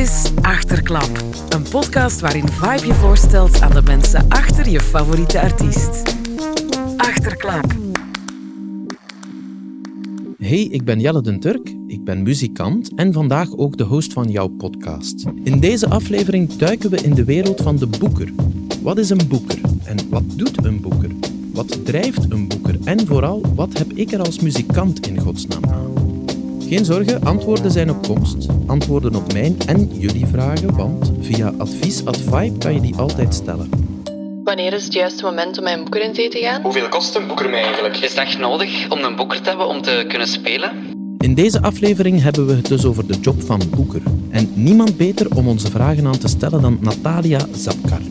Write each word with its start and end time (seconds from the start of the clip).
is 0.00 0.30
Achterklap, 0.42 1.24
een 1.48 1.62
podcast 1.62 2.20
waarin 2.20 2.48
Vibe 2.48 2.86
je 2.86 2.94
voorstelt 2.94 3.60
aan 3.60 3.72
de 3.72 3.82
mensen 3.82 4.28
achter 4.28 4.68
je 4.68 4.80
favoriete 4.80 5.40
artiest. 5.40 6.16
Achterklap. 6.96 7.64
Hey, 10.38 10.62
ik 10.62 10.84
ben 10.84 11.00
Jelle 11.00 11.22
den 11.22 11.40
Turk, 11.40 11.74
ik 11.86 12.04
ben 12.04 12.22
muzikant 12.22 12.94
en 12.94 13.12
vandaag 13.12 13.56
ook 13.56 13.76
de 13.76 13.84
host 13.84 14.12
van 14.12 14.30
jouw 14.30 14.48
podcast. 14.48 15.24
In 15.44 15.60
deze 15.60 15.88
aflevering 15.88 16.56
duiken 16.56 16.90
we 16.90 16.96
in 16.96 17.14
de 17.14 17.24
wereld 17.24 17.60
van 17.60 17.76
de 17.76 17.86
boeker. 17.86 18.32
Wat 18.82 18.98
is 18.98 19.10
een 19.10 19.28
boeker 19.28 19.60
en 19.84 19.96
wat 20.10 20.24
doet 20.36 20.64
een 20.64 20.80
boeker? 20.80 21.10
Wat 21.52 21.84
drijft 21.84 22.30
een 22.30 22.48
boeker 22.48 22.78
en 22.84 23.06
vooral, 23.06 23.42
wat 23.54 23.78
heb 23.78 23.92
ik 23.92 24.12
er 24.12 24.20
als 24.20 24.40
muzikant 24.40 25.06
in 25.06 25.20
godsnaam 25.20 25.64
aan? 25.64 25.99
Geen 26.70 26.84
zorgen, 26.84 27.22
antwoorden 27.22 27.70
zijn 27.70 27.90
op 27.90 28.02
komst. 28.02 28.46
Antwoorden 28.66 29.14
op 29.14 29.32
mijn 29.32 29.56
en 29.66 29.90
jullie 29.92 30.26
vragen, 30.26 30.76
want 30.76 31.12
via 31.20 31.52
advies.vibe 31.58 32.58
kan 32.58 32.74
je 32.74 32.80
die 32.80 32.96
altijd 32.96 33.34
stellen. 33.34 33.70
Wanneer 34.44 34.72
is 34.72 34.84
het 34.84 34.92
juiste 34.92 35.24
moment 35.24 35.58
om 35.58 35.64
mijn 35.64 35.80
boeker 35.80 36.02
in 36.02 36.14
zee 36.14 36.28
te 36.28 36.38
gaan? 36.38 36.62
Hoeveel 36.62 36.88
kost 36.88 37.14
een 37.14 37.26
boeker 37.26 37.50
mij 37.50 37.62
eigenlijk? 37.62 37.96
Is 37.96 38.10
het 38.10 38.18
echt 38.18 38.38
nodig 38.38 38.90
om 38.90 38.98
een 38.98 39.16
boeker 39.16 39.40
te 39.40 39.48
hebben 39.48 39.66
om 39.66 39.82
te 39.82 40.04
kunnen 40.08 40.28
spelen? 40.28 40.70
In 41.18 41.34
deze 41.34 41.62
aflevering 41.62 42.22
hebben 42.22 42.46
we 42.46 42.52
het 42.52 42.68
dus 42.68 42.84
over 42.84 43.06
de 43.06 43.18
job 43.20 43.42
van 43.42 43.60
boeker. 43.70 44.02
En 44.28 44.52
niemand 44.54 44.96
beter 44.96 45.36
om 45.36 45.48
onze 45.48 45.70
vragen 45.70 46.06
aan 46.06 46.18
te 46.18 46.28
stellen 46.28 46.62
dan 46.62 46.78
Natalia 46.80 47.46
Zapkar. 47.52 48.02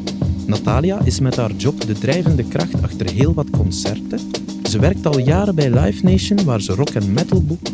Natalia 0.45 0.99
is 1.03 1.19
met 1.19 1.35
haar 1.35 1.51
job 1.51 1.81
de 1.81 1.93
drijvende 1.93 2.43
kracht 2.43 2.83
achter 2.83 3.11
heel 3.11 3.33
wat 3.33 3.49
concerten. 3.49 4.19
Ze 4.69 4.79
werkt 4.79 5.05
al 5.05 5.19
jaren 5.19 5.55
bij 5.55 5.79
Live 5.79 6.03
Nation, 6.03 6.43
waar 6.43 6.61
ze 6.61 6.73
rock 6.73 6.89
en 6.89 7.13
metal 7.13 7.43
boekt. 7.43 7.71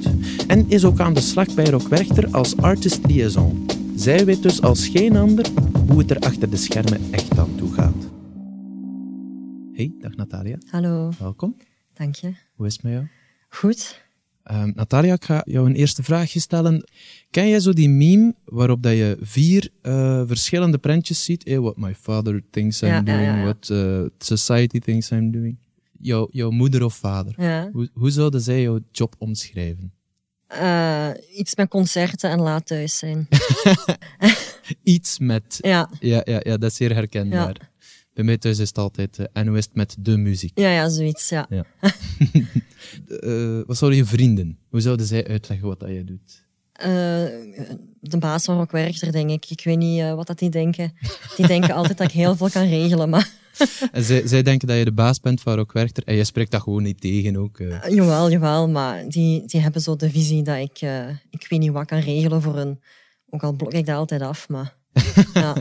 En 0.47 0.69
is 0.69 0.85
ook 0.85 0.99
aan 0.99 1.13
de 1.13 1.19
slag 1.21 1.53
bij 1.53 1.65
Rock 1.65 1.87
Werchter 1.87 2.27
als 2.31 2.57
artist 2.57 3.05
liaison. 3.05 3.65
Zij 3.95 4.25
weet 4.25 4.41
dus 4.43 4.61
als 4.61 4.87
geen 4.87 5.15
ander 5.15 5.45
hoe 5.87 5.99
het 5.99 6.11
er 6.11 6.19
achter 6.19 6.49
de 6.49 6.57
schermen 6.57 7.01
echt 7.11 7.37
aan 7.37 7.55
toe 7.55 7.73
gaat. 7.73 7.95
Hey, 9.73 9.91
dag 9.99 10.15
Natalia. 10.15 10.57
Hallo, 10.69 11.11
Welkom. 11.19 11.55
dank 11.93 12.15
je. 12.15 12.33
Hoe 12.55 12.65
is 12.65 12.73
het 12.73 12.83
met 12.83 12.91
jou? 12.93 13.05
Goed. 13.49 14.03
Ehm, 14.43 14.71
Natalia, 14.75 15.13
ik 15.13 15.25
ga 15.25 15.41
jou 15.45 15.65
een 15.69 15.75
eerste 15.75 16.03
vraagje 16.03 16.39
stellen. 16.39 16.83
Ken 17.31 17.49
jij 17.49 17.59
zo 17.59 17.73
die 17.73 17.89
meme 17.89 18.35
waarop 18.45 18.83
dat 18.83 18.93
je 18.93 19.17
vier 19.21 19.69
eh, 19.81 20.21
verschillende 20.25 20.77
prentjes 20.77 21.23
ziet? 21.23 21.41
Hey, 21.45 21.59
what 21.59 21.77
my 21.77 21.95
father 21.95 22.41
thinks 22.51 22.81
I'm 22.81 22.87
Ja, 22.87 23.01
doing, 23.01 23.21
ja, 23.21 23.35
ja. 23.37 23.43
what 23.43 23.69
eh, 23.69 24.01
society 24.17 24.79
thinks 24.79 25.11
I'm 25.11 25.31
doing. 25.31 25.57
Jouw, 25.99 26.27
jouw 26.31 26.49
moeder 26.49 26.83
of 26.83 26.95
vader. 26.95 27.33
Ja. 27.37 27.69
Hoe, 27.71 27.89
hoe 27.93 28.09
zouden 28.09 28.41
zij 28.41 28.61
jouw 28.61 28.79
job 28.91 29.15
omschrijven? 29.17 29.93
Eh, 30.47 31.09
iets 31.33 31.55
met 31.55 31.69
concerten 31.69 32.29
en 32.29 32.39
laat 32.39 32.65
thuis 32.65 32.97
zijn. 32.97 33.27
Iets 34.83 35.19
met... 35.19 35.57
Ja, 35.61 35.89
Ja, 35.99 36.21
ja, 36.23 36.39
ja 36.43 36.57
dat 36.57 36.69
is 36.69 36.75
zeer 36.75 36.93
herkenbaar. 36.93 37.73
Bij 38.13 38.23
mij 38.23 38.37
thuis 38.37 38.59
is 38.59 38.67
het 38.67 38.77
altijd 38.77 39.19
uh, 39.19 39.25
en 39.33 39.47
hoe 39.47 39.57
is 39.57 39.65
het 39.65 39.75
met 39.75 39.95
de 39.99 40.17
muziek. 40.17 40.59
ja, 40.59 40.69
ja 40.69 40.89
zoiets, 40.89 41.29
ja. 41.29 41.45
Ja. 41.49 41.65
Eh, 43.19 43.59
wat 43.65 43.77
zouden 43.77 43.99
je 43.99 44.05
vrienden? 44.05 44.59
Hoe 44.69 44.81
zouden 44.81 45.05
zij 45.05 45.27
uitleggen 45.27 45.67
wat 45.67 45.79
dat 45.79 45.89
jij 45.89 46.03
doet? 46.03 46.43
Eh, 46.71 46.87
de 47.99 48.17
baas 48.19 48.43
van 48.43 48.57
Rock 48.57 48.71
Werchter, 48.71 49.11
denk 49.11 49.29
ik. 49.29 49.49
Ik 49.49 49.63
weet 49.63 49.77
niet 49.77 49.99
eh, 49.99 50.13
wat 50.13 50.27
dat 50.27 50.39
die 50.39 50.49
denken. 50.49 50.93
Die 51.35 51.47
denken 51.47 51.73
altijd 51.75 51.97
dat 51.97 52.07
ik 52.07 52.13
heel 52.13 52.35
veel 52.35 52.49
kan 52.49 52.67
regelen, 52.67 53.09
maar 53.09 53.29
En 53.91 54.03
zij, 54.03 54.27
zij 54.27 54.41
denken 54.43 54.67
dat 54.67 54.77
je 54.77 54.85
de 54.85 54.91
baas 54.93 55.19
bent 55.19 55.41
van 55.41 55.55
Rock 55.55 55.71
Werchter 55.71 56.03
en 56.03 56.15
jij 56.15 56.23
spreekt 56.23 56.51
dat 56.51 56.61
gewoon 56.61 56.83
niet 56.83 57.01
tegen 57.01 57.35
ook. 57.37 57.59
eh. 57.59 57.85
eh, 57.85 57.93
jawel, 57.95 58.31
jawel. 58.31 58.69
Maar 58.69 59.09
die, 59.09 59.45
die 59.45 59.61
hebben 59.61 59.81
zo 59.81 59.95
de 59.95 60.09
visie 60.09 60.43
dat 60.43 60.57
ik, 60.57 60.77
eh, 60.81 61.09
ik 61.29 61.45
weet 61.49 61.59
niet 61.59 61.71
wat 61.71 61.85
kan 61.85 61.99
regelen 61.99 62.41
voor 62.41 62.55
hun. 62.55 62.79
Ook 63.29 63.43
al 63.43 63.53
blok 63.53 63.73
ik 63.73 63.85
dat 63.85 63.95
altijd 63.95 64.21
af, 64.21 64.49
maar 64.49 64.75
ja. 65.33 65.55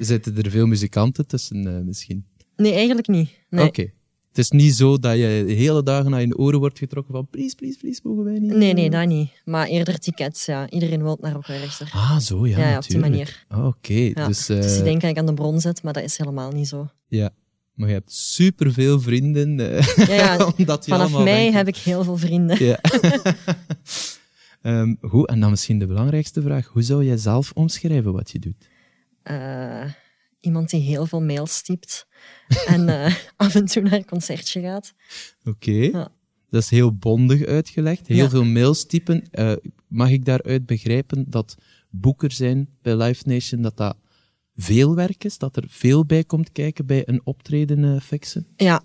Zitten 0.00 0.36
er 0.42 0.50
veel 0.50 0.66
muzikanten 0.66 1.26
tussen 1.26 1.84
misschien? 1.84 2.26
Nee, 2.56 2.72
eigenlijk 2.72 3.08
niet. 3.08 3.30
Nee. 3.50 3.66
Oké. 3.66 3.90
Het 4.30 4.38
is 4.38 4.50
niet 4.50 4.74
zo 4.74 4.98
dat 4.98 5.16
je 5.16 5.44
de 5.46 5.52
hele 5.52 5.82
dagen 5.82 6.10
naar 6.10 6.20
je 6.20 6.38
oren 6.38 6.58
wordt 6.58 6.78
getrokken 6.78 7.14
van 7.14 7.28
please, 7.30 7.54
please, 7.54 7.78
please, 7.78 8.00
mogen 8.02 8.24
wij 8.24 8.38
niet? 8.38 8.52
Nee, 8.52 8.72
nee, 8.72 8.90
dat 8.90 9.06
niet. 9.06 9.30
Maar 9.44 9.66
eerder 9.66 9.98
tickets, 9.98 10.44
ja. 10.46 10.68
Iedereen 10.70 11.02
wil 11.02 11.18
naar 11.20 11.32
Rock 11.32 11.46
Werchter. 11.46 11.90
Ah, 11.92 12.18
zo, 12.18 12.46
ja, 12.46 12.58
Ja, 12.58 12.68
ja, 12.70 12.76
op 12.76 12.86
die 12.88 12.98
natuurlijk. 12.98 13.44
Ah, 13.48 13.66
Oké, 13.66 13.92
Ja. 13.92 14.26
dus, 14.26 14.46
Dus 14.46 14.66
eh, 14.66 14.74
die 14.74 14.82
denken 14.82 15.00
dat 15.00 15.10
ik 15.10 15.18
aan 15.18 15.26
de 15.26 15.34
bron 15.34 15.60
zit, 15.60 15.82
maar 15.82 15.92
dat 15.92 16.02
is 16.02 16.18
helemaal 16.18 16.50
niet 16.50 16.68
zo. 16.68 16.88
ja. 17.08 17.30
Maar 17.74 17.88
je 17.88 17.94
hebt 17.94 18.12
superveel 18.12 19.00
vrienden. 19.00 19.60
eh, 19.76 19.96
Ja, 20.06 20.14
ja, 20.14 20.46
omdat 20.56 20.84
Vanaf 20.84 21.00
allemaal 21.00 21.22
mij 21.22 21.34
denken- 21.34 21.54
heb 21.56 21.68
ik 21.68 21.76
heel 21.76 22.04
veel 22.04 22.16
vrienden. 22.16 22.64
Ja. 22.64 22.78
Ehm, 24.62 24.94
goed, 25.00 25.28
en 25.28 25.40
dan 25.40 25.50
misschien 25.50 25.78
de 25.78 25.86
belangrijkste 25.86 26.42
vraag. 26.42 26.66
Hoe 26.66 26.82
zou 26.82 27.04
jij 27.04 27.16
zelf 27.16 27.52
omschrijven 27.54 28.12
wat 28.12 28.30
je 28.30 28.38
doet? 28.38 28.68
Eh, 29.22 29.84
iemand 30.40 30.70
die 30.70 30.80
heel 30.80 31.06
veel 31.06 31.20
mails 31.22 31.62
typt 31.62 32.06
en 32.66 32.88
eh, 32.88 33.14
af 33.36 33.54
en 33.54 33.64
toe 33.64 33.82
naar 33.82 33.92
een 33.92 34.04
concertje 34.04 34.60
gaat. 34.60 34.92
Oké. 35.44 35.70
Ja. 35.70 36.08
Dat 36.48 36.62
is 36.62 36.70
heel 36.70 36.94
bondig 36.94 37.44
uitgelegd. 37.44 38.06
Heel 38.06 38.16
Ja. 38.16 38.28
veel 38.28 38.44
mails 38.44 38.86
typen. 38.86 39.22
Eh, 39.30 39.52
mag 39.88 40.10
ik 40.10 40.24
daaruit 40.24 40.66
begrijpen 40.66 41.24
dat 41.28 41.54
boeker 41.90 42.32
zijn 42.32 42.68
bij 42.82 42.96
Live 42.96 43.28
Nation, 43.28 43.62
dat 43.62 43.76
dat 43.76 43.96
veel 44.56 44.94
werk 44.94 45.24
is? 45.24 45.38
Dat 45.38 45.56
er 45.56 45.64
veel 45.68 46.06
bij 46.06 46.24
komt 46.24 46.52
kijken 46.52 46.86
bij 46.86 47.02
een 47.08 47.20
optreden 47.24 47.84
eh, 47.84 48.00
fixen? 48.00 48.46
Ja, 48.56 48.82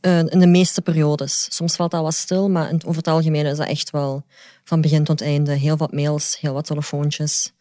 in 0.00 0.38
de 0.38 0.46
meeste 0.46 0.82
periodes. 0.82 1.46
Soms 1.50 1.76
valt 1.76 1.90
dat 1.90 2.02
wat 2.02 2.14
stil, 2.14 2.50
maar 2.50 2.72
over 2.72 2.96
het 2.96 3.08
algemeen 3.08 3.46
is 3.46 3.56
dat 3.56 3.68
echt 3.68 3.90
wel 3.90 4.24
van 4.64 4.80
begin 4.80 5.04
tot 5.04 5.20
einde. 5.20 5.52
Heel 5.52 5.76
wat 5.76 5.92
mails, 5.92 6.40
heel 6.40 6.52
wat 6.52 6.66
telefoontjes. 6.66 7.52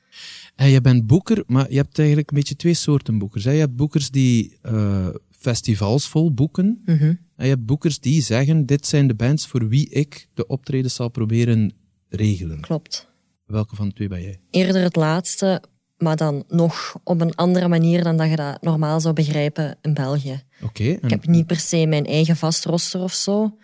En 0.55 0.69
je 0.69 0.81
bent 0.81 1.07
boeker, 1.07 1.43
maar 1.47 1.69
je 1.71 1.77
hebt 1.77 1.97
eigenlijk 1.99 2.29
een 2.31 2.37
beetje 2.37 2.55
twee 2.55 2.73
soorten 2.73 3.17
boekers. 3.17 3.43
Hè. 3.43 3.51
Je 3.51 3.59
hebt 3.59 3.75
boekers 3.75 4.09
die 4.11 4.57
eh, 4.61 5.07
festivals 5.29 6.07
vol 6.07 6.33
boeken. 6.33 6.81
Mhm. 6.85 7.03
En 7.35 7.45
je 7.45 7.53
hebt 7.53 7.65
boekers 7.65 7.99
die 7.99 8.21
zeggen, 8.21 8.65
dit 8.65 8.85
zijn 8.85 9.07
de 9.07 9.13
bands 9.15 9.47
voor 9.47 9.67
wie 9.67 9.89
ik 9.89 10.27
de 10.33 10.47
optredens 10.47 10.95
zal 10.95 11.09
proberen 11.09 11.73
regelen. 12.09 12.59
Klopt. 12.59 13.07
Welke 13.45 13.75
van 13.75 13.87
de 13.87 13.93
twee 13.93 14.07
ben 14.07 14.21
jij? 14.21 14.39
Eerder 14.51 14.81
het 14.81 14.95
laatste, 14.95 15.63
maar 15.97 16.15
dan 16.15 16.43
nog 16.47 16.99
op 17.03 17.21
een 17.21 17.35
andere 17.35 17.67
manier 17.67 18.03
dan 18.03 18.17
dat 18.17 18.29
je 18.29 18.35
dat 18.35 18.61
normaal 18.61 18.99
zou 18.99 19.13
begrijpen 19.13 19.77
in 19.81 19.93
België. 19.93 20.41
Oké. 20.63 20.83
en- 20.83 20.99
Ik 21.01 21.09
heb 21.09 21.27
niet 21.27 21.47
per 21.47 21.59
se 21.59 21.85
mijn 21.85 22.05
eigen 22.05 22.35
vast 22.35 22.65
roster 22.65 23.01
of 23.01 23.13
zo. 23.13 23.57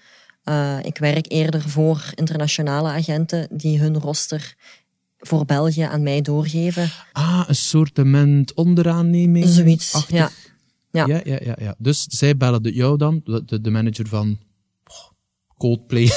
Eh, 0.44 0.78
ik 0.82 0.98
werk 0.98 1.32
eerder 1.32 1.62
voor 1.70 2.12
internationale 2.16 2.88
agenten 2.90 3.48
die 3.58 3.80
hun 3.80 3.98
roster 4.00 4.56
voor 5.20 5.46
België 5.46 5.82
aan 5.82 6.04
mij 6.04 6.22
doorgeven. 6.22 6.90
Ah, 7.12 7.44
een 7.48 7.56
soortement 7.56 8.54
onderaanneming. 8.54 9.46
Zoiets, 9.48 10.06
ja. 10.08 10.30
Ja. 10.92 11.06
Ja, 11.06 11.22
ja, 11.24 11.40
ja, 11.44 11.56
ja. 11.60 11.76
Dus 11.78 12.04
zij 12.04 12.38
bellen 12.38 12.64
de, 12.64 12.74
jou 12.74 12.98
dan, 12.98 13.22
de, 13.24 13.62
de, 13.62 13.70
manager 13.70 14.08
van 14.08 14.38
Coldplay, 15.58 16.12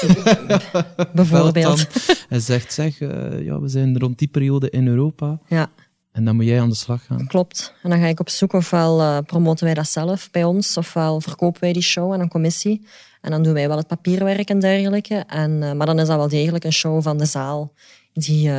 Bijvoorbeeld. 1.14 1.86
en 2.28 2.40
zegt, 2.42 2.72
zeg, 2.72 3.00
eh, 3.00 3.44
ja, 3.44 3.60
we 3.60 3.68
zijn 3.68 3.98
rond 3.98 4.18
die 4.18 4.28
periode 4.28 4.70
in 4.70 4.86
Europa. 4.86 5.38
Ja, 5.48 5.70
En 6.12 6.24
dan 6.24 6.36
moet 6.36 6.44
jij 6.44 6.60
aan 6.60 6.68
de 6.68 6.74
slag 6.74 7.04
gaan. 7.06 7.26
klopt. 7.26 7.74
En 7.82 7.90
dan 7.90 7.98
ga 7.98 8.06
ik 8.06 8.20
op 8.20 8.28
zoek 8.28 8.52
ofwel 8.52 9.00
eh, 9.00 9.18
promoten 9.26 9.64
wij 9.64 9.74
dat 9.74 9.88
zelf 9.88 10.30
bij 10.30 10.44
ons, 10.44 10.76
ofwel 10.76 11.20
verkopen 11.20 11.60
wij 11.60 11.72
die 11.72 11.82
show 11.82 12.12
aan 12.12 12.20
een 12.20 12.28
commissie. 12.28 12.86
En 13.20 13.30
dan 13.30 13.42
doen 13.42 13.52
wij 13.52 13.68
wel 13.68 13.76
het 13.76 13.86
papierwerk 13.86 14.48
en 14.48 14.58
dergelijke. 14.60 15.14
En, 15.14 15.62
eh, 15.62 15.72
maar 15.72 15.86
dan 15.86 15.98
is 15.98 16.06
dat 16.06 16.16
wel 16.16 16.28
degelijk 16.28 16.64
een 16.64 16.72
show 16.72 17.02
van 17.02 17.18
de 17.18 17.26
zaal 17.26 17.72
die 18.12 18.50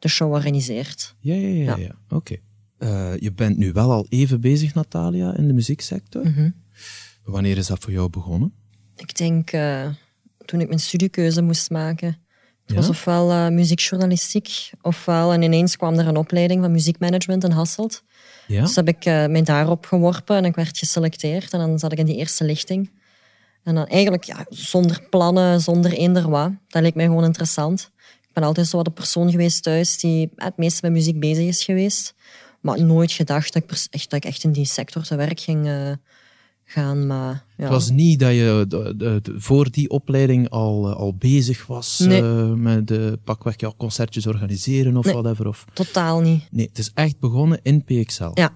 de 0.00 0.08
show 0.08 0.32
organiseert. 0.32 1.14
Ja, 1.20 1.34
ja, 1.34 1.48
ja. 1.48 1.64
ja. 1.64 1.76
Ja. 1.76 2.16
Oké. 2.16 2.36
Eh, 2.78 3.16
je 3.16 3.32
bent 3.32 3.56
nu 3.56 3.72
wel 3.72 3.92
al 3.92 4.06
even 4.08 4.40
bezig, 4.40 4.74
Natalia, 4.74 5.36
in 5.36 5.46
de 5.46 5.52
muzieksector. 5.52 6.24
Mhm. 6.26 6.50
Wanneer 7.24 7.56
is 7.56 7.66
dat 7.66 7.78
voor 7.78 7.92
jou 7.92 8.10
begonnen? 8.10 8.52
Ik 8.96 9.16
denk 9.16 9.50
eh, 9.52 9.88
toen 10.44 10.60
ik 10.60 10.66
mijn 10.66 10.80
studiekeuze 10.80 11.42
moest 11.42 11.70
maken. 11.70 12.06
Het 12.06 12.18
Ja? 12.70 12.74
was 12.74 12.88
ofwel 12.88 13.30
eh, 13.30 13.48
muziekjournalistiek, 13.48 14.70
ofwel 14.82 15.32
en 15.32 15.42
ineens 15.42 15.76
kwam 15.76 15.98
er 15.98 16.06
een 16.06 16.16
opleiding 16.16 16.60
van 16.62 16.72
muziekmanagement 16.72 17.44
in 17.44 17.50
Hasselt. 17.50 18.02
Ja? 18.46 18.62
Dus 18.62 18.76
heb 18.76 18.88
ik 18.88 19.04
eh, 19.04 19.26
mij 19.26 19.42
daarop 19.42 19.86
geworpen 19.86 20.36
en 20.36 20.44
ik 20.44 20.54
werd 20.54 20.78
geselecteerd. 20.78 21.52
En 21.52 21.58
dan 21.58 21.78
zat 21.78 21.92
ik 21.92 21.98
in 21.98 22.06
die 22.06 22.16
eerste 22.16 22.44
lichting. 22.44 22.90
En 23.62 23.74
dan 23.74 23.86
eigenlijk 23.86 24.24
ja, 24.24 24.46
zonder 24.48 25.06
plannen, 25.10 25.60
zonder 25.60 25.92
eender 25.92 26.30
wat. 26.30 26.50
Dat 26.68 26.82
leek 26.82 26.94
mij 26.94 27.04
gewoon 27.04 27.24
interessant. 27.24 27.90
Ik 28.30 28.36
ben 28.36 28.44
altijd 28.44 28.66
zo 28.66 28.76
wat 28.76 28.84
de 28.86 28.92
persoon 28.92 29.30
geweest 29.30 29.62
thuis 29.62 29.98
die 29.98 30.30
het 30.36 30.56
meeste 30.56 30.80
met 30.82 30.92
muziek 30.92 31.20
bezig 31.20 31.46
is 31.46 31.64
geweest. 31.64 32.14
Maar 32.60 32.84
nooit 32.84 33.12
gedacht 33.12 33.52
dat 33.52 33.62
ik, 33.62 33.70
echt, 33.90 34.10
dat 34.10 34.24
ik 34.24 34.30
echt 34.30 34.44
in 34.44 34.52
die 34.52 34.64
sector 34.64 35.02
te 35.02 35.16
werk 35.16 35.40
ging 35.40 35.66
eh, 35.66 35.90
gaan. 36.64 37.06
Maar, 37.06 37.44
ja. 37.56 37.62
Het 37.64 37.68
was 37.72 37.90
niet 37.90 38.18
dat 38.18 38.30
je 38.32 38.64
de- 38.68 38.94
de- 38.96 39.20
de- 39.22 39.34
voor 39.40 39.70
die 39.70 39.90
opleiding 39.90 40.48
al, 40.48 40.88
eh, 40.90 40.96
al 40.96 41.14
bezig 41.14 41.66
was 41.66 41.98
Nee. 41.98 42.22
eh, 42.22 42.52
met 42.52 42.86
de 42.86 43.18
pakweg 43.24 43.54
ja, 43.56 43.72
concertjes 43.76 44.26
organiseren 44.26 44.96
of 44.96 45.04
Nee. 45.04 45.14
whatever. 45.14 45.46
Of... 45.46 45.64
Totaal 45.72 46.20
niet. 46.20 46.42
Nee, 46.50 46.66
het 46.66 46.78
is 46.78 46.90
echt 46.94 47.18
begonnen 47.18 47.60
in 47.62 47.84
PXL. 47.84 48.30
Ja. 48.34 48.52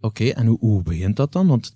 Oké, 0.00 0.24
en 0.28 0.46
hoe, 0.46 0.58
hoe 0.60 0.82
begint 0.82 1.16
dat 1.16 1.32
dan? 1.32 1.46
Want 1.46 1.74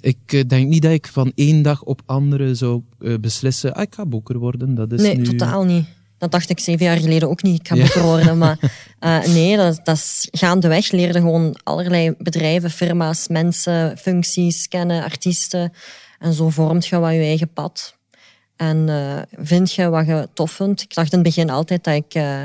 ik 0.00 0.18
eh, 0.26 0.42
denk 0.46 0.68
niet 0.68 0.82
dat 0.82 0.92
ik 0.92 1.06
van 1.06 1.32
één 1.34 1.62
dag 1.62 1.82
op 1.82 2.02
andere 2.06 2.54
zou 2.54 2.82
beslissen, 3.20 3.74
ah, 3.74 3.82
ik 3.82 3.94
ga 3.94 4.06
boeker 4.06 4.38
worden. 4.38 4.74
Dat 4.74 4.92
is 4.92 5.00
Nee, 5.02 5.16
nu... 5.16 5.22
totaal 5.24 5.64
niet. 5.64 5.86
Dat 6.18 6.30
dacht 6.30 6.50
ik 6.50 6.60
zeven 6.60 6.86
jaar 6.86 6.96
geleden 6.96 7.28
ook 7.28 7.42
niet. 7.42 7.60
Ik 7.60 7.68
ga 7.68 7.74
Ja. 7.74 8.00
worden. 8.02 8.38
Maar 8.38 8.58
eh, 8.98 9.24
nee, 9.24 9.56
dat, 9.56 9.80
dat 9.84 9.96
is 9.96 10.28
gaandeweg 10.30 10.90
leerde 10.90 11.20
gewoon 11.20 11.58
allerlei 11.62 12.14
bedrijven, 12.18 12.70
firma's, 12.70 13.28
mensen, 13.28 13.98
functies 13.98 14.68
kennen, 14.68 15.02
artiesten. 15.02 15.72
En 16.18 16.32
zo 16.32 16.48
vormt 16.48 16.86
je 16.86 16.98
wat 16.98 17.12
je 17.12 17.18
eigen 17.18 17.52
pad. 17.52 17.96
En 18.56 18.88
eh, 18.88 19.44
vind 19.44 19.72
je 19.72 19.88
wat 19.88 20.06
je 20.06 20.28
tof 20.34 20.50
vindt. 20.50 20.82
Ik 20.82 20.94
dacht 20.94 21.12
in 21.12 21.18
het 21.18 21.26
begin 21.26 21.50
altijd 21.50 21.84
dat 21.84 21.94
ik 21.94 22.14
eh, 22.14 22.42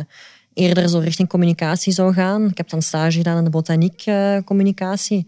eerder 0.53 0.89
zo 0.89 0.99
richting 0.99 1.29
communicatie 1.29 1.93
zou 1.93 2.13
gaan. 2.13 2.49
Ik 2.49 2.57
heb 2.57 2.69
dan 2.69 2.81
stage 2.81 3.17
gedaan 3.17 3.37
in 3.37 3.43
de 3.43 3.49
botaniek 3.49 4.03
communicatie. 4.45 5.27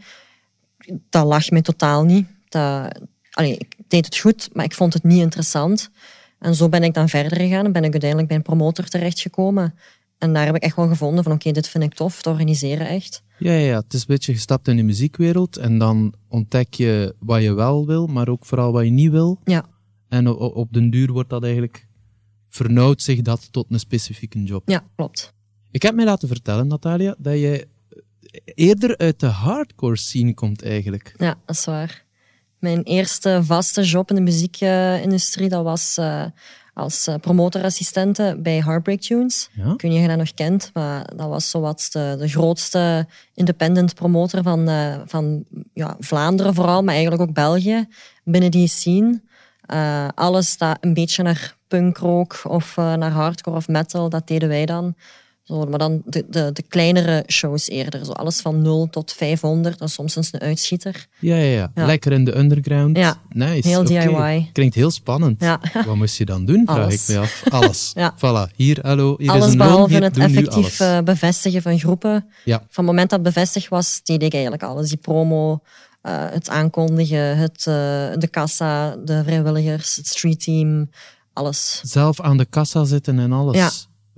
Dat 1.10 1.26
lag 1.26 1.50
me 1.50 1.62
totaal 1.62 2.04
niet. 2.04 2.28
Dat, 2.50 3.00
allee, 3.32 3.58
ik 3.58 3.76
deed 3.88 4.06
het 4.06 4.18
goed, 4.18 4.50
maar 4.54 4.66
ik 4.66 4.74
vond 4.74 4.94
het 4.94 5.04
niet 5.04 5.22
interessant. 5.22 5.90
En 6.46 6.56
zo 6.56 6.70
ben 6.70 6.84
ik 6.84 6.94
dan 6.94 7.10
verder 7.10 7.38
gegaan 7.38 7.66
en 7.66 7.72
ben 7.72 7.84
ik 7.84 7.92
uiteindelijk 7.92 8.28
bij 8.30 8.38
een 8.38 8.44
promotor 8.44 8.86
terechtgekomen. 8.86 9.74
En 10.18 10.34
daar 10.34 10.46
heb 10.46 10.56
ik 10.56 10.64
echt 10.64 10.76
wel 10.76 10.88
gevonden 10.88 11.24
van 11.24 11.34
oké, 11.34 11.52
dit 11.52 11.68
vind 11.68 11.84
ik 11.84 11.94
tof, 11.94 12.22
te 12.22 12.30
organiseren 12.30 12.88
echt. 12.88 13.24
Ja, 13.38 13.52
ja, 13.52 13.58
ja, 13.68 13.78
het 13.80 13.94
is 13.94 14.00
een 14.00 14.06
beetje 14.08 14.34
gestapt 14.34 14.68
in 14.68 14.76
de 14.76 14.84
muziekwereld 14.84 15.58
en 15.58 15.78
dan 15.78 16.14
ontdek 16.28 16.74
je 16.74 17.16
wat 17.20 17.42
je 17.42 17.54
wel 17.54 17.86
wil, 17.86 18.08
maar 18.08 18.28
ook 18.30 18.46
vooral 18.46 18.72
wat 18.72 18.84
je 18.84 18.90
niet 18.90 19.12
wil. 19.12 19.40
Ja, 19.44 19.66
En 20.10 20.28
o- 20.28 20.38
o- 20.38 20.46
op 20.48 20.74
den 20.74 20.90
duur 20.90 21.12
wordt 21.12 21.30
dat 21.30 21.44
eigenlijk, 21.44 21.88
vernauwt 22.50 23.02
zich 23.02 23.22
dat 23.22 23.52
tot 23.52 23.66
een 23.70 23.80
specifieke 23.80 24.44
job. 24.44 24.70
ja 24.70 24.84
klopt. 24.96 25.34
Ik 25.72 25.82
heb 25.82 25.96
mij 25.96 26.06
laten 26.06 26.28
vertellen, 26.28 26.68
Natalia, 26.68 27.16
dat 27.18 27.34
jij 27.40 27.66
eerder 28.46 28.98
uit 28.98 29.20
de 29.20 29.26
hardcore 29.28 29.98
scene 29.98 30.34
komt 30.34 30.64
eigenlijk. 30.64 31.14
Ja, 31.18 31.36
dat 31.46 31.56
is 31.56 31.66
waar. 31.66 32.05
Mijn 32.66 32.84
eerste 32.84 33.40
vaste 33.44 33.82
job 33.82 34.10
in 34.10 34.16
de 34.16 34.22
muziekindustrie, 34.22 35.50
dat 35.50 35.64
was 35.64 35.98
eh, 35.98 36.24
als 36.74 37.08
eh, 37.08 37.16
promotorassistente 37.16 38.38
bij 38.40 38.62
Heartbreak 38.62 39.00
Tunes. 39.00 39.50
Ja? 39.54 39.74
Of 39.74 39.82
je 39.82 40.08
dat 40.08 40.18
nog 40.18 40.34
kent, 40.34 40.70
maar 40.74 41.10
dat 41.16 41.30
was 41.30 41.50
zowat 41.50 41.88
de, 41.92 42.16
de 42.20 42.28
grootste 42.28 43.08
independent 43.34 43.96
promotor 43.96 44.44
van, 44.44 44.68
eh, 44.68 44.96
van 45.06 45.46
ja, 45.74 45.96
Vlaanderen 46.00 46.54
vooral, 46.54 46.84
maar 46.84 46.94
eigenlijk 46.94 47.24
ook 47.24 47.34
België, 47.34 47.88
binnen 48.24 48.52
die 48.52 48.68
scene. 48.68 49.22
Alles 50.16 50.58
dat 50.58 50.78
een 50.82 50.94
beetje 50.94 51.24
naar 51.24 51.56
punk 51.68 51.98
rook 51.98 52.42
of 52.44 52.76
naar 52.76 53.12
hardcore 53.12 53.56
of 53.56 53.68
metal, 53.68 54.10
dat 54.10 54.28
deden 54.28 54.50
wij 54.50 54.66
dan. 54.66 54.96
Zo, 55.46 55.66
maar 55.66 55.80
dan 55.80 56.02
de, 56.06 56.26
de, 56.30 56.50
de 56.54 56.62
kleinere 56.62 57.24
shows 57.28 57.70
eerder. 57.70 58.06
Zo 58.06 58.12
alles 58.12 58.40
van 58.40 58.62
0 58.62 58.88
tot 58.90 59.14
500 59.14 59.82
en 59.82 59.90
soms 59.90 60.16
eens 60.16 60.34
een 60.34 60.40
uitschieter. 60.40 61.08
Ja, 61.20 61.36
ja, 61.36 61.44
ja, 61.44 61.72
Ja. 61.76 61.86
Lekker 61.86 62.12
in 62.12 62.26
de 62.26 62.38
underground. 62.38 62.98
Ja. 62.98 63.22
Nice. 63.30 63.68
Heel. 63.68 63.84
DIY. 63.84 64.50
Klinkt 64.54 64.76
heel 64.76 64.92
spannend. 64.92 65.42
Ja. 65.42 65.60
Wat 65.86 65.96
moest 65.96 66.18
je 66.18 66.26
dan 66.26 66.46
doen, 66.46 66.64
vraag 66.66 66.78
Alles. 66.78 67.10
ik 67.10 67.16
me 67.16 67.22
af. 67.22 67.44
Alles. 67.50 67.92
Ja. 67.96 68.16
Voilà, 68.18 68.56
hier, 68.56 68.80
hallo, 68.82 69.16
hier 69.18 69.28
is 69.28 69.34
alles 69.34 69.52
een 69.52 69.58
loon, 69.58 69.68
behalve 69.68 69.94
hier, 69.94 70.04
het 70.04 70.18
effectief 70.18 70.80
eh, 70.80 71.00
bevestigen 71.00 71.62
van 71.62 71.80
groepen. 71.80 72.26
Ja. 72.44 72.58
Van 72.58 72.68
het 72.70 72.86
moment 72.86 73.10
dat 73.10 73.20
het 73.20 73.34
bevestigd 73.34 73.68
was, 73.68 74.00
deed 74.04 74.24
ik 74.24 74.34
eigenlijk 74.34 74.64
alles. 74.64 74.90
Die 74.90 74.98
promo, 74.98 75.60
eh, 76.02 76.14
het 76.30 76.50
aankondigen, 76.50 77.38
het, 77.38 77.58
eh, 77.58 77.74
de 78.18 78.28
kassa, 78.32 78.96
de 78.96 79.22
vrijwilligers, 79.24 79.96
het 79.96 80.08
streetteam, 80.08 80.90
alles. 81.34 81.82
Zelf 81.84 82.22
aan 82.22 82.38
de 82.38 82.46
kassa 82.46 82.84
zitten 82.84 83.20
en 83.20 83.32
alles. 83.32 83.58
Ja. 83.58 83.70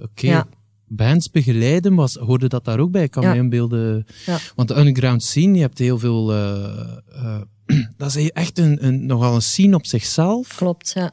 Oké. 0.04 0.28
Ja. 0.28 0.48
Bands 0.88 1.32
begeleiden, 1.32 1.96
was, 1.96 2.16
hoorde 2.16 2.48
dat 2.48 2.66
daar 2.66 2.80
ook 2.80 2.92
bij? 2.92 3.04
Ik 3.04 3.12
kan 3.12 3.24
Ja. 3.24 3.32
me 3.32 3.36
inbeelden. 3.38 4.06
Ja. 4.26 4.38
Want 4.56 4.68
de 4.68 4.78
underground 4.78 5.24
scene, 5.24 5.54
je 5.56 5.62
hebt 5.62 5.78
heel 5.78 6.00
veel... 6.00 6.32
eh, 6.34 6.82
eh, 7.14 7.42
dat 7.98 8.16
is 8.16 8.32
echt 8.32 8.58
een, 8.60 8.86
een, 8.86 9.06
nogal 9.06 9.36
een 9.36 9.42
scene 9.42 9.76
op 9.76 9.86
zichzelf. 9.86 10.56
Klopt, 10.56 10.92
ja. 10.96 11.12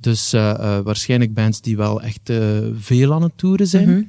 Dus 0.00 0.32
eh, 0.32 0.78
waarschijnlijk 0.80 1.34
bands 1.34 1.60
die 1.60 1.76
wel 1.76 2.02
echt 2.02 2.32
veel 2.78 3.12
aan 3.12 3.22
het 3.22 3.32
toeren 3.38 3.66
zijn. 3.66 3.88
Mhm. 3.88 4.02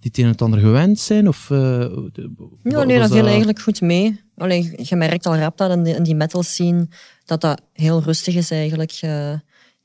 Die 0.00 0.10
het 0.10 0.18
een 0.18 0.24
en 0.24 0.30
het 0.30 0.42
ander 0.42 0.60
gewend 0.60 0.98
zijn? 0.98 1.28
Of, 1.28 1.44
de- 1.48 2.30
Ja, 2.62 2.84
nee, 2.84 2.98
was 2.98 3.08
dat 3.08 3.16
viel 3.18 3.26
eigenlijk 3.26 3.60
goed 3.60 3.80
mee. 3.80 4.20
Allee, 4.36 4.72
je 4.82 4.96
merkt 4.96 5.26
al 5.26 5.36
rap 5.36 5.56
dat 5.58 5.70
in 5.70 5.82
die, 5.82 5.94
in 5.94 6.02
die 6.02 6.14
metal 6.14 6.42
scene, 6.42 6.88
dat 7.24 7.40
dat 7.40 7.62
heel 7.72 8.02
rustig 8.02 8.34
is 8.34 8.50
eigenlijk. 8.50 8.90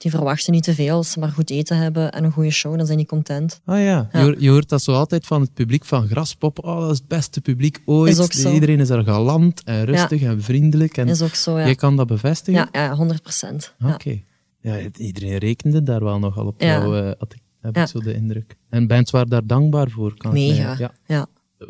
Die 0.06 0.14
verwachten 0.14 0.54
niet 0.54 0.64
te 0.64 0.74
veel, 0.74 0.96
als 0.96 1.12
ze 1.12 1.20
maar 1.20 1.30
goed 1.30 1.50
eten 1.50 1.78
hebben 1.78 2.12
en 2.12 2.24
een 2.24 2.32
goede 2.32 2.50
show, 2.52 2.78
dan 2.78 2.86
zijn 2.86 2.98
die 2.98 3.08
content. 3.08 3.62
Ah 3.66 3.78
ja, 3.78 3.84
Ja. 3.84 4.10
Je, 4.12 4.20
hoort- 4.26 4.42
je 4.42 4.50
hoort 4.50 4.70
dat 4.70 4.82
zo 4.82 4.92
altijd 4.94 5.26
van 5.26 5.42
het 5.42 5.54
publiek 5.54 5.86
van 5.86 6.08
Graspop. 6.08 6.64
Oh, 6.64 6.80
dat 6.82 6.92
is 6.92 6.98
het 6.98 7.08
beste 7.08 7.42
publiek 7.42 7.82
ooit. 7.86 8.12
Is 8.12 8.20
ook 8.20 8.34
zo. 8.34 8.54
Iedereen 8.54 8.80
is 8.80 8.90
er 8.90 9.04
galant 9.04 9.64
en 9.64 9.86
rustig 9.86 10.22
en 10.22 10.42
vriendelijk. 10.42 10.98
En 10.98 11.08
Is 11.08 11.22
ook 11.22 11.36
zo, 11.36 11.58
ja. 11.60 11.66
Jij 11.66 11.76
kan 11.76 11.96
dat 11.96 12.08
bevestigen? 12.08 12.70
Ja, 12.72 12.82
ja 12.84 12.96
100 12.96 13.22
procent. 13.22 13.74
Oké. 13.86 14.22
Ja. 14.62 14.78
iedereen 14.98 15.38
rekende 15.38 15.84
daar 15.84 16.04
wel 16.04 16.20
nogal 16.20 16.46
op 16.46 16.62
Ja. 16.62 16.68
jou, 16.68 16.98
eh, 17.00 17.06
had 17.20 17.34
ik, 17.34 17.40
heb 17.62 17.76
Ja. 17.76 17.82
ik 17.82 17.88
zo 17.88 18.00
de 18.00 18.14
indruk. 18.14 18.56
En 18.70 18.88
bands 18.88 19.12
waren 19.12 19.30
daar 19.30 19.46
dankbaar 19.48 19.90
voor. 19.90 20.18
Kan 20.18 20.34
Mega. 20.34 20.76
ja. 20.80 20.92
ja. 21.06 21.26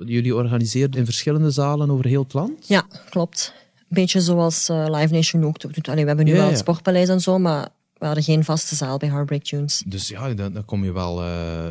Jullie 0.06 0.36
organiseerden 0.36 1.00
in 1.00 1.06
verschillende 1.06 1.50
zalen 1.52 1.90
over 1.92 2.06
heel 2.06 2.24
het 2.24 2.34
land? 2.34 2.68
Ja, 2.68 2.86
klopt. 3.10 3.54
Een 3.76 3.86
beetje 3.90 4.22
zoals 4.22 4.70
eh, 4.70 4.86
Live 4.90 5.14
Nation 5.14 5.46
ook 5.46 5.60
doet. 5.60 5.88
Allee, 5.88 6.02
we 6.02 6.08
hebben 6.08 6.26
nu 6.26 6.32
Ja, 6.32 6.38
wel 6.38 6.46
ja. 6.46 6.52
het 6.52 6.60
Sportpaleis 6.62 7.10
en 7.10 7.22
zo, 7.22 7.38
maar 7.40 7.68
we 7.98 8.06
hadden 8.06 8.24
geen 8.24 8.44
vaste 8.44 8.76
zaal 8.76 8.98
bij 8.98 9.10
Heartbreak 9.10 9.44
Tunes. 9.44 9.84
Dus 9.88 10.08
ja, 10.08 10.34
dan, 10.34 10.54
dan 10.54 10.66
kom 10.66 10.84
je 10.84 10.92
wel 10.92 11.24
eh, 11.24 11.66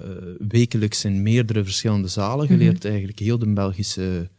wekelijks 0.49 1.05
in 1.05 1.23
meerdere 1.23 1.65
verschillende 1.65 2.09
zalen. 2.09 2.45
Mhm. 2.45 2.53
Je 2.53 2.59
leert 2.59 2.85
eigenlijk 2.85 3.19
heel 3.19 3.39
de 3.39 3.53
Belgische 3.53 4.31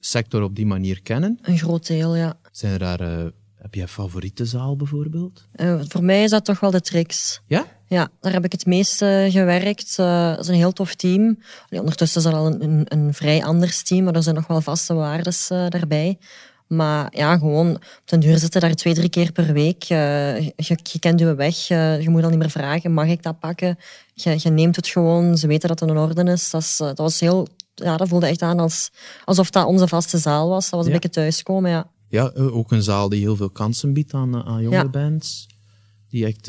sector 0.00 0.42
op 0.42 0.56
die 0.56 0.66
manier 0.66 1.02
kennen. 1.02 1.38
Een 1.42 1.58
groot 1.58 1.86
deel, 1.86 2.16
ja. 2.16 2.38
Zijn 2.52 2.72
er 2.72 2.78
daar, 2.78 3.00
eh, 3.00 3.26
heb 3.54 3.74
je 3.74 3.80
een 3.80 3.88
favoriete 3.88 4.44
zaal 4.44 4.76
bijvoorbeeld? 4.76 5.46
Eh, 5.52 5.80
voor 5.88 6.04
mij 6.04 6.22
is 6.22 6.30
dat 6.30 6.44
toch 6.44 6.60
wel 6.60 6.70
de 6.70 6.80
tricks. 6.80 7.40
Ja? 7.46 7.66
Ja, 7.88 8.08
daar 8.20 8.32
heb 8.32 8.44
ik 8.44 8.52
het 8.52 8.66
meeste 8.66 9.28
gewerkt. 9.30 9.98
Eh, 9.98 10.30
dat 10.30 10.38
is 10.38 10.48
een 10.48 10.54
heel 10.54 10.72
tof 10.72 10.94
team. 10.94 11.38
Allee, 11.68 11.80
ondertussen 11.80 12.18
is 12.18 12.26
dat 12.26 12.34
al 12.34 12.46
een, 12.46 12.62
een, 12.62 12.84
een 12.88 13.14
vrij 13.14 13.44
anders 13.44 13.82
team, 13.82 14.04
maar 14.04 14.14
er 14.14 14.22
zijn 14.22 14.34
nog 14.34 14.46
wel 14.46 14.60
vaste 14.60 14.94
waardes 14.94 15.50
eh, 15.50 15.68
daarbij. 15.68 16.18
Maar 16.66 17.16
ja, 17.16 17.38
gewoon 17.38 17.74
op 17.74 17.80
den 18.04 18.20
duur 18.20 18.38
zitten 18.38 18.60
daar 18.60 18.74
twee, 18.74 18.94
drie 18.94 19.08
keer 19.08 19.32
per 19.32 19.52
week. 19.52 19.82
Eh, 19.84 20.40
je, 20.40 20.78
je 20.82 20.98
kent 20.98 21.20
je 21.20 21.34
weg. 21.34 21.68
eh, 21.70 22.00
je 22.02 22.10
moet 22.10 22.22
al 22.22 22.28
niet 22.30 22.38
meer 22.38 22.50
vragen, 22.50 22.92
mag 22.92 23.06
ik 23.08 23.22
dat 23.22 23.38
pakken? 23.38 23.78
Je, 24.14 24.34
je 24.38 24.50
neemt 24.50 24.76
het 24.76 24.86
gewoon. 24.86 25.38
Ze 25.38 25.46
weten 25.46 25.68
dat 25.68 25.80
het 25.80 25.88
in 25.90 25.96
orde 25.96 26.32
is. 26.32 26.50
Dat, 26.50 26.62
is, 26.62 26.80
eh, 26.80 26.86
dat 26.86 26.98
was 26.98 27.20
heel... 27.20 27.46
Ja, 27.74 27.96
dat 27.96 28.08
voelde 28.08 28.26
echt 28.26 28.42
aan 28.42 28.58
als, 28.58 28.90
alsof 29.24 29.50
dat 29.50 29.66
onze 29.66 29.88
vaste 29.88 30.18
zaal 30.18 30.48
was. 30.48 30.64
Dat 30.64 30.70
was 30.78 30.84
een 30.86 30.92
Ja. 30.92 30.98
beetje 30.98 31.20
thuiskomen, 31.20 31.70
ja. 31.70 31.90
Ja, 32.08 32.30
ook 32.34 32.72
een 32.72 32.82
zaal 32.82 33.08
die 33.08 33.20
heel 33.20 33.36
veel 33.36 33.50
kansen 33.50 33.92
biedt 33.92 34.14
aan, 34.14 34.44
aan 34.44 34.62
jonge 34.62 34.76
Ja. 34.76 34.88
bands. 34.88 35.46
Die 36.08 36.26
echt 36.26 36.46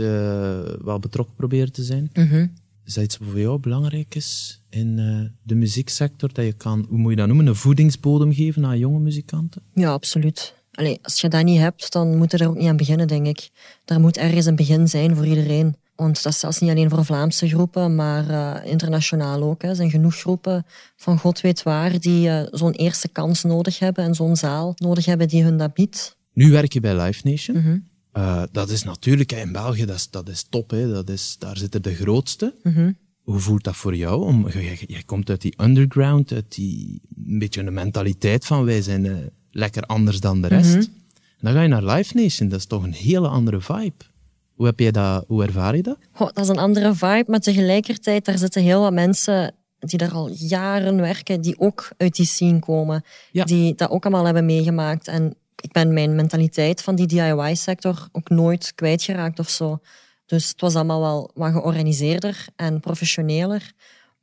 wel 0.83 0.99
betrokken 0.99 1.35
proberen 1.35 1.71
te 1.71 1.83
zijn. 1.83 2.09
Mhm. 2.13 2.47
Is 2.87 2.93
dat 2.93 3.03
iets 3.03 3.17
wat 3.17 3.27
voor 3.27 3.39
jou 3.39 3.59
belangrijk 3.59 4.15
is 4.15 4.61
in 4.69 4.99
eh, 4.99 5.39
de 5.43 5.55
muzieksector? 5.55 6.33
Dat 6.33 6.45
je 6.45 6.53
kan, 6.53 6.85
hoe 6.89 6.97
moet 6.97 7.11
je 7.11 7.17
dat 7.17 7.27
noemen, 7.27 7.47
een 7.47 7.55
voedingsbodem 7.55 8.33
geven 8.33 8.65
aan 8.65 8.77
jonge 8.77 8.99
muzikanten? 8.99 9.61
Ja, 9.73 9.91
absoluut. 9.91 10.53
Allee, 10.71 10.99
als 11.01 11.21
je 11.21 11.27
dat 11.27 11.43
niet 11.43 11.59
hebt, 11.59 11.91
dan 11.91 12.17
moet 12.17 12.31
je 12.31 12.37
er 12.37 12.47
ook 12.47 12.57
niet 12.57 12.67
aan 12.67 12.77
beginnen, 12.77 13.07
denk 13.07 13.27
ik. 13.27 13.49
Er 13.85 13.99
moet 13.99 14.17
ergens 14.17 14.45
een 14.45 14.55
begin 14.55 14.87
zijn 14.87 15.15
voor 15.15 15.25
iedereen. 15.25 15.75
Want 15.95 16.23
dat 16.23 16.33
is 16.33 16.39
zelfs 16.39 16.59
niet 16.59 16.69
alleen 16.69 16.89
voor 16.89 17.05
Vlaamse 17.05 17.47
groepen, 17.47 17.95
maar 17.95 18.29
eh, 18.29 18.71
internationaal 18.71 19.43
ook. 19.43 19.61
hè. 19.61 19.67
Er 19.69 19.75
zijn 19.75 19.89
genoeg 19.89 20.15
groepen 20.15 20.65
van 20.95 21.19
god 21.19 21.41
weet 21.41 21.63
waar 21.63 21.99
die 21.99 22.29
eh, 22.29 22.47
zo'n 22.51 22.71
eerste 22.73 23.07
kans 23.07 23.43
nodig 23.43 23.79
hebben 23.79 24.03
en 24.03 24.15
zo'n 24.15 24.35
zaal 24.35 24.73
nodig 24.75 25.05
hebben 25.05 25.27
die 25.27 25.43
hun 25.43 25.57
dat 25.57 25.73
biedt. 25.73 26.15
Nu 26.33 26.51
werk 26.51 26.73
je 26.73 26.79
bij 26.79 27.01
Live 27.01 27.27
Nation. 27.27 27.57
Mhm. 27.57 27.77
Eh, 28.17 28.43
dat 28.51 28.69
is 28.69 28.83
natuurlijk 28.83 29.29
hè, 29.29 29.39
in 29.39 29.51
België, 29.51 29.85
dat 29.85 29.95
is, 29.95 30.09
dat 30.09 30.29
is 30.29 30.45
top. 30.49 30.69
Hè. 30.69 30.91
Dat 30.91 31.09
is, 31.09 31.35
daar 31.39 31.57
zitten 31.57 31.81
de 31.81 31.95
grootste. 31.95 32.55
Mhm. 32.63 32.91
Hoe 33.21 33.39
voelt 33.39 33.63
dat 33.63 33.75
voor 33.75 33.95
jou? 33.95 34.25
Om, 34.25 34.49
jij, 34.49 34.79
jij 34.87 35.03
komt 35.05 35.29
uit 35.29 35.41
die 35.41 35.53
underground, 35.61 36.31
uit 36.31 36.55
die 36.55 37.01
een 37.27 37.39
beetje 37.39 37.61
een 37.61 37.73
mentaliteit 37.73 38.45
van 38.45 38.65
wij 38.65 38.81
zijn 38.81 39.05
eh, 39.05 39.13
lekker 39.51 39.83
anders 39.83 40.19
dan 40.19 40.41
de 40.41 40.47
rest. 40.47 40.75
Mhm. 40.75 40.85
Dan 41.39 41.53
ga 41.53 41.61
je 41.61 41.67
naar 41.67 41.83
Live 41.83 42.17
Nation, 42.17 42.49
dat 42.49 42.59
is 42.59 42.65
toch 42.65 42.83
een 42.83 42.93
hele 42.93 43.27
andere 43.27 43.61
vibe. 43.61 44.05
Hoe, 44.53 44.65
heb 44.65 44.79
jij 44.79 44.91
dat, 44.91 45.25
hoe 45.27 45.43
ervaar 45.43 45.75
je 45.75 45.83
dat? 45.83 45.97
Dat 46.17 46.39
is 46.39 46.47
een 46.47 46.57
andere 46.57 46.95
vibe, 46.95 47.25
maar 47.27 47.39
tegelijkertijd 47.39 48.25
daar 48.25 48.37
zitten 48.37 48.61
heel 48.61 48.81
wat 48.81 48.93
mensen 48.93 49.55
die 49.79 49.97
daar 49.97 50.11
al 50.11 50.29
jaren 50.29 50.97
werken, 50.97 51.41
die 51.41 51.59
ook 51.59 51.89
uit 51.97 52.15
die 52.15 52.25
scene 52.25 52.59
komen. 52.59 53.03
Ja. 53.31 53.43
Die 53.43 53.75
dat 53.75 53.89
ook 53.89 54.05
allemaal 54.05 54.25
hebben 54.25 54.45
meegemaakt. 54.45 55.07
En 55.07 55.35
ik 55.67 55.73
ben 55.73 55.93
mijn 55.93 56.15
mentaliteit 56.15 56.81
van 56.81 56.95
die 56.95 57.05
DIY-sector 57.07 58.07
ook 58.11 58.29
nooit 58.29 58.71
kwijtgeraakt 58.75 59.39
of 59.39 59.49
zo. 59.49 59.79
Dus 60.25 60.47
het 60.47 60.61
was 60.61 60.75
allemaal 60.75 60.99
wel 61.01 61.31
wat 61.33 61.51
georganiseerder 61.51 62.45
en 62.55 62.79
professioneler. 62.79 63.71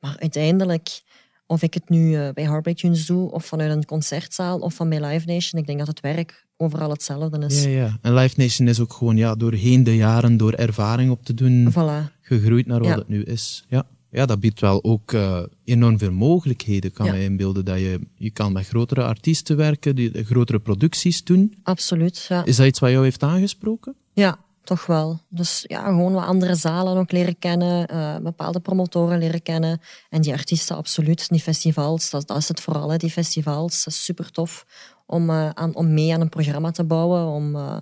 Maar 0.00 0.16
uiteindelijk, 0.18 1.00
of 1.46 1.62
ik 1.62 1.74
het 1.74 1.88
nu 1.88 2.14
eh, 2.16 2.28
bij 2.34 2.44
Heartbreak 2.44 2.76
Tunes 2.76 3.06
doe, 3.06 3.30
of 3.30 3.44
vanuit 3.44 3.70
een 3.70 3.84
concertzaal, 3.84 4.58
of 4.58 4.74
van 4.74 4.88
bij 4.88 5.00
Live 5.00 5.26
Nation, 5.26 5.60
ik 5.60 5.66
denk 5.66 5.78
dat 5.78 5.88
het 5.88 6.00
werk 6.00 6.44
overal 6.56 6.90
hetzelfde 6.90 7.46
is. 7.46 7.62
Ja, 7.64 7.70
ja. 7.70 7.98
En 8.02 8.14
Live 8.14 8.40
Nation 8.40 8.68
is 8.68 8.80
ook 8.80 8.92
gewoon 8.92 9.16
ja, 9.16 9.34
doorheen 9.34 9.84
de 9.84 9.96
jaren, 9.96 10.36
door 10.36 10.52
ervaring 10.52 11.10
op 11.10 11.24
te 11.24 11.34
doen, 11.34 11.72
Voilà. 11.72 12.12
gegroeid 12.20 12.66
naar 12.66 12.78
wat 12.78 12.88
Ja. 12.88 12.94
het 12.96 13.08
nu 13.08 13.22
is. 13.22 13.64
Ja. 13.68 13.86
Ja, 14.14 14.26
dat 14.26 14.40
biedt 14.40 14.60
wel 14.60 14.84
ook 14.84 15.12
eh, 15.12 15.42
enorm 15.64 15.98
veel 15.98 16.12
mogelijkheden, 16.12 16.92
kan 16.92 17.06
Ja. 17.06 17.12
mij 17.12 17.24
inbeelden. 17.24 17.64
Dat 17.64 17.78
je, 17.78 18.00
je 18.14 18.30
kan 18.30 18.52
met 18.52 18.66
grotere 18.66 19.04
artiesten 19.04 19.56
werken, 19.56 19.96
die, 19.96 20.24
grotere 20.24 20.58
producties 20.60 21.24
doen. 21.24 21.54
Absoluut, 21.62 22.26
ja. 22.28 22.44
Is 22.44 22.56
dat 22.56 22.66
iets 22.66 22.78
wat 22.78 22.90
jou 22.90 23.04
heeft 23.04 23.22
aangesproken? 23.22 23.94
Ja, 24.12 24.38
toch 24.64 24.86
wel. 24.86 25.20
Dus 25.28 25.64
ja, 25.66 25.84
gewoon 25.84 26.12
wat 26.12 26.24
andere 26.24 26.54
zalen 26.54 26.96
ook 26.96 27.12
leren 27.12 27.38
kennen, 27.38 27.92
uh, 27.92 28.16
bepaalde 28.18 28.60
promotoren 28.60 29.18
leren 29.18 29.42
kennen. 29.42 29.80
En 30.10 30.20
die 30.20 30.32
artiesten, 30.32 30.76
absoluut. 30.76 31.28
Die 31.28 31.40
festivals, 31.40 32.10
dat, 32.10 32.26
dat 32.26 32.36
is 32.36 32.48
het 32.48 32.60
vooral, 32.60 32.90
hè, 32.90 32.96
die 32.96 33.10
festivals. 33.10 33.84
Dat 33.84 33.94
is 33.94 34.04
super 34.04 34.30
tof 34.30 34.66
om, 35.06 35.30
uh, 35.30 35.48
aan, 35.50 35.74
om 35.74 35.94
mee 35.94 36.14
aan 36.14 36.20
een 36.20 36.28
programma 36.28 36.70
te 36.70 36.84
bouwen, 36.84 37.26
om 37.26 37.56
uh, 37.56 37.76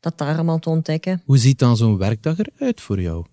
dat 0.00 0.18
daar 0.18 0.34
allemaal 0.34 0.58
te 0.58 0.70
ontdekken. 0.70 1.22
Hoe 1.24 1.38
ziet 1.38 1.58
dan 1.58 1.76
zo'n 1.76 1.98
werkdag 1.98 2.36
eruit 2.38 2.80
voor 2.80 3.00
jou? 3.00 3.24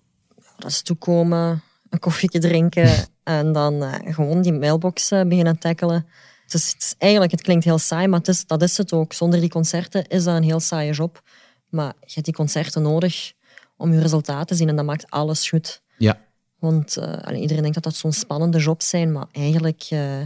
Dat 0.56 0.70
is 0.70 0.82
toekomen, 0.82 1.62
een 1.90 1.98
koffietje 1.98 2.38
drinken 2.38 2.90
en 3.24 3.52
dan 3.52 3.82
gewoon 4.04 4.42
die 4.42 4.52
mailbox 4.52 5.08
beginnen 5.08 5.58
tackelen. 5.58 6.06
Dus 6.46 6.72
het 6.72 6.82
is 6.82 6.94
eigenlijk, 6.98 7.32
het 7.32 7.42
klinkt 7.42 7.64
heel 7.64 7.78
saai, 7.78 8.06
maar 8.08 8.18
het 8.18 8.28
is, 8.28 8.46
dat 8.46 8.62
is 8.62 8.76
het 8.76 8.92
ook. 8.92 9.12
Zonder 9.12 9.40
die 9.40 9.48
concerten 9.48 10.06
is 10.06 10.24
dat 10.24 10.36
een 10.36 10.42
heel 10.42 10.60
saaie 10.60 10.92
job. 10.92 11.22
Maar 11.68 11.92
je 12.00 12.12
hebt 12.12 12.24
die 12.24 12.34
concerten 12.34 12.82
nodig 12.82 13.32
om 13.76 13.92
je 13.92 14.00
resultaten 14.00 14.46
te 14.46 14.54
zien 14.54 14.68
en 14.68 14.76
dat 14.76 14.84
maakt 14.84 15.10
alles 15.10 15.48
goed. 15.48 15.82
Ja. 15.98 16.20
Want 16.58 16.96
uh, 16.98 17.40
iedereen 17.40 17.62
denkt 17.62 17.74
dat 17.74 17.82
dat 17.82 17.94
zo'n 17.94 18.12
spannende 18.12 18.58
job 18.58 18.82
zijn, 18.82 19.12
maar 19.12 19.26
eigenlijk, 19.32 19.88
uh, 19.92 20.20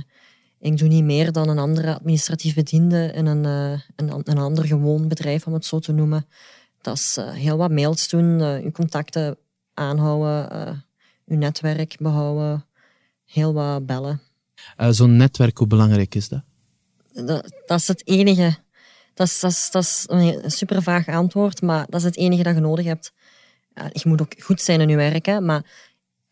ik 0.58 0.78
doe 0.78 0.88
niet 0.88 1.04
meer 1.04 1.32
dan 1.32 1.48
een 1.48 1.58
andere 1.58 1.94
administratief 1.94 2.54
bediende 2.54 3.12
in 3.14 3.26
een, 3.26 3.44
uh, 3.44 3.80
een, 3.96 4.22
een, 4.24 4.38
ander 4.38 4.64
gewoon 4.64 5.08
bedrijf, 5.08 5.46
om 5.46 5.52
het 5.52 5.64
zo 5.64 5.78
te 5.78 5.92
noemen. 5.92 6.26
Dat 6.80 6.96
is 6.96 7.18
heel 7.20 7.56
wat 7.56 7.70
mails 7.70 8.08
doen, 8.08 8.38
je 8.38 8.70
contacten 8.72 9.36
aanhouden, 9.74 10.84
je 11.30 11.36
netwerk 11.36 11.96
behouden, 11.98 12.64
heel 13.24 13.52
wat 13.52 13.86
bellen. 13.86 14.20
zo'n 14.90 15.16
netwerk, 15.16 15.58
hoe 15.58 15.66
belangrijk 15.66 16.14
is 16.14 16.28
dat? 16.28 16.42
dat? 17.12 17.52
Dat 17.66 17.78
is 17.78 17.88
het 17.88 18.08
enige 18.08 18.58
dat 19.20 19.26
is, 19.26 19.40
dat, 19.40 19.50
is, 19.50 19.68
dat 19.70 19.82
is 19.82 20.04
een 20.06 20.50
super 20.50 20.82
vaag 20.82 21.08
antwoord, 21.08 21.62
maar 21.62 21.86
dat 21.88 22.00
is 22.00 22.06
het 22.06 22.16
enige 22.16 22.42
dat 22.42 22.54
je 22.54 22.60
nodig 22.60 22.84
hebt. 22.84 23.12
Je 23.92 24.08
moet 24.08 24.20
ook 24.20 24.34
goed 24.38 24.60
zijn 24.60 24.80
in 24.80 24.88
je 24.88 24.96
werk, 24.96 25.26
hè, 25.26 25.40
maar 25.40 25.62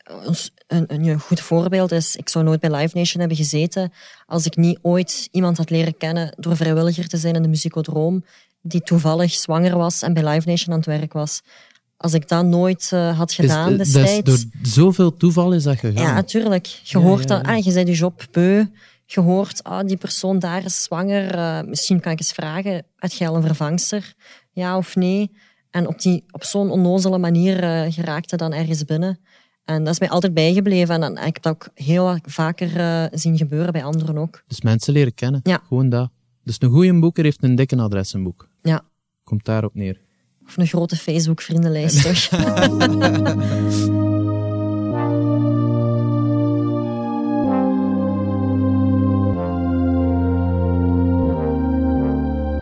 een, 0.05 0.37
een, 0.67 1.09
een, 1.09 1.21
goed 1.21 1.40
voorbeeld 1.40 1.93
is, 1.93 2.17
ik 2.17 2.28
zou 2.28 2.45
nooit 2.45 2.61
bij 2.61 2.71
Live 2.71 2.99
Nation 2.99 3.21
hebben 3.21 3.37
gezeten 3.37 3.93
als 4.26 4.47
ik 4.47 4.57
niet 4.57 4.78
ooit 4.83 5.28
iemand 5.31 5.57
had 5.57 5.71
leren 5.71 5.97
kennen 5.97 6.35
door 6.37 6.57
vrijwilliger 6.57 7.09
te 7.09 7.17
zijn 7.17 7.35
in 7.35 7.43
de 7.43 7.49
muziekodroom, 7.49 8.25
die 8.61 8.83
toevallig 8.83 9.33
zwanger 9.33 9.76
was 9.76 10.02
en 10.02 10.12
bij 10.12 10.25
Live 10.25 10.49
Nation 10.49 10.73
aan 10.73 10.78
het 10.78 10.88
werk 10.88 11.12
was. 11.12 11.43
Als 12.00 12.14
ik 12.14 12.28
dat 12.28 12.45
nooit 12.45 12.90
uh, 12.95 13.19
had 13.19 13.33
gedaan 13.33 13.81
is, 13.81 13.93
destijds... 13.93 14.25
Door 14.25 14.38
zoveel 14.62 15.17
toeval 15.17 15.52
is 15.52 15.62
dat 15.62 15.78
gegaan? 15.78 16.02
Ja, 16.02 16.14
natuurlijk. 16.14 16.67
Je 16.67 16.99
ja, 16.99 17.05
hoort 17.05 17.28
ja, 17.28 17.37
dat, 17.37 17.47
ah, 17.47 17.64
je 17.64 17.73
bent 17.73 17.88
je 17.88 17.95
job 17.95 18.26
beu, 18.31 18.64
je 19.07 19.21
hoort, 19.21 19.64
ah, 19.64 19.87
die 19.87 19.97
persoon 19.97 20.38
daar 20.38 20.64
is 20.64 20.83
zwanger, 20.83 21.35
uh, 21.35 21.61
misschien 21.62 22.00
kan 22.00 22.12
ik 22.12 22.19
eens 22.19 22.33
vragen, 22.33 22.85
heb 22.97 23.12
jij 23.12 23.28
al 23.28 23.37
een 23.37 23.43
vervangster? 23.43 24.14
Ja 24.50 24.76
of 24.76 24.97
nee? 24.97 25.31
En 25.71 25.87
op, 25.87 26.00
die, 26.00 26.25
op 26.31 26.45
zo'n 26.45 26.71
onnozele 26.71 27.19
manier 27.19 27.62
uh, 27.62 27.93
geraakte 27.93 28.37
dan 28.37 28.52
ergens 28.52 28.85
binnen. 28.85 29.19
En 29.64 29.85
dat 29.85 29.93
is 29.93 30.00
mij 30.00 30.09
altijd 30.09 30.35
bijgebleven. 30.35 30.95
En 30.95 31.00
dan, 31.00 31.19
ik 31.19 31.35
heb 31.35 31.43
dat 31.43 31.52
ook 31.52 31.69
heel 31.75 32.19
vaker 32.23 32.71
zien 33.12 33.37
gebeuren 33.37 33.73
bij 33.73 33.85
anderen 33.85 34.19
ook. 34.19 34.43
Dus 34.47 34.61
mensen 34.61 34.93
leren 34.93 35.14
kennen. 35.14 35.40
Ja. 35.43 35.61
Gewoon 35.69 35.88
dat. 35.88 36.11
Dus 36.45 36.57
een 36.59 36.71
goede 36.71 36.99
boeker 36.99 37.25
heeft 37.25 37.43
een 37.43 37.55
dikke 37.55 37.76
adressenboek. 37.76 38.49
Ja. 38.62 38.83
Komt 39.25 39.45
daarop 39.45 39.75
neer. 39.75 40.00
Of 40.49 40.57
een 40.57 40.67
grote 40.67 40.97
Facebook-vriendenlijst, 40.97 42.02
toch? 42.02 42.28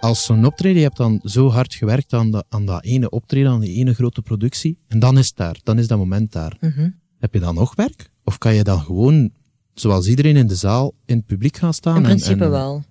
als 0.06 0.24
zo'n 0.24 0.44
optreden, 0.44 0.76
je 0.78 0.84
hebt 0.84 0.96
dan 0.96 1.20
zo 1.22 1.48
hard 1.50 1.74
gewerkt 1.74 2.12
aan, 2.12 2.30
de, 2.30 2.44
aan 2.48 2.66
dat 2.66 2.84
ene 2.84 3.10
optreden, 3.10 3.50
aan 3.50 3.60
die 3.60 3.76
ene 3.76 3.94
grote 3.94 4.22
productie, 4.22 4.78
en 4.88 4.98
dan 4.98 5.18
is 5.18 5.26
het 5.26 5.36
daar, 5.36 5.56
dan 5.62 5.78
is 5.78 5.86
dat 5.86 5.98
moment 5.98 6.32
daar. 6.32 6.56
Mhm. 6.60 6.90
Heb 7.18 7.34
je 7.34 7.40
dan 7.40 7.54
nog 7.54 7.74
werk? 7.74 8.10
Of 8.24 8.38
kan 8.38 8.54
je 8.54 8.64
dan 8.64 8.80
gewoon, 8.80 9.30
zoals 9.74 10.06
iedereen 10.06 10.36
in 10.36 10.46
de 10.46 10.54
zaal, 10.54 10.94
in 11.04 11.16
het 11.16 11.26
publiek 11.26 11.56
gaan 11.56 11.74
staan? 11.74 11.96
In 11.96 12.02
en- 12.02 12.08
principe 12.08 12.44
en- 12.44 12.50
wel. 12.50 12.82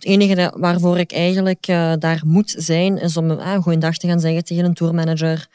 Het 0.00 0.08
enige 0.08 0.52
waarvoor 0.56 0.98
ik 0.98 1.12
eigenlijk 1.12 1.66
eh, 1.66 1.92
daar 1.98 2.22
moet 2.26 2.54
zijn, 2.58 2.98
is 2.98 3.16
om 3.16 3.30
uh, 3.30 3.52
een 3.52 3.62
goeie 3.62 3.78
dag 3.78 3.96
te 3.96 4.06
gaan 4.06 4.20
zeggen 4.20 4.44
tegen 4.44 4.64
een 4.64 4.74
tourmanager, 4.74 5.48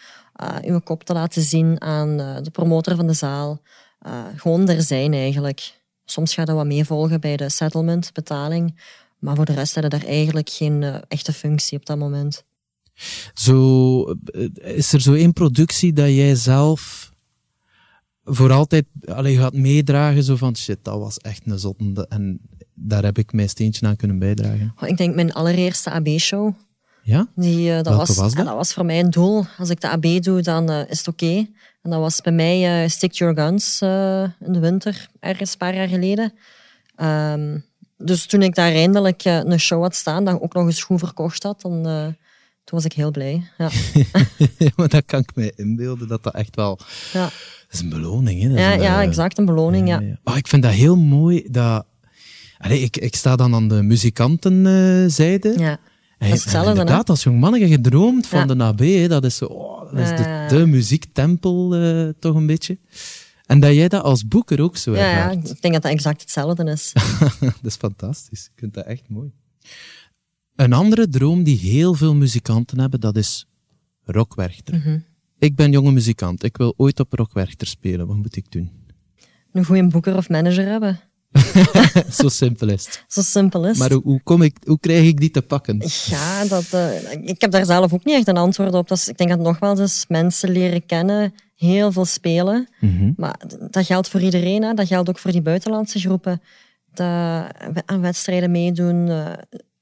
uh, 0.44 0.56
uw 0.62 0.80
kop 0.80 1.04
te 1.04 1.14
laten 1.14 1.42
zien 1.42 1.82
aan 1.82 2.20
eh, 2.20 2.42
de 2.42 2.50
promotor 2.50 2.96
van 2.96 3.08
de 3.08 3.14
zaal. 3.14 3.62
Uh, 4.08 4.24
gewoon 4.36 4.70
er 4.70 4.82
zijn 4.82 5.14
eigenlijk. 5.14 5.80
Soms 6.06 6.34
gaat 6.34 6.48
dat 6.48 6.56
wat 6.56 6.66
meevolgen 6.66 7.22
bij 7.22 7.38
de 7.38 7.50
settlement, 7.50 8.14
betaling. 8.14 8.82
Maar 9.20 9.36
voor 9.36 9.46
de 9.46 9.54
rest 9.54 9.74
hadden 9.74 10.00
daar 10.00 10.10
eigenlijk 10.10 10.50
geen 10.50 10.84
eh, 10.84 10.96
echte 11.08 11.34
functie 11.34 11.78
op 11.78 11.86
dat 11.86 11.98
moment. 11.98 12.44
Zo, 13.34 14.02
is 14.54 14.94
er 14.94 15.02
zo 15.02 15.14
één 15.14 15.34
productie 15.34 15.94
dat 15.94 16.08
jij 16.08 16.36
zelf 16.36 17.12
voor 18.24 18.52
altijd 18.52 18.86
allee, 19.06 19.38
gaat 19.38 19.54
meedragen, 19.54 20.24
zo 20.24 20.36
van 20.36 20.56
shit, 20.56 20.84
dat 20.84 21.00
was 21.00 21.18
echt 21.18 21.42
een 21.46 21.60
zotte 21.60 22.06
en 22.10 22.40
daar 22.76 23.04
heb 23.04 23.18
ik 23.18 23.34
mijn 23.34 23.50
steentje 23.50 23.88
aan 23.88 23.96
kunnen 23.96 24.20
bijdragen. 24.20 24.74
Oh, 24.82 24.90
Ik 24.90 24.98
denk 24.98 25.16
mijn 25.16 25.34
allereerste 25.34 25.90
AB-show. 25.92 26.54
Ja? 27.04 27.28
Die, 27.36 27.70
eh, 27.70 27.76
dat, 27.76 27.86
Welke 27.86 28.00
was, 28.00 28.18
was 28.18 28.34
dat? 28.34 28.40
ah, 28.40 28.46
dat 28.46 28.56
was 28.56 28.74
voor 28.74 28.86
mij 28.86 29.00
een 29.00 29.10
doel. 29.10 29.46
Als 29.58 29.70
ik 29.70 29.82
de 29.82 29.90
AB 29.90 30.06
doe, 30.22 30.42
dan 30.42 30.70
eh, 30.70 30.90
is 30.90 30.98
het 30.98 31.08
oké. 31.08 31.48
En 31.82 31.92
dat 31.92 32.00
was 32.00 32.22
bij 32.22 32.34
mij 32.34 32.84
eh, 32.84 32.90
Stick 32.90 33.12
Your 33.12 33.36
Guns 33.36 33.82
in 34.40 34.54
de 34.54 34.60
winter, 34.60 35.08
ergens 35.20 35.52
een 35.52 35.58
paar 35.58 35.76
jaar 35.76 35.88
geleden. 35.88 36.34
Ehm, 36.96 37.60
dus 37.98 38.26
toen 38.26 38.42
ik 38.42 38.56
daar 38.56 38.72
eindelijk 38.72 39.26
een 39.26 39.60
show 39.60 39.82
had 39.82 39.96
staan, 39.96 40.26
dat 40.26 40.42
ook 40.42 40.54
nog 40.54 40.66
eens 40.66 40.84
goed 40.84 41.00
verkocht 41.00 41.44
had, 41.44 41.62
dan, 41.62 41.84
toen 42.64 42.78
was 42.78 42.86
ik 42.86 42.94
heel 42.94 43.12
blij. 43.12 43.44
Ja. 43.58 43.70
maar 44.76 44.88
dat 44.88 45.06
kan 45.06 45.20
ik 45.20 45.36
mij 45.36 45.54
inbeelden, 45.56 46.08
dat 46.08 46.24
dat 46.24 46.34
echt 46.34 46.56
wel... 46.56 46.80
Ja. 47.14 47.24
Dat 47.24 47.74
is 47.74 47.80
een 47.80 47.90
beloning, 47.90 48.42
hè? 48.42 48.50
Dat 48.50 48.58
Ja, 48.58 48.74
een, 48.74 48.82
ja, 48.82 49.02
exact, 49.02 49.38
een 49.38 49.46
beloning. 49.46 49.88
Ja. 49.88 50.02
Oh, 50.24 50.38
ik 50.38 50.48
vind 50.48 50.64
dat 50.64 50.72
heel 50.72 50.98
mooi 50.98 51.48
dat... 51.52 51.86
Allee, 52.58 52.80
ik, 52.82 52.98
ik 52.98 53.16
sta 53.16 53.36
dan 53.36 53.54
aan 53.54 53.68
de 53.68 53.82
muzikantenzijde. 53.84 55.54
Ja. 55.60 55.80
En, 56.18 56.28
Dat 56.30 56.38
is 56.38 56.44
hetzelfde, 56.44 56.72
en 56.72 56.78
inderdaad, 56.78 57.10
als 57.10 57.24
jong 57.24 57.40
mannetje 57.40 57.68
gedroomd 57.68 58.28
van 58.28 58.48
Ja. 58.48 58.54
de 58.56 58.64
AB, 58.64 58.80
hè, 58.80 59.08
dat 59.08 59.24
is, 59.26 59.36
zo, 59.38 59.46
oh, 59.46 59.94
dat 59.94 60.20
is 60.20 60.50
de, 60.50 60.66
muziektempel 60.66 61.76
eh, 61.76 62.10
toch 62.20 62.36
een 62.36 62.46
beetje. 62.46 62.78
En 63.46 63.60
dat 63.60 63.74
jij 63.74 63.88
dat 63.88 64.04
als 64.04 64.28
boeker 64.28 64.62
ook 64.62 64.78
zo 64.78 64.96
Ja, 64.96 65.10
ja, 65.10 65.32
ik 65.32 65.62
denk 65.62 65.74
dat 65.74 65.82
dat 65.82 65.92
exact 65.92 66.22
hetzelfde 66.22 66.64
is. 66.72 66.94
dat 67.40 67.54
is 67.64 67.76
fantastisch. 67.76 68.46
Ik 68.46 68.60
vind 68.60 68.74
dat 68.74 68.86
echt 68.86 69.10
mooi. 69.10 69.32
Een 70.56 70.74
andere 70.74 71.08
droom 71.10 71.44
die 71.44 71.58
heel 71.58 71.94
veel 71.94 72.16
muzikanten 72.16 72.80
hebben, 72.80 73.00
dat 73.00 73.18
is 73.18 73.46
rockwerchter. 74.04 74.76
Mhm. 74.76 75.00
Ik 75.40 75.56
ben 75.56 75.72
jonge 75.72 75.92
muzikant. 75.92 76.44
Ik 76.44 76.58
wil 76.58 76.74
ooit 76.78 77.00
op 77.00 77.14
rockwerchter 77.14 77.68
spelen. 77.68 78.08
Wat 78.08 78.16
moet 78.18 78.36
ik 78.36 78.52
doen? 78.52 78.72
Een 79.52 79.66
goede 79.66 79.88
boeker 79.88 80.16
of 80.16 80.30
manager 80.30 80.66
hebben. 80.66 81.00
Zo 82.22 82.30
simpel 82.30 82.70
is 82.70 82.86
het. 82.86 83.04
Zo 83.08 83.22
simpel 83.22 83.68
is 83.68 83.78
Maar 83.78 83.92
hoe, 83.92 84.02
hoe, 84.04 84.22
kom 84.24 84.42
ik, 84.42 84.58
hoe 84.64 84.80
krijg 84.80 85.08
ik 85.08 85.20
die 85.20 85.32
te 85.32 85.42
pakken? 85.42 85.82
Ja, 86.06 86.46
dat, 86.46 86.74
eh, 86.74 87.12
ik 87.12 87.42
heb 87.42 87.52
daar 87.52 87.66
zelf 87.66 87.94
ook 87.94 88.06
niet 88.06 88.16
echt 88.16 88.28
een 88.28 88.38
antwoord 88.38 88.74
op. 88.74 88.92
Ik 88.92 89.18
denk 89.18 89.30
dat 89.30 89.38
het 89.38 89.48
nogmaals 89.48 89.80
is 89.80 90.06
mensen 90.08 90.50
leren 90.50 90.86
kennen, 90.86 91.34
heel 91.56 91.92
veel 91.92 92.06
spelen. 92.06 92.68
Mhm. 92.80 93.12
Maar 93.18 93.40
dat 93.70 93.86
geldt 93.86 94.10
voor 94.10 94.22
iedereen. 94.22 94.64
Hè. 94.64 94.74
Dat 94.74 94.88
geldt 94.88 95.10
ook 95.10 95.20
voor 95.20 95.32
die 95.32 95.42
buitenlandse 95.42 96.00
groepen. 96.00 96.42
Dat, 96.94 97.08
aan 97.86 98.02
wedstrijden 98.02 98.52
meedoen, 98.52 99.10
eh, 99.10 99.32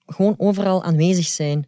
gewoon 0.05 0.35
overal 0.37 0.83
aanwezig 0.83 1.25
zijn. 1.25 1.67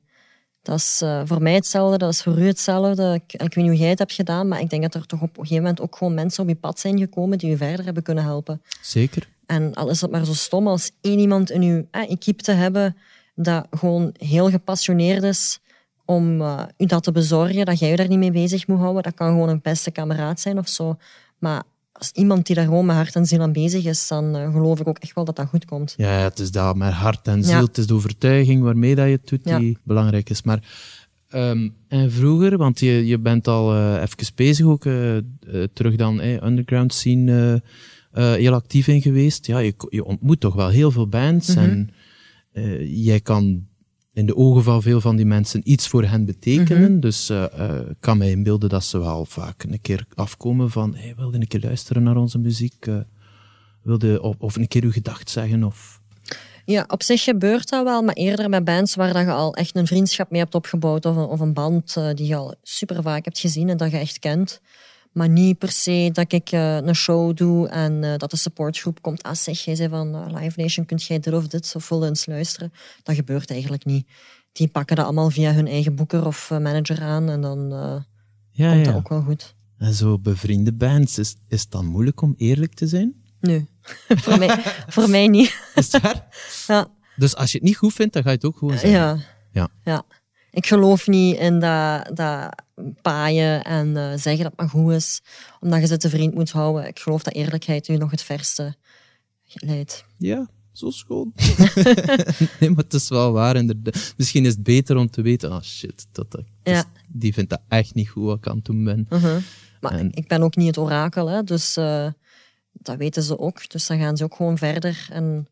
Dat 0.62 0.78
is 0.78 1.02
eh, 1.02 1.22
voor 1.26 1.42
mij 1.42 1.54
hetzelfde, 1.54 1.98
dat 1.98 2.14
is 2.14 2.24
voor 2.24 2.40
u 2.40 2.46
hetzelfde. 2.46 3.14
Ik, 3.14 3.34
ik 3.34 3.40
weet 3.40 3.56
niet 3.56 3.68
hoe 3.68 3.78
jij 3.78 3.90
het 3.90 4.00
hebt 4.00 4.14
gedaan, 4.14 4.48
maar 4.48 4.60
ik 4.60 4.70
denk 4.70 4.82
dat 4.82 4.96
er 4.96 5.06
toch 5.06 5.22
op 5.22 5.30
een 5.30 5.44
gegeven 5.44 5.64
moment 5.64 5.82
ook 5.82 5.96
gewoon 5.96 6.14
mensen 6.14 6.44
op 6.44 6.50
je 6.50 6.56
pad 6.56 6.80
zijn 6.80 6.98
gekomen 6.98 7.38
die 7.38 7.52
u 7.52 7.58
verder 7.58 7.86
hebben 7.86 8.04
kunnen 8.04 8.24
helpen. 8.24 8.62
Zeker. 8.82 9.28
En 9.46 9.74
al 9.74 9.90
is 9.90 10.02
het 10.02 10.12
maar 10.12 10.26
zo 10.26 10.34
stom 10.34 10.68
als 10.68 10.92
één 11.02 11.20
iemand 11.20 11.52
in 11.52 11.62
uw 11.62 11.88
eh, 11.92 12.12
equipe 12.12 12.44
te 12.44 12.52
hebben 12.52 12.96
dat 13.36 13.68
gewoon 13.72 14.16
heel 14.18 14.50
gepassioneerd 14.50 15.24
is 15.24 15.60
om 16.06 16.42
eh, 16.42 16.64
u 16.78 16.86
dat 16.86 17.04
te 17.04 17.12
bezorgen, 17.12 17.66
dat 17.66 17.80
jij 17.80 17.90
je 17.90 17.96
daar 17.96 18.08
niet 18.08 18.18
mee 18.20 18.32
bezig 18.32 18.68
moet 18.68 18.80
houden. 18.80 19.04
Dat 19.04 19.14
kan 19.14 19.28
gewoon 19.28 19.50
een 19.50 19.62
beste 19.62 19.92
kameraad 19.92 20.40
zijn 20.40 20.58
of 20.58 20.68
zo. 20.68 20.98
Maar 21.40 21.64
als 21.92 22.12
iemand 22.12 22.46
die 22.46 22.56
daar 22.56 22.66
gewoon 22.66 22.86
met 22.86 22.96
hart 22.96 23.16
en 23.16 23.26
ziel 23.26 23.42
aan 23.42 23.52
bezig 23.52 23.86
is, 23.86 24.08
dan 24.08 24.36
eh, 24.36 24.52
geloof 24.52 24.80
ik 24.80 24.88
ook 24.88 24.98
echt 24.98 25.14
wel 25.16 25.26
dat 25.26 25.36
dat 25.36 25.48
goed 25.48 25.66
komt. 25.66 25.94
Ja, 25.98 26.10
het 26.10 26.40
is 26.40 26.52
dat 26.52 26.76
met 26.76 26.94
hart 26.94 27.28
en 27.28 27.44
ziel. 27.44 27.54
Ja. 27.54 27.62
Het 27.62 27.78
is 27.78 27.88
de 27.88 27.94
overtuiging 27.94 28.64
waarmee 28.64 28.96
dat 28.96 29.06
je 29.06 29.12
het 29.12 29.28
doet 29.28 29.42
Ja. 29.44 29.60
die 29.60 29.78
belangrijk 29.84 30.30
is. 30.30 30.44
Maar, 30.44 30.60
ehm, 31.30 31.70
en 31.88 32.12
vroeger, 32.12 32.58
want 32.58 32.80
je, 32.80 33.06
je 33.06 33.20
bent 33.20 33.48
al 33.48 33.74
eh, 33.74 34.02
even 34.02 34.36
bezig 34.36 34.66
ook, 34.66 34.84
terug 35.74 35.96
dan 35.96 36.20
underground 36.22 36.94
scene 36.94 37.62
eh, 38.16 38.34
heel 38.34 38.54
actief 38.54 38.88
in 38.88 39.02
geweest. 39.02 39.46
Ja, 39.46 39.60
je, 39.60 40.04
ontmoet 40.04 40.40
toch 40.40 40.54
wel 40.54 40.70
heel 40.70 40.92
veel 40.92 41.08
bands 41.08 41.56
Mhm. 41.56 41.60
en 41.60 41.90
eh, 42.52 43.04
jij 43.06 43.20
kan 43.20 43.68
in 44.14 44.26
de 44.26 44.36
ogen 44.36 44.64
van 44.64 44.82
veel 44.82 45.02
van 45.02 45.16
die 45.16 45.26
mensen 45.26 45.62
iets 45.64 45.88
voor 45.88 46.04
hen 46.04 46.26
betekenen. 46.26 46.92
Mhm. 46.92 47.00
Dus 47.00 47.30
eh, 47.30 47.44
eh, 47.44 47.90
ik 47.90 47.98
kan 48.00 48.18
mij 48.18 48.32
inbeelden 48.32 48.70
dat 48.70 48.84
ze 48.84 48.98
wel 48.98 49.26
vaak 49.26 49.64
een 49.64 49.82
keer 49.82 50.06
afkomen 50.14 50.72
van 50.72 50.96
hey, 50.96 51.14
wilde 51.16 51.38
een 51.38 51.48
keer 51.48 51.60
luisteren 51.64 52.04
naar 52.04 52.16
onze 52.16 52.38
muziek? 52.38 52.88
wilde, 53.82 54.22
of, 54.22 54.36
of 54.40 54.56
een 54.56 54.68
keer 54.68 54.84
uw 54.84 54.92
gedacht 54.92 55.30
zeggen? 55.30 55.64
Of... 55.64 56.02
Ja, 56.66 56.86
op 56.88 57.04
zich 57.04 57.24
gebeurt 57.24 57.70
dat 57.70 57.84
wel, 57.84 58.02
maar 58.02 58.16
eerder 58.16 58.50
met 58.50 58.64
bands 58.64 58.96
waar 58.96 59.14
dat 59.14 59.26
je 59.26 59.32
al 59.32 59.56
echt 59.56 59.76
een 59.76 59.88
vriendschap 59.88 60.32
mee 60.32 60.42
hebt 60.42 60.56
opgebouwd 60.56 61.06
of 61.06 61.16
een, 61.16 61.26
of 61.26 61.40
een 61.40 61.54
band 61.54 61.98
die 62.16 62.28
je 62.28 62.36
al 62.36 62.56
super 62.64 63.04
vaak 63.04 63.26
hebt 63.26 63.40
gezien 63.40 63.70
en 63.70 63.78
dat 63.78 63.92
je 63.92 63.98
echt 63.98 64.20
kent. 64.20 64.62
Maar 65.16 65.30
niet 65.30 65.58
per 65.58 65.72
se 65.72 66.10
dat 66.14 66.32
ik 66.34 66.52
eh, 66.52 66.76
een 66.76 66.96
show 66.96 67.36
doe 67.36 67.68
en 67.68 68.04
eh, 68.04 68.18
dat 68.18 68.32
de 68.32 68.38
supportgroep 68.38 69.02
komt. 69.02 69.24
Ah 69.24 69.36
zeg, 69.36 69.60
jij 69.60 69.76
zei 69.76 69.90
van 69.90 70.16
eh, 70.16 70.42
Live 70.42 70.62
Nation, 70.62 70.86
kunt 70.86 71.04
jij 71.04 71.20
dit 71.20 71.34
of 71.34 71.48
dit 71.48 71.74
of 71.76 71.90
wil 71.90 72.02
je 72.02 72.08
eens 72.10 72.26
luisteren? 72.26 72.72
Dat 73.04 73.16
gebeurt 73.16 73.52
eigenlijk 73.52 73.86
niet. 73.86 74.08
Die 74.52 74.68
pakken 74.68 74.96
dat 74.96 75.06
allemaal 75.06 75.30
via 75.30 75.54
hun 75.54 75.68
eigen 75.68 75.96
boeker 75.96 76.26
of 76.26 76.50
manager 76.50 77.02
aan 77.02 77.30
en 77.30 77.42
dan 77.42 77.74
eh, 77.74 78.02
Ja, 78.52 78.72
komt 78.72 78.86
ja. 78.86 78.92
dat 78.92 78.96
ook 78.96 79.10
wel 79.10 79.22
goed. 79.22 79.56
En 79.78 79.94
zo 79.94 80.20
bevriende 80.20 80.74
bands, 80.74 81.18
is, 81.18 81.36
is 81.48 81.62
het 81.62 81.72
dan 81.72 81.86
moeilijk 81.86 82.22
om 82.22 82.34
eerlijk 82.38 82.74
te 82.74 82.88
zijn? 82.88 83.24
Nee, 83.40 83.68
voor, 84.24 84.38
mij, 84.38 84.64
voor 84.88 85.10
mij 85.10 85.28
niet. 85.28 85.60
Is 85.76 85.92
het 85.92 86.02
waar? 86.02 86.28
Ja. 86.68 86.88
Dus 87.16 87.36
als 87.36 87.52
je 87.52 87.58
het 87.58 87.68
niet 87.68 87.78
goed 87.78 87.94
vindt, 87.94 88.14
dan 88.14 88.24
ga 88.24 88.30
je 88.30 88.36
het 88.36 88.46
ook 88.46 88.58
gewoon 88.58 88.78
zeggen. 88.78 89.00
Ja. 89.00 89.18
Ja. 89.52 89.70
ja. 89.84 90.04
Ik 90.56 90.66
geloof 90.66 91.08
niet 91.08 91.38
in 91.38 91.60
dat, 91.60 92.10
dat 92.18 92.56
paaien 93.02 93.64
en 93.64 93.98
eh, 93.98 94.10
zeggen 94.10 94.38
dat 94.44 94.52
het 94.52 94.56
maar 94.58 94.70
goed 94.70 94.92
is, 94.92 95.22
omdat 95.60 95.80
je 95.80 95.88
ze 95.88 95.98
te 95.98 96.10
vriend 96.10 96.34
moet 96.34 96.52
houden. 96.52 96.88
Ik 96.88 97.00
geloof 97.00 97.24
dat 97.24 97.34
eerlijkheid 97.34 97.88
u 97.88 97.98
nog 97.98 98.12
het 98.12 98.22
verste 98.22 98.76
leidt. 99.54 100.06
Ja, 100.18 100.48
zo 100.72 100.90
schoon. 100.90 101.34
nee, 102.60 102.70
maar 102.70 102.84
het 102.84 102.94
is 102.94 103.10
wel 103.10 103.32
waar. 103.32 103.56
inderdaad. 103.56 104.14
Misschien 104.18 104.46
is 104.46 104.54
het 104.54 104.64
beter 104.64 104.96
om 104.98 105.10
te 105.10 105.22
weten, 105.22 105.52
ah 105.52 105.62
shit, 105.62 106.08
dat, 106.12 106.32
dat, 106.32 106.44
Ja. 106.64 106.84
die 107.08 107.34
vindt 107.34 107.50
dat 107.50 107.62
echt 107.68 107.94
niet 107.94 108.10
goed 108.10 108.24
wat 108.26 108.38
ik 108.38 108.48
aan 108.48 108.56
het 108.56 108.66
doen 108.66 108.84
ben. 108.84 109.06
Mhm. 109.10 109.40
Maar 109.82 109.92
En- 109.94 110.12
ik 110.14 110.28
ben 110.28 110.42
ook 110.42 110.56
niet 110.56 110.68
het 110.68 110.78
orakel, 110.78 111.28
hè, 111.30 111.44
dus 111.44 111.78
eh, 111.78 112.08
dat 112.72 112.98
weten 112.98 113.24
ze 113.24 113.40
ook. 113.40 113.70
Dus 113.70 113.88
dan 113.88 114.00
gaan 114.00 114.18
ze 114.18 114.24
ook 114.24 114.36
gewoon 114.36 114.58
verder 114.58 115.08
en 115.12 115.48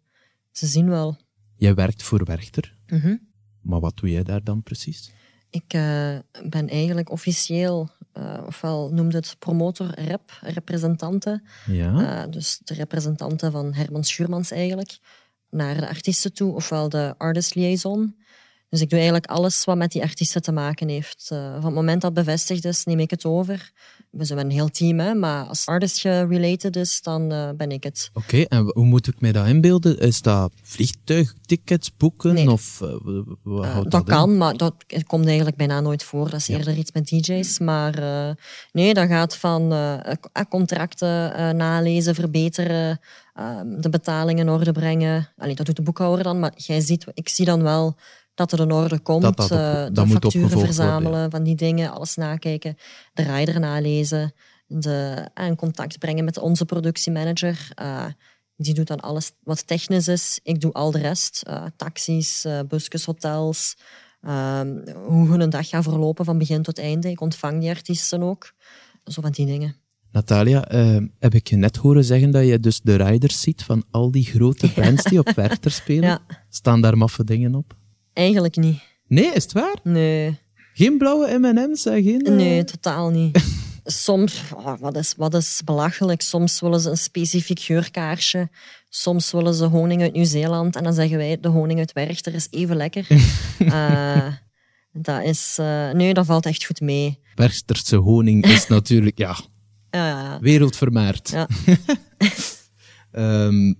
ze 0.51 0.67
zien 0.67 0.89
wel. 0.89 1.17
Jij 1.55 1.73
werkt 1.73 2.03
voor 2.03 2.23
Werchter, 2.25 2.75
Mhm. 2.87 3.15
Maar 3.63 3.79
wat 3.79 3.97
doe 3.97 4.09
jij 4.09 4.23
daar 4.23 4.43
dan 4.43 4.63
precies? 4.63 5.11
Ik 5.49 5.73
eh, 5.73 6.17
ben 6.49 6.69
eigenlijk 6.69 7.09
officieel, 7.11 7.89
eh, 8.11 8.43
ofwel 8.45 8.89
noemde 8.93 9.17
het 9.17 9.35
promotor 9.39 9.91
rep, 9.99 10.37
representante. 10.41 11.41
Ja, 11.65 12.23
Eh, 12.23 12.31
dus 12.31 12.59
de 12.63 12.73
representanten 12.73 13.51
van 13.51 13.73
Herman 13.73 14.03
Schuurmans 14.03 14.51
eigenlijk, 14.51 14.97
naar 15.49 15.75
de 15.75 15.87
artiesten 15.87 16.33
toe, 16.33 16.53
ofwel 16.53 16.89
de 16.89 17.15
artist 17.17 17.55
liaison. 17.55 18.15
Dus 18.69 18.81
ik 18.81 18.89
doe 18.89 18.99
eigenlijk 18.99 19.29
alles 19.29 19.65
wat 19.65 19.77
met 19.77 19.91
die 19.91 20.01
artiesten 20.01 20.41
te 20.41 20.51
maken 20.51 20.89
heeft. 20.89 21.25
Van 21.27 21.63
het 21.63 21.73
moment 21.73 22.01
dat 22.01 22.15
het 22.15 22.25
bevestigd 22.25 22.65
is, 22.65 22.83
neem 22.83 22.99
ik 22.99 23.09
het 23.09 23.25
over. 23.25 23.71
We 24.17 24.25
zijn 24.25 24.39
een 24.39 24.51
heel 24.51 24.69
team, 24.69 24.99
hè, 24.99 25.13
maar 25.13 25.45
als 25.45 25.65
artist 25.65 25.99
gerelated 25.99 26.75
is, 26.75 27.01
dan 27.01 27.31
eh, 27.31 27.49
ben 27.57 27.71
ik 27.71 27.83
het. 27.83 28.09
oké. 28.13 28.41
En 28.41 28.71
hoe 28.73 28.85
moet 28.85 29.07
ik 29.07 29.21
mij 29.21 29.31
dat 29.31 29.47
inbeelden? 29.47 29.99
Is 29.99 30.21
dat 30.21 30.51
vliegtuigtickets 30.63 31.97
boeken? 31.97 32.33
Nee. 32.33 32.51
Of 32.51 32.79
houdt 33.43 33.91
dat 33.91 34.01
in? 34.01 34.07
kan, 34.07 34.37
maar 34.37 34.57
dat 34.57 34.75
komt 35.07 35.25
eigenlijk 35.25 35.57
bijna 35.57 35.81
nooit 35.81 36.03
voor. 36.03 36.29
Dat 36.29 36.39
is 36.39 36.47
eerder 36.47 36.77
iets 36.77 36.91
met 36.91 37.07
DJ's. 37.07 37.59
Maar 37.59 37.93
nee, 38.71 38.93
dat 38.93 39.07
gaat 39.07 39.37
van 39.37 39.73
contracten 40.49 41.55
nalezen, 41.57 42.15
verbeteren, 42.15 42.99
eh, 43.33 43.59
de 43.65 43.89
betalingen 43.89 44.47
in 44.47 44.53
orde 44.53 44.71
brengen. 44.71 45.29
Allee, 45.37 45.55
dat 45.55 45.65
doet 45.65 45.75
de 45.75 45.81
boekhouder 45.81 46.23
dan, 46.23 46.39
maar 46.39 46.53
jij 46.55 46.81
ziet, 46.81 47.05
ik 47.13 47.29
zie 47.29 47.45
dan 47.45 47.63
wel 47.63 47.95
dat 48.35 48.51
het 48.51 48.59
in 48.59 48.71
orde 48.71 48.99
komt. 48.99 49.21
Dat 49.21 49.37
dat 49.37 49.51
op- 49.51 49.57
eh, 49.57 49.73
dat 49.73 49.95
de 49.95 50.01
moet 50.01 50.11
facturen 50.11 50.49
worden, 50.49 50.65
verzamelen, 50.65 51.31
van 51.31 51.43
die 51.43 51.55
dingen, 51.55 51.91
alles 51.91 52.15
nakijken. 52.15 52.75
De 53.13 53.23
rider 53.23 53.59
nalezen, 53.59 54.33
de, 54.67 55.27
eh, 55.33 55.47
in 55.47 55.55
contact 55.55 55.99
brengen 55.99 56.23
met 56.25 56.37
onze 56.37 56.65
productiemanager. 56.65 57.67
Eh, 57.75 58.05
die 58.55 58.73
doet 58.73 58.87
dan 58.87 58.99
alles 58.99 59.31
wat 59.43 59.67
technisch 59.67 60.07
is. 60.07 60.39
Ik 60.43 60.61
doe 60.61 60.73
al 60.73 60.91
de 60.91 60.99
rest. 60.99 61.41
eh, 61.47 61.65
taxis, 61.77 62.45
eh 62.45 62.59
busjes, 62.67 63.05
hotels. 63.05 63.77
ehm, 64.21 64.77
hoe 65.05 65.27
hun 65.29 65.39
een 65.41 65.49
dag 65.49 65.69
gaat 65.69 65.83
verlopen 65.83 66.25
van 66.25 66.37
begin 66.37 66.61
tot 66.63 66.79
einde. 66.79 67.09
Ik 67.09 67.21
ontvang 67.21 67.59
die 67.59 67.69
artiesten 67.69 68.23
ook. 68.23 68.51
Zo 69.05 69.21
van 69.21 69.31
die 69.31 69.45
dingen. 69.45 69.75
Natalia, 70.11 70.67
eh, 70.67 70.97
heb 71.19 71.33
ik 71.33 71.47
je 71.47 71.55
net 71.55 71.75
horen 71.77 72.03
zeggen 72.03 72.31
dat 72.31 72.45
je 72.47 72.59
dus 72.59 72.81
de 72.81 72.95
riders 72.95 73.41
ziet 73.41 73.63
van 73.63 73.83
al 73.91 74.11
die 74.11 74.25
grote 74.25 74.69
bands 74.75 75.03
die 75.03 75.19
op 75.19 75.29
Werchter 75.29 75.71
spelen? 75.71 76.09
Ja. 76.09 76.21
Staan 76.49 76.81
daar 76.81 76.97
maffe 76.97 77.23
dingen 77.23 77.55
op? 77.55 77.75
Eigenlijk 78.13 78.55
niet. 78.55 78.79
Nee, 79.07 79.25
is 79.33 79.43
het 79.43 79.51
waar? 79.51 79.75
Nee, 79.83 80.37
Geen 80.73 80.97
blauwe 80.97 81.37
M&M's 81.39 81.85
en 81.85 82.03
geen... 82.03 82.21
eh, 82.25 82.33
nee 82.33 82.63
totaal 82.63 83.09
niet. 83.09 83.37
Soms, 83.85 84.41
oh, 84.55 84.73
wat, 84.79 84.97
is, 84.97 85.13
wat 85.17 85.33
is 85.33 85.61
belachelijk, 85.65 86.21
soms 86.21 86.59
willen 86.59 86.79
ze 86.79 86.89
een 86.89 86.97
specifiek 86.97 87.59
geurkaarsje. 87.59 88.49
Soms 88.89 89.31
willen 89.31 89.53
ze 89.53 89.65
honing 89.65 90.01
uit 90.01 90.13
Nieuw-Zeeland. 90.13 90.75
En 90.75 90.83
dan 90.83 90.93
zeggen 90.93 91.17
wij, 91.17 91.39
de 91.39 91.47
honing 91.47 91.79
uit 91.79 91.93
Werchter 91.93 92.33
is 92.33 92.47
even 92.49 92.75
lekker. 92.75 93.07
Eh, 93.59 94.27
dat 94.91 95.23
is... 95.23 95.55
eh, 95.59 95.91
nee, 95.91 96.13
dat 96.13 96.25
valt 96.25 96.45
echt 96.45 96.65
goed 96.65 96.81
mee. 96.81 97.19
Werchterse 97.35 97.95
honing 97.95 98.45
is 98.45 98.67
natuurlijk, 98.67 99.17
ja, 99.17 99.35
Ja, 99.91 100.07
ja, 100.07 100.21
ja. 100.23 100.39
wereldvermaard. 100.39 101.29
Ja. 101.29 101.47
Ehm, 103.11 103.73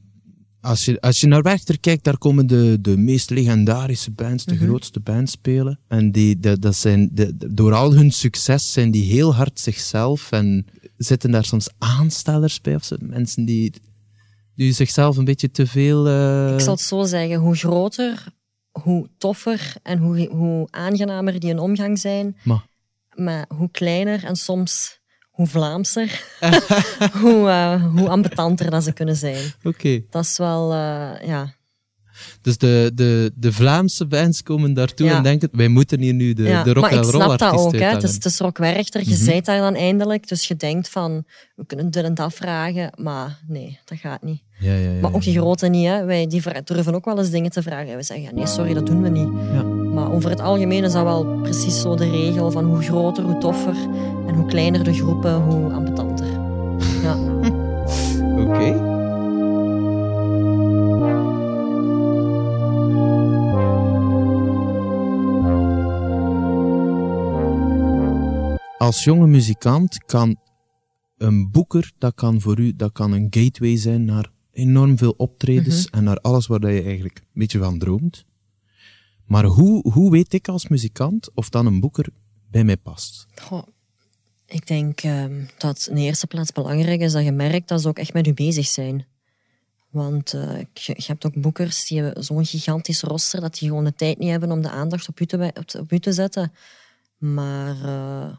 als, 0.63 0.85
je, 0.85 1.01
als 1.01 1.19
je 1.19 1.27
naar 1.27 1.41
Werchter 1.41 1.79
kijkt, 1.79 2.03
daar 2.03 2.17
komen 2.17 2.47
de, 2.47 2.77
de 2.81 2.97
meest 2.97 3.29
legendarische 3.29 4.11
bands, 4.11 4.45
Mhm. 4.45 4.57
de 4.57 4.65
grootste 4.65 4.99
bands 4.99 5.31
spelen. 5.31 5.79
En 5.87 6.11
die, 6.11 6.39
dat 6.59 6.75
zijn, 6.75 7.09
de, 7.13 7.33
door 7.53 7.73
al 7.73 7.93
hun 7.93 8.11
succes 8.11 8.71
zijn 8.71 8.91
die 8.91 9.03
heel 9.03 9.35
hard 9.35 9.59
zichzelf 9.59 10.31
en 10.31 10.65
zitten 10.97 11.31
daar 11.31 11.45
soms 11.45 11.69
aanstellers 11.77 12.61
bij 12.61 12.75
of 12.75 12.83
zo. 12.83 12.95
Mensen 12.99 13.45
die, 13.45 13.73
die 14.55 14.71
zichzelf 14.73 15.17
een 15.17 15.25
beetje 15.25 15.51
te 15.51 15.67
veel... 15.67 16.07
eh, 16.07 16.53
Ik 16.53 16.59
zal 16.59 16.73
het 16.73 16.81
zo 16.83 17.03
zeggen, 17.03 17.35
hoe 17.39 17.55
groter, 17.55 18.25
hoe 18.71 19.07
toffer 19.17 19.73
en 19.83 19.97
hoe, 19.99 20.27
hoe 20.31 20.67
aangenamer 20.71 21.39
die 21.39 21.49
in 21.49 21.59
omgang 21.59 21.99
zijn. 21.99 22.37
Maar, 22.43 22.65
Maar 23.15 23.45
hoe 23.57 23.71
kleiner 23.71 24.23
en 24.23 24.35
soms 24.35 24.99
hoe 25.33 25.47
Vlaamser, 25.47 26.23
hoe, 27.21 27.49
eh, 27.49 27.85
hoe 27.95 28.09
ambetanter 28.09 28.69
dat 28.69 28.83
ze 28.83 28.91
kunnen 28.93 29.15
zijn. 29.15 29.43
oké. 29.63 30.01
Dat 30.09 30.23
is 30.23 30.37
wel, 30.37 30.71
eh, 30.71 31.27
ja. 31.27 31.53
Dus 32.41 32.57
de, 32.57 32.91
de, 32.93 33.31
de 33.35 33.51
Vlaamse 33.51 34.05
bands 34.05 34.43
komen 34.43 34.73
daartoe 34.73 35.07
Ja. 35.07 35.17
en 35.17 35.23
denken, 35.23 35.49
wij 35.51 35.67
moeten 35.67 35.99
hier 35.99 36.13
nu 36.13 36.33
de, 36.33 36.43
ja. 36.43 36.63
de 36.63 36.73
rock 36.73 36.81
maar 36.81 36.91
en 36.91 36.97
ik 36.97 37.03
roll 37.03 37.23
snap 37.23 37.39
dat 37.39 37.53
ook. 37.53 37.57
Hè. 37.57 37.63
Het, 37.63 37.73
is, 37.73 37.83
uithangen. 37.83 38.15
het 38.15 38.25
is 38.25 38.39
Rock 38.39 38.57
Werchter, 38.57 39.09
je 39.09 39.15
zijt 39.15 39.45
daar 39.45 39.59
dan 39.59 39.75
eindelijk. 39.75 40.27
Dus 40.27 40.47
je 40.47 40.55
denkt 40.55 40.89
van, 40.89 41.25
we 41.55 41.65
kunnen 41.65 41.91
dit 41.91 42.03
en 42.03 42.13
dat 42.13 42.33
vragen. 42.33 42.91
Maar 42.95 43.39
nee, 43.47 43.79
dat 43.85 43.97
gaat 43.97 44.23
niet. 44.23 44.41
Ja, 44.59 44.73
ja, 44.73 44.91
ja, 44.91 44.99
Maar 45.01 45.13
ook 45.13 45.23
die 45.23 45.37
grote 45.37 45.67
niet. 45.67 45.87
Hè. 45.87 46.05
Wij 46.05 46.27
die 46.27 46.41
durven 46.63 46.95
ook 46.95 47.05
wel 47.05 47.17
eens 47.19 47.29
dingen 47.29 47.51
te 47.51 47.61
vragen. 47.61 47.95
We 47.95 48.03
zeggen, 48.03 48.25
ja, 48.25 48.31
nee, 48.31 48.47
sorry, 48.47 48.73
dat 48.73 48.85
doen 48.85 49.01
we 49.01 49.09
niet. 49.09 49.29
Ja. 49.53 49.82
Maar 50.03 50.11
over 50.11 50.29
het 50.29 50.39
algemeen 50.39 50.83
is 50.83 50.91
dat 50.91 51.03
wel 51.03 51.25
precies 51.41 51.81
zo 51.81 51.95
de 51.95 52.09
regel 52.09 52.51
van 52.51 52.65
hoe 52.65 52.81
groter, 52.81 53.23
hoe 53.23 53.37
toffer. 53.37 53.75
En 54.27 54.35
hoe 54.35 54.45
kleiner 54.45 54.83
de 54.83 54.93
groepen, 54.93 55.41
hoe 55.41 55.73
ambetanter. 55.73 56.27
Ja. 57.01 57.17
Oké. 58.45 58.91
Als 68.77 69.03
jonge 69.03 69.27
muzikant 69.27 69.97
kan 70.05 70.35
een 71.17 71.51
boeker, 71.51 71.91
dat 71.97 72.13
kan 72.13 72.41
voor 72.41 72.59
u, 72.59 72.75
dat 72.75 72.91
kan 72.91 73.11
een 73.11 73.27
gateway 73.29 73.77
zijn 73.77 74.05
naar 74.05 74.31
enorm 74.51 74.97
veel 74.97 75.13
optredens 75.17 75.89
en 75.89 76.03
naar 76.03 76.17
alles 76.17 76.47
waar 76.47 76.59
dat 76.59 76.71
je 76.71 76.81
eigenlijk 76.81 77.17
een 77.17 77.25
beetje 77.33 77.59
van 77.59 77.79
droomt. 77.79 78.25
Maar 79.25 79.43
hoe, 79.43 79.91
hoe 79.91 80.11
weet 80.11 80.33
ik 80.33 80.47
als 80.47 80.67
muzikant 80.67 81.29
of 81.33 81.49
dan 81.49 81.65
een 81.65 81.79
boeker 81.79 82.09
bij 82.49 82.63
mij 82.63 82.77
past? 82.77 83.25
Ik 84.45 84.67
denk 84.67 85.01
ehm, 85.01 85.45
dat 85.57 85.87
in 85.89 85.95
de 85.95 86.01
eerste 86.01 86.27
plaats 86.27 86.51
belangrijk 86.51 87.01
is 87.01 87.11
dat 87.11 87.23
je 87.23 87.31
merkt 87.31 87.67
dat 87.67 87.81
ze 87.81 87.87
ook 87.87 87.97
echt 87.97 88.13
met 88.13 88.27
u 88.27 88.33
bezig 88.33 88.67
zijn. 88.67 89.05
Want 89.89 90.33
eh, 90.33 90.59
je, 90.73 91.03
hebt 91.05 91.25
ook 91.25 91.41
boekers 91.41 91.87
die 91.87 92.11
zo'n 92.13 92.45
gigantisch 92.45 93.01
roster 93.01 93.41
dat 93.41 93.57
die 93.57 93.67
gewoon 93.67 93.83
de 93.83 93.95
tijd 93.95 94.17
niet 94.17 94.29
hebben 94.29 94.51
om 94.51 94.61
de 94.61 94.69
aandacht 94.69 95.07
op 95.07 95.19
u 95.19 95.25
te, 95.25 95.51
op, 95.53 95.79
op 95.79 95.91
u 95.91 95.99
te 95.99 96.11
zetten. 96.11 96.51
Maar 97.17 97.75
eh, 97.83 98.37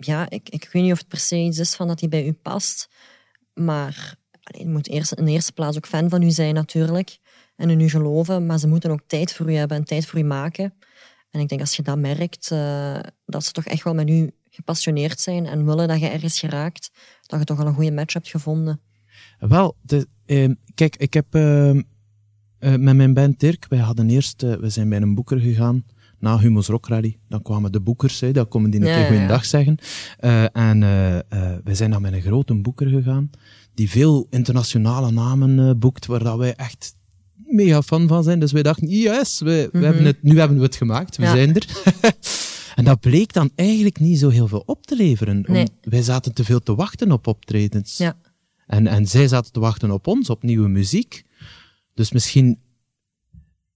ja, 0.00 0.30
ik, 0.30 0.48
ik 0.48 0.68
weet 0.72 0.82
niet 0.82 0.92
of 0.92 0.98
het 0.98 1.08
per 1.08 1.18
se 1.18 1.36
iets 1.36 1.58
is 1.58 1.74
van 1.74 1.86
dat 1.86 1.98
die 1.98 2.08
bij 2.08 2.26
u 2.26 2.32
past. 2.32 2.88
Maar 3.54 4.14
allee, 4.42 4.66
je 4.66 4.72
moet 4.72 4.88
eerst, 4.88 5.12
in 5.12 5.24
de 5.24 5.30
eerste 5.30 5.52
plaats 5.52 5.76
ook 5.76 5.86
fan 5.86 6.08
van 6.08 6.22
u 6.22 6.30
zijn 6.30 6.54
natuurlijk. 6.54 7.18
En 7.60 7.70
in 7.70 7.80
u 7.80 7.88
geloven. 7.88 8.46
Maar 8.46 8.58
ze 8.58 8.68
moeten 8.68 8.90
ook 8.90 9.02
tijd 9.06 9.32
voor 9.32 9.50
u 9.50 9.54
hebben 9.54 9.76
en 9.76 9.84
tijd 9.84 10.06
voor 10.06 10.18
u 10.18 10.22
maken. 10.22 10.74
En 11.30 11.40
ik 11.40 11.48
denk 11.48 11.60
als 11.60 11.76
je 11.76 11.82
dat 11.82 11.98
merkt, 11.98 12.50
eh, 12.50 12.98
dat 13.26 13.44
ze 13.44 13.52
toch 13.52 13.64
echt 13.64 13.84
wel 13.84 13.94
met 13.94 14.10
u 14.10 14.30
gepassioneerd 14.50 15.20
zijn 15.20 15.46
en 15.46 15.66
willen 15.66 15.88
dat 15.88 16.00
je 16.00 16.06
ergens 16.06 16.38
geraakt, 16.38 16.90
dat 17.26 17.38
je 17.38 17.44
toch 17.44 17.60
al 17.60 17.66
een 17.66 17.74
goede 17.74 17.92
match 17.92 18.12
hebt 18.14 18.28
gevonden. 18.28 18.80
Wel, 19.38 19.76
de, 19.82 20.06
ehm, 20.26 20.54
kijk, 20.74 20.96
ik 20.96 21.14
heb 21.14 21.34
ehm, 21.34 21.82
eh, 22.58 22.76
met 22.76 22.96
mijn 22.96 23.14
band 23.14 23.40
Dirk, 23.40 23.66
wij 23.68 23.78
hadden 23.78 24.10
eerst, 24.10 24.42
eh, 24.42 24.52
we 24.52 24.68
zijn 24.68 24.88
bij 24.88 25.00
een 25.00 25.14
boeker 25.14 25.38
gegaan, 25.38 25.84
na 26.18 26.38
Humo's 26.38 26.66
Rock 26.66 26.86
Rally. 26.86 27.18
Dan 27.28 27.42
kwamen 27.42 27.72
de 27.72 27.80
boekers, 27.80 28.20
hè, 28.20 28.32
dan 28.32 28.48
komen 28.48 28.70
die 28.70 28.80
een 28.80 28.86
Ja, 28.86 29.28
keer 29.28 29.44
zeggen. 29.44 29.78
En 30.52 30.82
eh, 30.82 31.18
wij 31.64 31.74
zijn 31.74 31.90
dan 31.90 32.02
met 32.02 32.12
een 32.12 32.22
grote 32.22 32.54
boeker 32.54 32.88
gegaan, 32.88 33.30
die 33.74 33.90
veel 33.90 34.26
internationale 34.30 35.10
namen 35.10 35.78
boekt, 35.78 36.06
waar 36.06 36.22
dat 36.24 36.38
wij 36.38 36.54
echt 36.54 36.98
mega 37.54 37.82
fan 37.82 38.08
van 38.08 38.22
zijn. 38.22 38.40
Dus 38.40 38.52
wij 38.52 38.62
dachten, 38.62 38.88
yes, 38.88 39.40
we, 39.40 39.68
we 39.72 39.84
hebben 39.84 40.04
het, 40.04 40.22
nu 40.22 40.38
hebben 40.38 40.56
we 40.58 40.62
het 40.62 40.76
gemaakt, 40.76 41.16
we 41.16 41.22
Ja. 41.22 41.30
zijn 41.34 41.54
er. 41.54 41.66
en 42.76 42.84
dat 42.84 43.00
bleek 43.00 43.32
dan 43.32 43.50
eigenlijk 43.54 44.00
niet 44.00 44.18
zo 44.18 44.28
heel 44.28 44.48
veel 44.48 44.62
op 44.66 44.86
te 44.86 44.96
leveren. 44.96 45.44
Om- 45.48 45.66
wij 45.82 46.02
zaten 46.02 46.34
te 46.34 46.44
veel 46.44 46.60
te 46.60 46.74
wachten 46.74 47.12
op 47.12 47.26
optredens. 47.26 47.96
Ja. 47.96 48.16
En, 48.66 48.86
en 48.86 49.06
zij 49.06 49.28
zaten 49.28 49.52
te 49.52 49.60
wachten 49.60 49.90
op 49.90 50.06
ons, 50.06 50.30
op 50.30 50.42
nieuwe 50.42 50.68
muziek. 50.68 51.22
Dus 51.94 52.12
misschien 52.12 52.58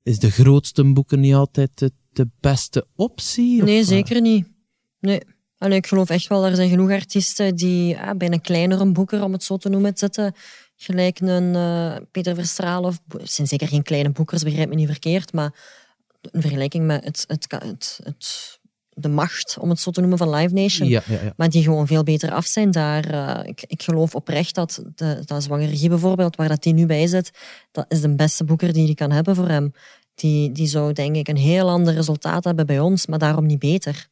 is 0.02 0.18
de 0.18 0.30
grootste 0.30 0.92
boeken 0.92 1.20
niet 1.20 1.34
altijd 1.34 1.70
de, 1.78 1.92
de 2.12 2.28
beste 2.40 2.87
optie? 2.96 3.62
Nee, 3.62 3.84
zeker 3.84 4.20
niet. 4.20 4.46
Nee. 5.00 5.20
Allee, 5.58 5.78
ik 5.78 5.87
geloof 5.87 6.10
echt 6.10 6.26
wel, 6.26 6.44
er 6.46 6.56
zijn 6.56 6.68
genoeg 6.70 6.90
artiesten 6.90 7.56
die 7.56 7.98
ah, 7.98 8.16
bij 8.16 8.32
een 8.32 8.40
kleinere 8.40 8.87
boeker, 8.92 9.22
om 9.22 9.32
het 9.32 9.44
zo 9.44 9.56
te 9.56 9.68
noemen, 9.68 9.92
zitten. 9.94 10.34
Gelijk 10.76 11.20
een 11.20 11.54
eh, 11.54 11.96
Peter 12.10 12.34
Verstraal 12.34 12.82
of... 12.82 13.00
Het 13.18 13.32
zijn 13.32 13.46
zeker 13.46 13.68
geen 13.68 13.82
kleine 13.82 14.10
boekers, 14.10 14.42
begrijp 14.42 14.68
me 14.68 14.74
niet 14.74 14.88
verkeerd, 14.88 15.32
maar 15.32 15.54
in 16.32 16.40
vergelijking 16.40 16.84
met 16.87 17.04
het, 17.04 17.24
het, 17.26 17.46
het, 17.58 18.00
het, 18.02 18.58
de 18.90 19.08
macht, 19.08 19.56
om 19.60 19.68
het 19.68 19.80
zo 19.80 19.90
te 19.90 20.00
noemen, 20.00 20.18
van 20.18 20.30
Live 20.34 20.54
Nation. 20.54 20.88
Ja, 20.88 21.02
ja, 21.06 21.22
ja. 21.22 21.32
Maar 21.37 21.48
die 21.50 21.62
gewoon 21.62 21.87
veel 21.87 22.02
beter 22.02 22.32
af 22.32 22.46
zijn 22.46 22.70
daar. 22.70 23.04
eh, 23.04 23.48
ik, 23.48 23.64
ik 23.66 23.82
geloof 23.82 24.14
oprecht 24.14 24.54
dat 24.54 24.82
de, 24.94 25.22
dat 25.24 25.42
Zwangere 25.42 25.76
Guy 25.76 25.88
bijvoorbeeld, 25.88 26.37
waar 26.37 26.48
dat 26.48 26.62
die 26.62 26.72
nu 26.74 26.87
bij 26.87 27.06
zit, 27.06 27.30
dat 27.72 27.84
is 27.88 28.00
de 28.00 28.14
beste 28.14 28.44
boeker 28.44 28.72
die 28.72 28.87
die 28.87 28.94
kan 28.94 29.10
hebben 29.10 29.34
voor 29.34 29.48
hem. 29.48 29.72
Die, 30.14 30.52
die 30.52 30.66
zou 30.66 30.92
denk 30.92 31.16
ik 31.16 31.28
een 31.28 31.37
heel 31.37 31.70
ander 31.70 31.94
resultaat 31.94 32.44
hebben 32.44 32.66
bij 32.66 32.80
ons, 32.80 33.06
maar 33.06 33.18
daarom 33.18 33.46
niet 33.46 33.58
beter. 33.58 34.08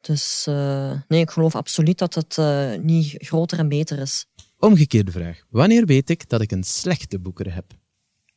Dus 0.00 0.44
eh, 0.48 0.92
nee, 1.08 1.20
ik 1.20 1.30
geloof 1.30 1.54
absoluut 1.54 1.98
dat 1.98 2.14
het 2.14 2.38
niet 2.82 3.14
groter 3.16 3.58
en 3.58 3.68
beter 3.68 3.98
is. 3.98 4.26
Omgekeerde 4.66 5.10
vraag. 5.10 5.44
Wanneer 5.50 5.86
weet 5.86 6.10
ik 6.10 6.28
dat 6.28 6.40
ik 6.40 6.52
een 6.52 6.64
slechte 6.64 7.18
boeker 7.18 7.54
heb? 7.54 7.64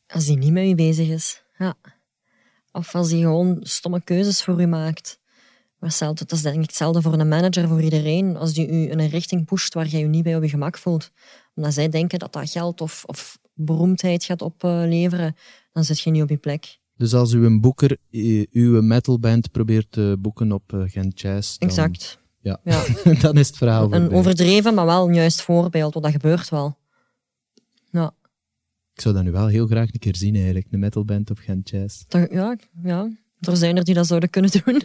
Als 0.06 0.24
die 0.24 0.36
niet 0.36 0.52
met 0.52 0.66
u 0.66 0.74
bezig 0.74 1.08
is. 1.08 1.44
Ja. 1.58 1.74
Of 2.72 2.94
als 2.94 3.08
die 3.08 3.22
gewoon 3.22 3.58
stomme 3.60 4.00
keuzes 4.04 4.42
voor 4.42 4.60
u 4.60 4.66
maakt. 4.66 5.20
Maar 5.78 5.96
dat 5.98 6.32
is 6.32 6.42
denk 6.42 6.54
ik 6.54 6.62
hetzelfde 6.62 7.02
voor 7.02 7.12
een 7.12 7.28
manager, 7.28 7.68
voor 7.68 7.82
iedereen. 7.82 8.36
Als 8.36 8.52
die 8.52 8.68
u 8.68 8.90
in 8.90 8.98
een 8.98 9.08
richting 9.08 9.44
pusht 9.44 9.74
waar 9.74 9.86
jij 9.86 10.00
je 10.00 10.06
niet 10.06 10.22
bij 10.22 10.36
op 10.36 10.42
je 10.42 10.48
gemak 10.48 10.78
voelt. 10.78 11.10
Omdat 11.54 11.74
zij 11.74 11.88
denken 11.88 12.18
dat 12.18 12.32
dat 12.32 12.50
geld 12.50 12.80
of, 12.80 13.04
of 13.04 13.38
beroemdheid 13.54 14.24
gaat 14.24 14.42
opleveren, 14.42 15.36
dan 15.72 15.84
zit 15.84 16.00
je 16.00 16.10
niet 16.10 16.22
op 16.22 16.28
je 16.28 16.36
plek. 16.36 16.78
Dus 16.96 17.14
als 17.14 17.32
u 17.32 17.44
een 17.44 17.60
boeker 17.60 17.96
eh, 18.10 18.46
uw 18.52 18.82
metalband 18.82 19.50
probeert 19.50 19.90
te 19.90 20.16
boeken 20.18 20.52
op 20.52 20.72
eh, 20.72 20.82
Gent 20.86 21.20
Jazz, 21.20 21.58
dan, 21.58 21.68
Exact. 21.68 22.19
Ja. 22.40 22.60
Ja. 22.64 22.84
dan 23.20 23.36
is 23.36 23.46
het 23.46 23.56
verhaal 23.56 23.92
Een 23.92 24.10
overdreven, 24.10 24.74
maar 24.74 24.86
wel 24.86 25.08
een 25.08 25.14
juist 25.14 25.42
voorbeeld, 25.42 25.92
want 25.92 26.04
dat 26.04 26.14
gebeurt 26.14 26.48
wel. 26.48 26.78
Ja, 27.90 28.14
Ik 28.94 29.00
zou 29.00 29.14
dat 29.14 29.24
nu 29.24 29.30
wel 29.30 29.46
heel 29.46 29.66
graag 29.66 29.92
een 29.92 29.98
keer 29.98 30.16
zien 30.16 30.34
eigenlijk, 30.34 30.66
een 30.70 30.78
metalband 30.78 31.30
op 31.30 31.38
Gent 31.38 31.70
Jazz. 31.70 32.02
ja, 32.30 32.56
ja, 32.82 33.08
er 33.40 33.56
zijn 33.56 33.76
er 33.76 33.84
die 33.84 33.94
dat 33.94 34.06
zouden 34.06 34.30
kunnen 34.30 34.50
doen. 34.64 34.82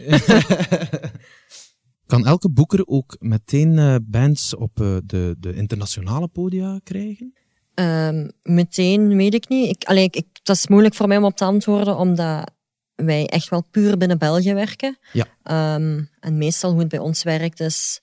Kan 2.06 2.26
elke 2.26 2.50
boeker 2.50 2.86
ook 2.86 3.16
meteen 3.20 3.78
eh, 3.78 3.96
bands 4.02 4.54
op 4.56 4.80
eh, 4.80 4.96
de, 5.04 5.36
de 5.38 5.54
internationale 5.54 6.28
podia 6.28 6.80
krijgen? 6.84 7.34
Ehm, 7.74 8.28
meteen 8.42 9.16
weet 9.16 9.34
ik 9.34 9.48
niet. 9.48 9.68
Ik, 9.70 9.84
allee, 9.84 10.04
ik, 10.04 10.16
ik- 10.16 10.38
dat 10.42 10.56
is 10.56 10.66
moeilijk 10.68 10.94
voor 10.94 11.08
mij 11.08 11.16
om 11.16 11.24
op 11.24 11.36
te 11.36 11.44
antwoorden, 11.44 11.96
omdat 11.98 12.50
wij 12.96 13.26
echt 13.26 13.48
wel 13.48 13.64
puur 13.70 13.96
binnen 13.96 14.18
België 14.18 14.54
werken. 14.54 14.98
Ja. 15.12 15.26
Ehm, 15.42 16.02
en 16.20 16.38
meestal 16.38 16.70
hoe 16.70 16.80
het 16.80 16.88
bij 16.88 16.98
ons 16.98 17.22
werkt 17.22 17.60
is... 17.60 18.00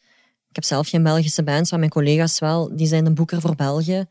Ik 0.50 0.60
heb 0.60 0.68
zelf 0.68 0.90
geen 0.90 1.04
Belgische 1.04 1.44
bands, 1.44 1.70
maar 1.70 1.80
mijn 1.80 1.92
collega's 1.92 2.40
wel. 2.40 2.76
Die 2.76 2.88
zijn 2.88 3.06
een 3.06 3.14
boeker 3.16 3.42
voor 3.42 3.56
België. 3.56 4.06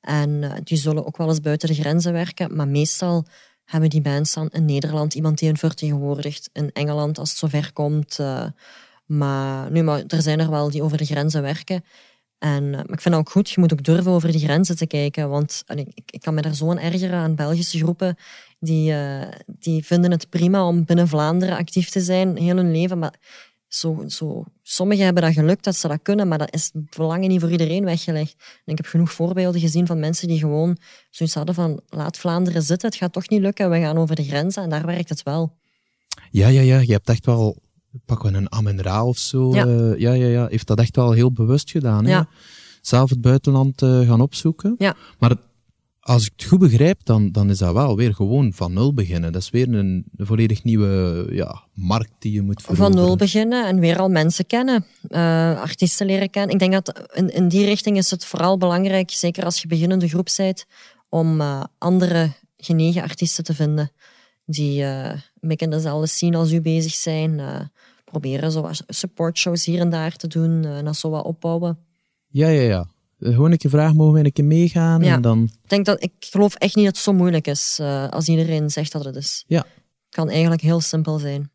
En 0.00 0.42
eh, 0.42 0.50
die 0.64 0.78
zullen 0.78 1.06
ook 1.06 1.16
wel 1.16 1.28
eens 1.28 1.40
buiten 1.40 1.68
de 1.68 1.74
grenzen 1.74 2.12
werken. 2.12 2.56
Maar 2.56 2.68
meestal 2.68 3.24
hebben 3.64 3.90
die 3.90 4.00
bands 4.00 4.34
dan 4.34 4.48
in 4.52 4.64
Nederland 4.64 5.14
iemand 5.14 5.38
die 5.38 5.48
hen 5.48 5.56
vertegenwoordigt. 5.56 6.50
In 6.52 6.70
Engeland 6.72 7.18
als 7.18 7.28
het 7.28 7.38
zover 7.38 7.72
komt. 7.72 8.18
eh, 8.18 8.44
maar, 9.06 9.70
nu, 9.70 9.82
maar 9.82 10.02
er 10.06 10.22
zijn 10.22 10.40
er 10.40 10.50
wel 10.50 10.70
die 10.70 10.82
over 10.82 10.98
de 10.98 11.04
grenzen 11.04 11.42
werken. 11.42 11.84
En, 12.38 12.64
eh, 12.64 12.70
maar 12.70 12.92
ik 12.92 13.00
vind 13.00 13.14
dat 13.14 13.18
ook 13.18 13.30
goed, 13.30 13.50
je 13.50 13.60
moet 13.60 13.72
ook 13.72 13.84
durven 13.84 14.12
over 14.12 14.32
die 14.32 14.40
grenzen 14.40 14.76
te 14.76 14.86
kijken. 14.86 15.28
Want 15.28 15.62
ik, 15.66 15.88
ik 16.06 16.20
kan 16.20 16.34
me 16.34 16.42
daar 16.42 16.54
zo 16.54 16.70
aan 16.70 16.78
ergeren 16.78 17.18
aan 17.18 17.34
Belgische 17.34 17.78
groepen. 17.78 18.16
Die, 18.64 18.92
eh, 18.92 19.28
die 19.46 19.84
vinden 19.84 20.10
het 20.10 20.28
prima 20.30 20.66
om 20.66 20.84
binnen 20.84 21.08
Vlaanderen 21.08 21.56
actief 21.56 21.88
te 21.90 22.00
zijn, 22.00 22.36
heel 22.36 22.56
hun 22.56 22.70
leven. 22.72 22.98
Maar 22.98 23.14
zo, 23.68 24.04
zo, 24.08 24.44
sommigen 24.62 25.04
hebben 25.04 25.22
dat 25.22 25.32
geluk 25.32 25.62
dat 25.62 25.76
ze 25.76 25.88
dat 25.88 25.98
kunnen, 26.02 26.28
maar 26.28 26.38
dat 26.38 26.54
is 26.54 26.70
belangen 26.96 27.28
niet 27.28 27.40
voor 27.40 27.50
iedereen 27.50 27.84
weggelegd. 27.84 28.34
En 28.64 28.72
ik 28.72 28.76
heb 28.76 28.86
genoeg 28.86 29.12
voorbeelden 29.12 29.60
gezien 29.60 29.86
van 29.86 29.98
mensen 30.00 30.28
die 30.28 30.38
gewoon 30.38 30.76
zoiets 31.10 31.34
hadden 31.34 31.54
van 31.54 31.80
laat 31.88 32.18
Vlaanderen 32.18 32.62
zitten, 32.62 32.88
het 32.88 32.98
gaat 32.98 33.12
toch 33.12 33.28
niet 33.28 33.40
lukken, 33.40 33.70
we 33.70 33.78
gaan 33.80 33.96
over 33.98 34.16
de 34.16 34.24
grenzen 34.24 34.62
en 34.62 34.70
daar 34.70 34.86
werkt 34.86 35.08
het 35.08 35.22
wel. 35.22 35.56
Ja, 36.30 36.48
ja, 36.48 36.60
ja. 36.60 36.78
Je 36.78 36.92
hebt 36.92 37.08
echt 37.08 37.26
wel, 37.26 37.56
pakken 38.04 38.32
we 38.32 38.38
een 38.38 38.52
Amen 38.52 38.82
Ra 38.82 39.04
of 39.06 39.18
zo. 39.18 39.54
Ja. 39.54 39.66
eh, 39.66 39.98
ja, 39.98 40.12
ja, 40.12 40.26
ja. 40.26 40.46
Heeft 40.46 40.66
dat 40.66 40.78
echt 40.78 40.96
wel 40.96 41.12
heel 41.12 41.32
bewust 41.32 41.70
gedaan. 41.70 42.04
hè? 42.04 42.10
Ja. 42.10 42.28
Zelf 42.80 43.10
het 43.10 43.20
buitenland 43.20 43.82
eh, 43.82 44.00
gaan 44.08 44.20
opzoeken. 44.20 44.74
Ja. 44.78 44.94
Maar 45.18 45.30
het- 45.30 45.40
als 46.04 46.26
ik 46.26 46.32
het 46.36 46.44
goed 46.44 46.58
begrijp, 46.58 47.00
dan, 47.04 47.32
dan 47.32 47.50
is 47.50 47.58
dat 47.58 47.72
wel 47.72 47.96
weer 47.96 48.14
gewoon 48.14 48.52
van 48.52 48.72
nul 48.72 48.94
beginnen. 48.94 49.32
Dat 49.32 49.42
is 49.42 49.50
weer 49.50 49.68
een, 49.68 50.04
volledig 50.16 50.64
nieuwe 50.64 51.26
ja, 51.30 51.62
markt 51.74 52.12
die 52.18 52.32
je 52.32 52.42
moet 52.42 52.62
Van 52.62 52.74
veroveren. 52.74 53.04
nul 53.04 53.16
beginnen 53.16 53.66
en 53.66 53.80
weer 53.80 53.98
al 53.98 54.08
mensen 54.08 54.46
kennen, 54.46 54.86
eh, 55.08 55.60
artiesten 55.60 56.06
leren 56.06 56.30
kennen. 56.30 56.52
Ik 56.52 56.58
denk 56.58 56.72
dat 56.72 57.08
in, 57.14 57.30
in 57.30 57.48
die 57.48 57.64
richting 57.64 57.96
is 57.96 58.10
het 58.10 58.24
vooral 58.24 58.58
belangrijk, 58.58 59.10
zeker 59.10 59.44
als 59.44 59.62
je 59.62 59.68
beginnende 59.68 60.08
groep 60.08 60.28
bent, 60.36 60.66
om 61.08 61.40
eh, 61.40 61.64
andere 61.78 62.32
genegen 62.56 63.02
artiesten 63.02 63.44
te 63.44 63.54
vinden 63.54 63.90
die 64.46 64.82
eh, 64.82 65.10
een 65.10 65.48
beetje 65.48 65.64
in 65.64 65.70
dezelfde 65.70 66.06
scene 66.06 66.36
als 66.36 66.52
u 66.52 66.60
bezig 66.60 66.92
zijn. 66.94 67.40
proberen 68.04 68.52
zo 68.52 68.60
wat 68.60 68.82
supportshows 68.86 69.64
hier 69.64 69.80
en 69.80 69.90
daar 69.90 70.16
te 70.16 70.26
doen 70.26 70.64
en 70.64 70.84
dat 70.84 70.96
zo 70.96 71.10
wat 71.10 71.24
opbouwen. 71.24 71.78
Ja, 72.28 72.48
ja, 72.48 72.62
ja. 72.62 72.93
Eh, 73.24 73.32
Gewoon 73.32 73.50
een 73.50 73.58
keer 73.58 73.70
vragen, 73.70 73.96
mogen 73.96 74.14
we 74.14 74.24
een 74.24 74.32
keer 74.32 74.44
meegaan? 74.44 75.02
Ja. 75.02 75.14
En 75.14 75.20
dan... 75.20 75.42
Ik, 75.62 75.68
denk 75.68 75.86
dat, 75.86 76.02
ik 76.02 76.12
geloof 76.18 76.54
echt 76.54 76.74
niet 76.76 76.84
dat 76.84 76.94
het 76.94 77.04
zo 77.04 77.12
moeilijk 77.12 77.46
is 77.46 77.78
eh, 77.80 78.08
als 78.08 78.28
iedereen 78.28 78.70
zegt 78.70 78.92
dat 78.92 79.04
het 79.04 79.16
is. 79.16 79.44
Ja. 79.46 79.58
Het 79.58 80.14
kan 80.14 80.30
eigenlijk 80.30 80.60
heel 80.60 80.80
simpel 80.80 81.18
zijn. 81.18 81.50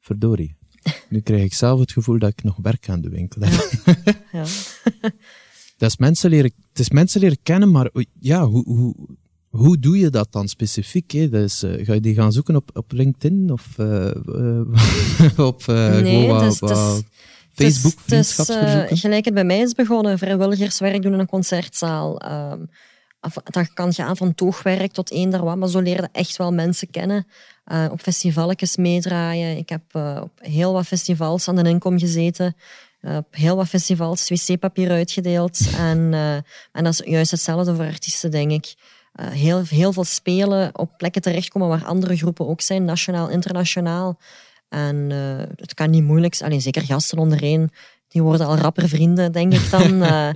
Verdorie. 0.00 0.56
Nu 1.08 1.20
krijg 1.20 1.42
ik 1.42 1.54
zelf 1.54 1.80
het 1.80 1.92
gevoel 1.92 2.18
dat 2.18 2.30
ik 2.30 2.42
nog 2.42 2.56
werk 2.62 2.88
aan 2.88 3.00
de 3.00 3.08
winkel 3.08 3.42
heb. 3.42 3.70
Ja. 4.32 4.44
Dat 5.78 5.90
is 5.90 5.96
mensen 5.96 6.30
leren, 6.30 6.52
het 6.68 6.78
is 6.78 6.90
mensen 6.90 7.20
leren 7.20 7.38
kennen, 7.42 7.70
maar 7.70 7.90
ja, 8.20 8.46
hoe, 8.46 8.64
hoe, 8.64 8.94
hoe 9.48 9.78
doe 9.78 9.98
je 9.98 10.10
dat 10.10 10.32
dan 10.32 10.48
specifiek? 10.48 11.10
Hè? 11.10 11.44
Eh, 11.44 11.48
ga 11.86 11.92
je 11.92 12.00
die 12.00 12.14
gaan 12.14 12.32
zoeken 12.32 12.56
op, 12.56 12.70
op 12.74 12.92
LinkedIn 12.92 13.52
of 13.52 13.66
op 15.36 15.66
Nee, 15.66 16.26
gewoon 16.26 16.44
het 16.44 17.04
Facebook, 17.64 17.92
is, 17.92 18.02
vriendschapsverzoeken? 18.06 18.88
eh, 18.88 18.98
gelijk 18.98 19.24
het 19.24 19.34
bij 19.34 19.44
mij 19.44 19.58
is 19.60 19.72
begonnen, 19.72 20.18
vrijwilligerswerk 20.18 21.02
doen 21.02 21.12
in 21.12 21.18
een 21.18 21.26
concertzaal. 21.26 22.20
Ehm, 22.20 22.60
of- 23.20 23.42
dat 23.44 23.72
kan 23.72 23.92
gaan 23.92 24.16
van 24.16 24.34
toogwerk 24.34 24.92
tot 24.92 25.10
eender 25.10 25.44
wat, 25.44 25.56
maar 25.56 25.68
zo 25.68 25.80
leerde 25.80 26.08
echt 26.12 26.36
wel 26.36 26.52
mensen 26.52 26.90
kennen. 26.90 27.26
Eh, 27.64 27.84
op 27.90 28.00
festivalletjes 28.00 28.76
meedraaien. 28.76 29.56
Ik 29.56 29.68
heb 29.68 29.82
eh, 29.90 30.20
op 30.22 30.30
heel 30.36 30.72
wat 30.72 30.86
festivals 30.86 31.48
aan 31.48 31.56
de 31.56 31.68
inkom 31.68 31.98
gezeten. 31.98 32.56
Op 33.02 33.26
heel 33.30 33.56
wat 33.56 33.68
festivals 33.68 34.28
wc-papier 34.28 34.90
uitgedeeld. 34.90 35.58
en, 35.78 36.14
en 36.72 36.84
dat 36.84 36.92
is 36.92 37.02
juist 37.04 37.30
hetzelfde 37.30 37.74
voor 37.74 37.84
artiesten, 37.84 38.30
denk 38.30 38.50
ik. 38.50 38.74
Heel, 39.20 39.62
heel 39.68 39.92
veel 39.92 40.04
spelen, 40.04 40.78
op 40.78 40.90
plekken 40.96 41.22
terechtkomen 41.22 41.68
waar 41.68 41.84
andere 41.84 42.16
groepen 42.16 42.48
ook 42.48 42.60
zijn, 42.60 42.84
nationaal, 42.84 43.28
internationaal. 43.28 44.18
En 44.76 45.06
eh, 45.10 45.56
het 45.56 45.74
kan 45.74 45.90
niet 45.90 46.02
moeilijk 46.02 46.34
zijn. 46.34 46.48
Alleen 46.50 46.62
zeker 46.62 46.82
gasten 46.82 47.18
ondereen, 47.18 47.70
die 48.08 48.22
worden 48.22 48.46
al 48.46 48.56
rapper 48.56 48.88
vrienden, 48.88 49.32
denk 49.32 49.52
ik 49.52 49.70
dan. 49.70 50.02
Eh, 50.06 50.30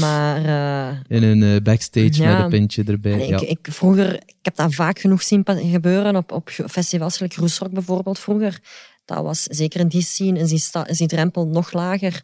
maar 0.00 0.44
eh, 0.44 1.16
In 1.16 1.22
een 1.22 1.62
backstage 1.62 2.22
Ja. 2.22 2.34
met 2.34 2.44
een 2.44 2.50
pintje 2.50 2.84
erbij. 2.84 3.12
Allee, 3.12 3.28
ja. 3.28 3.40
ik, 3.40 3.48
ik, 3.48 3.68
vroeger, 3.70 4.14
ik 4.14 4.34
heb 4.42 4.56
dat 4.56 4.74
vaak 4.74 4.98
genoeg 4.98 5.22
zien 5.22 5.44
gebeuren 5.46 6.16
op, 6.16 6.32
op 6.32 6.50
festivals, 6.50 7.16
gelijk 7.16 7.34
Roesrock 7.34 7.70
bijvoorbeeld 7.70 8.18
vroeger. 8.18 8.58
Dat 9.04 9.22
was 9.22 9.42
zeker 9.42 9.80
in 9.80 9.88
die 9.88 10.02
scene, 10.02 10.38
is 10.38 10.48
die, 10.48 10.82
is 10.84 10.98
die 10.98 11.06
drempel 11.06 11.46
nog 11.46 11.72
lager. 11.72 12.22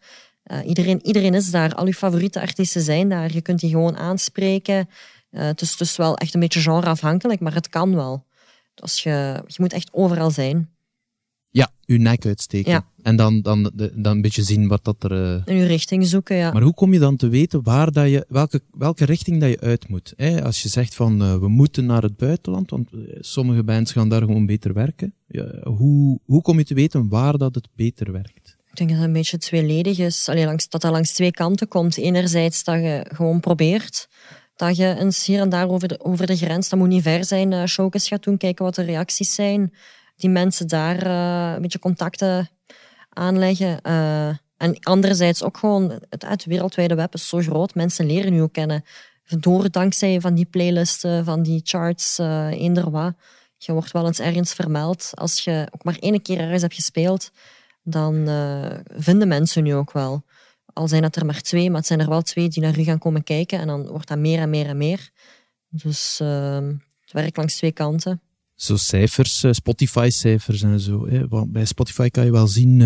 Iedereen, 0.67 1.07
iedereen 1.07 1.35
is 1.35 1.51
daar, 1.51 1.75
al 1.75 1.87
je 1.87 1.95
favoriete 1.95 2.41
artiesten 2.41 2.83
zijn 2.83 3.09
daar. 3.09 3.33
Je 3.33 3.41
kunt 3.41 3.61
die 3.61 3.71
gewoon 3.71 3.97
aanspreken. 3.97 4.89
Het 5.31 5.61
is 5.61 5.77
dus 5.77 5.97
wel 5.97 6.17
echt 6.17 6.35
een 6.35 6.41
beetje 6.41 6.61
genreafhankelijk, 6.61 7.41
maar 7.41 7.55
het 7.55 7.69
kan 7.69 7.95
wel. 7.95 8.25
Dus 8.75 9.03
je, 9.03 9.43
je 9.47 9.57
moet 9.57 9.73
echt 9.73 9.89
overal 9.93 10.31
zijn. 10.31 10.74
Ja, 11.55 11.71
uw 11.87 11.99
nek 11.99 12.27
uitsteken. 12.27 12.73
Ja. 12.73 12.87
En 13.03 13.17
dan, 13.17 13.41
dan, 13.41 13.71
dan 13.75 14.17
een 14.17 14.21
beetje 14.23 14.43
zien 14.43 14.69
wat 14.69 14.85
dat 14.85 15.05
er... 15.05 15.13
eh, 15.13 15.43
In 15.45 15.57
je 15.57 15.67
richting 15.67 16.07
zoeken, 16.07 16.37
ja. 16.37 16.53
Maar 16.53 16.63
hoe 16.63 16.75
kom 16.75 16.93
je 16.93 16.99
dan 16.99 17.17
te 17.17 17.29
weten 17.29 17.63
waar 17.63 17.93
dat 17.93 18.11
je, 18.11 18.25
welke, 18.29 18.61
welke 18.71 19.05
richting 19.05 19.41
dat 19.41 19.51
je 19.51 19.61
uit 19.61 19.89
moet? 19.89 20.13
Hè? 20.17 20.45
Als 20.45 20.63
je 20.63 20.69
zegt 20.69 20.95
van 20.95 21.23
eh, 21.23 21.37
we 21.37 21.49
moeten 21.49 21.87
naar 21.87 22.03
het 22.03 22.17
buitenland, 22.17 22.71
want 22.71 22.89
eh, 22.93 22.99
sommige 23.21 23.65
bands 23.65 23.93
gaan 23.93 24.09
daar 24.09 24.21
gewoon 24.23 24.47
beter 24.47 24.73
werken. 24.73 25.15
Ja, 25.27 25.47
hoe, 25.63 26.21
hoe 26.25 26.43
kom 26.43 26.59
je 26.59 26.65
te 26.65 26.75
weten 26.75 27.09
waar 27.09 27.39
dat 27.39 27.55
het 27.55 27.69
beter 27.75 28.13
werkt? 28.13 28.57
Ik 28.71 28.77
denk 28.77 28.91
dat 28.91 28.99
het 28.99 29.07
een 29.09 29.13
beetje 29.13 29.39
tweeledig 29.39 29.99
is. 29.99 30.29
Allee, 30.29 30.45
langs, 30.45 30.69
dat 30.69 30.81
dat 30.81 30.93
langs 30.93 31.13
twee 31.13 31.31
kanten 31.31 31.69
komt. 31.69 31.99
Enerzijds 31.99 32.65
dat 32.65 32.75
je 32.75 33.07
gewoon 33.15 33.41
probeert. 33.41 34.09
Dat 34.57 34.77
je 34.77 34.97
eens 34.99 35.27
hier 35.27 35.41
en 35.41 35.49
daar 35.49 35.69
over 35.69 35.89
de, 35.89 36.05
over 36.05 36.27
de 36.27 36.37
grens, 36.37 36.69
dat 36.69 36.79
moet 36.79 36.89
niet 36.89 37.03
ver 37.03 37.25
zijn, 37.25 37.53
uh, 37.53 37.65
showcase 37.65 38.09
gaat 38.09 38.23
doen, 38.23 38.37
kijken 38.37 38.65
wat 38.65 38.75
de 38.75 38.83
reacties 38.83 39.35
zijn. 39.35 39.73
Die 40.17 40.31
mensen 40.31 40.69
daar 40.69 41.07
uh, 41.07 41.55
een 41.55 41.63
beetje 41.63 41.79
contacten 41.79 42.49
aanleggen. 43.09 43.79
Uh, 43.83 44.29
en 44.57 44.79
anderzijds 44.81 45.43
ook 45.43 45.57
gewoon, 45.57 46.01
het, 46.09 46.27
het 46.29 46.45
wereldwijde 46.45 46.95
web 46.95 47.15
is 47.15 47.29
zo 47.29 47.39
groot, 47.39 47.75
mensen 47.75 48.07
leren 48.07 48.35
je 48.35 48.43
ook 48.43 48.53
kennen. 48.53 48.85
Door 49.39 49.71
dankzij 49.71 50.21
van 50.21 50.35
die 50.35 50.45
playlisten, 50.45 51.25
van 51.25 51.43
die 51.43 51.61
charts, 51.65 52.19
uh, 52.19 52.51
eender 52.51 52.91
wat. 52.91 53.15
Je 53.57 53.73
wordt 53.73 53.93
wel 53.93 54.07
eens 54.07 54.21
ergens 54.21 54.53
vermeld. 54.53 55.11
Als 55.15 55.45
je 55.45 55.69
ook 55.71 55.85
maar 55.85 55.97
één 55.99 56.23
keer 56.23 56.39
ergens 56.39 56.63
hebt 56.63 56.75
gespeeld, 56.75 57.31
dan 57.83 58.15
vinden 58.97 59.29
mensen 59.29 59.65
je 59.65 59.75
ook 59.75 59.93
wel. 59.93 60.25
Al 60.73 60.89
zijn 60.89 61.03
het 61.03 61.17
er 61.17 61.27
maar 61.27 61.41
twee, 61.41 61.69
maar 61.69 61.79
het 61.79 61.87
zijn 61.87 62.01
er 62.01 62.09
wel 62.09 62.23
twee 62.23 62.49
die 62.49 62.63
naar 62.63 62.79
u 62.79 62.83
gaan 62.83 62.99
komen 62.99 63.25
kijken. 63.25 63.59
En 63.59 63.67
dan 63.67 63.87
wordt 63.87 64.09
dat 64.09 64.19
meer 64.19 64.39
en 64.39 64.51
meer 64.51 64.67
en 64.67 64.77
meer. 64.77 65.11
Dus 65.69 66.21
uh, 66.23 66.69
het 67.01 67.13
werkt 67.13 67.37
langs 67.37 67.57
twee 67.57 67.73
kanten. 67.73 68.21
Zo 68.55 68.77
cijfers, 68.77 69.45
Spotify-cijfers 69.51 70.63
en 70.63 70.81
zo. 70.81 71.09
Hè? 71.09 71.29
Want 71.29 71.53
bij 71.53 71.65
Spotify 71.65 72.09
kan 72.09 72.25
je 72.25 72.31
wel 72.31 72.47
zien 72.47 72.83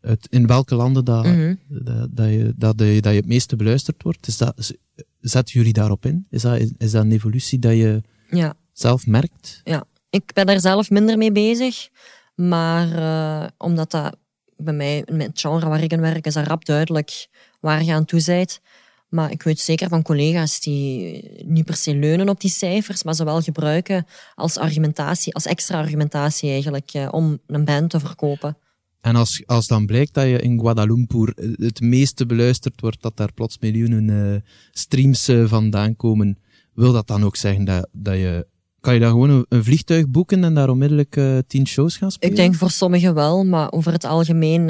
uit 0.00 0.26
in 0.30 0.46
welke 0.46 0.74
landen 0.74 1.04
dat, 1.04 1.24
mm 1.24 1.34
-hmm. 1.34 1.58
dat, 1.68 2.08
dat, 2.16 2.28
je, 2.28 2.52
dat, 2.56 2.80
je, 2.80 3.00
dat 3.00 3.12
je 3.12 3.18
het 3.18 3.26
meeste 3.26 3.56
beluisterd 3.56 4.02
wordt. 4.02 4.26
Is 4.26 4.36
dat, 4.36 4.74
zetten 5.20 5.54
jullie 5.54 5.72
daarop 5.72 6.06
in? 6.06 6.26
Is 6.30 6.42
dat, 6.42 6.58
is 6.78 6.90
dat 6.90 7.04
een 7.04 7.12
evolutie 7.12 7.58
dat 7.58 7.72
je 7.72 8.02
ja. 8.30 8.54
zelf 8.72 9.06
merkt? 9.06 9.60
Ja, 9.64 9.84
ik 10.10 10.32
ben 10.32 10.46
daar 10.46 10.60
zelf 10.60 10.90
minder 10.90 11.18
mee 11.18 11.32
bezig. 11.32 11.88
Maar 12.34 12.88
uh, 12.88 13.48
omdat 13.56 13.90
dat 13.90 14.16
bij 14.56 14.74
mij, 14.74 15.02
in 15.04 15.20
het 15.20 15.40
genre 15.40 15.68
waar 15.68 15.82
ik 15.82 15.92
in 15.92 16.00
werk, 16.00 16.26
is 16.26 16.34
dat 16.34 16.46
rap 16.46 16.64
duidelijk 16.64 17.28
waar 17.60 17.84
je 17.84 17.92
aan 17.92 18.04
toe 18.04 18.22
bent. 18.24 18.60
Maar 19.08 19.30
ik 19.30 19.42
weet 19.42 19.60
zeker 19.60 19.88
van 19.88 20.02
collega's 20.02 20.60
die 20.60 21.22
niet 21.46 21.64
per 21.64 21.76
se 21.76 21.94
leunen 21.94 22.28
op 22.28 22.40
die 22.40 22.50
cijfers, 22.50 23.02
maar 23.02 23.14
ze 23.14 23.24
wel 23.24 23.40
gebruiken 23.40 24.06
als 24.34 24.56
argumentatie, 24.56 25.34
als 25.34 25.46
extra 25.46 25.78
argumentatie 25.78 26.50
eigenlijk, 26.50 26.94
uh, 26.94 27.08
om 27.10 27.38
een 27.46 27.64
band 27.64 27.90
te 27.90 28.00
verkopen. 28.00 28.56
En 29.00 29.16
als, 29.16 29.42
als 29.46 29.66
dan 29.66 29.86
blijkt 29.86 30.14
dat 30.14 30.24
je 30.24 30.40
in 30.40 30.60
Guadalumpur 30.60 31.32
het 31.56 31.80
meeste 31.80 32.26
beluisterd 32.26 32.80
wordt, 32.80 33.02
dat 33.02 33.16
daar 33.16 33.32
plots 33.32 33.58
miljoenen 33.58 34.08
uh, 34.08 34.40
streams 34.70 35.28
uh, 35.28 35.48
vandaan 35.48 35.96
komen, 35.96 36.38
wil 36.74 36.92
dat 36.92 37.06
dan 37.06 37.24
ook 37.24 37.36
zeggen 37.36 37.64
dat, 37.64 37.88
dat 37.92 38.14
je... 38.14 38.46
Kan 38.80 38.94
je 38.94 39.00
daar 39.00 39.10
gewoon 39.10 39.30
een, 39.30 39.46
een 39.48 39.64
vliegtuig 39.64 40.08
boeken 40.08 40.44
en 40.44 40.54
daar 40.54 40.68
onmiddellijk 40.68 41.16
uh, 41.16 41.38
tien 41.46 41.66
shows 41.66 41.96
gaan 41.96 42.10
spelen? 42.10 42.34
Ik 42.34 42.40
denk 42.40 42.54
voor 42.54 42.70
sommigen 42.70 43.14
wel, 43.14 43.44
maar 43.44 43.72
over 43.72 43.92
het 43.92 44.04
algemeen 44.04 44.68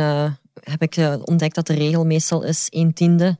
heb 0.60 0.82
ik 0.82 1.18
ontdekt 1.24 1.54
dat 1.54 1.66
de 1.66 1.74
regel 1.74 2.06
meestal 2.06 2.44
is 2.44 2.66
een 2.70 2.92
tiende 2.92 3.38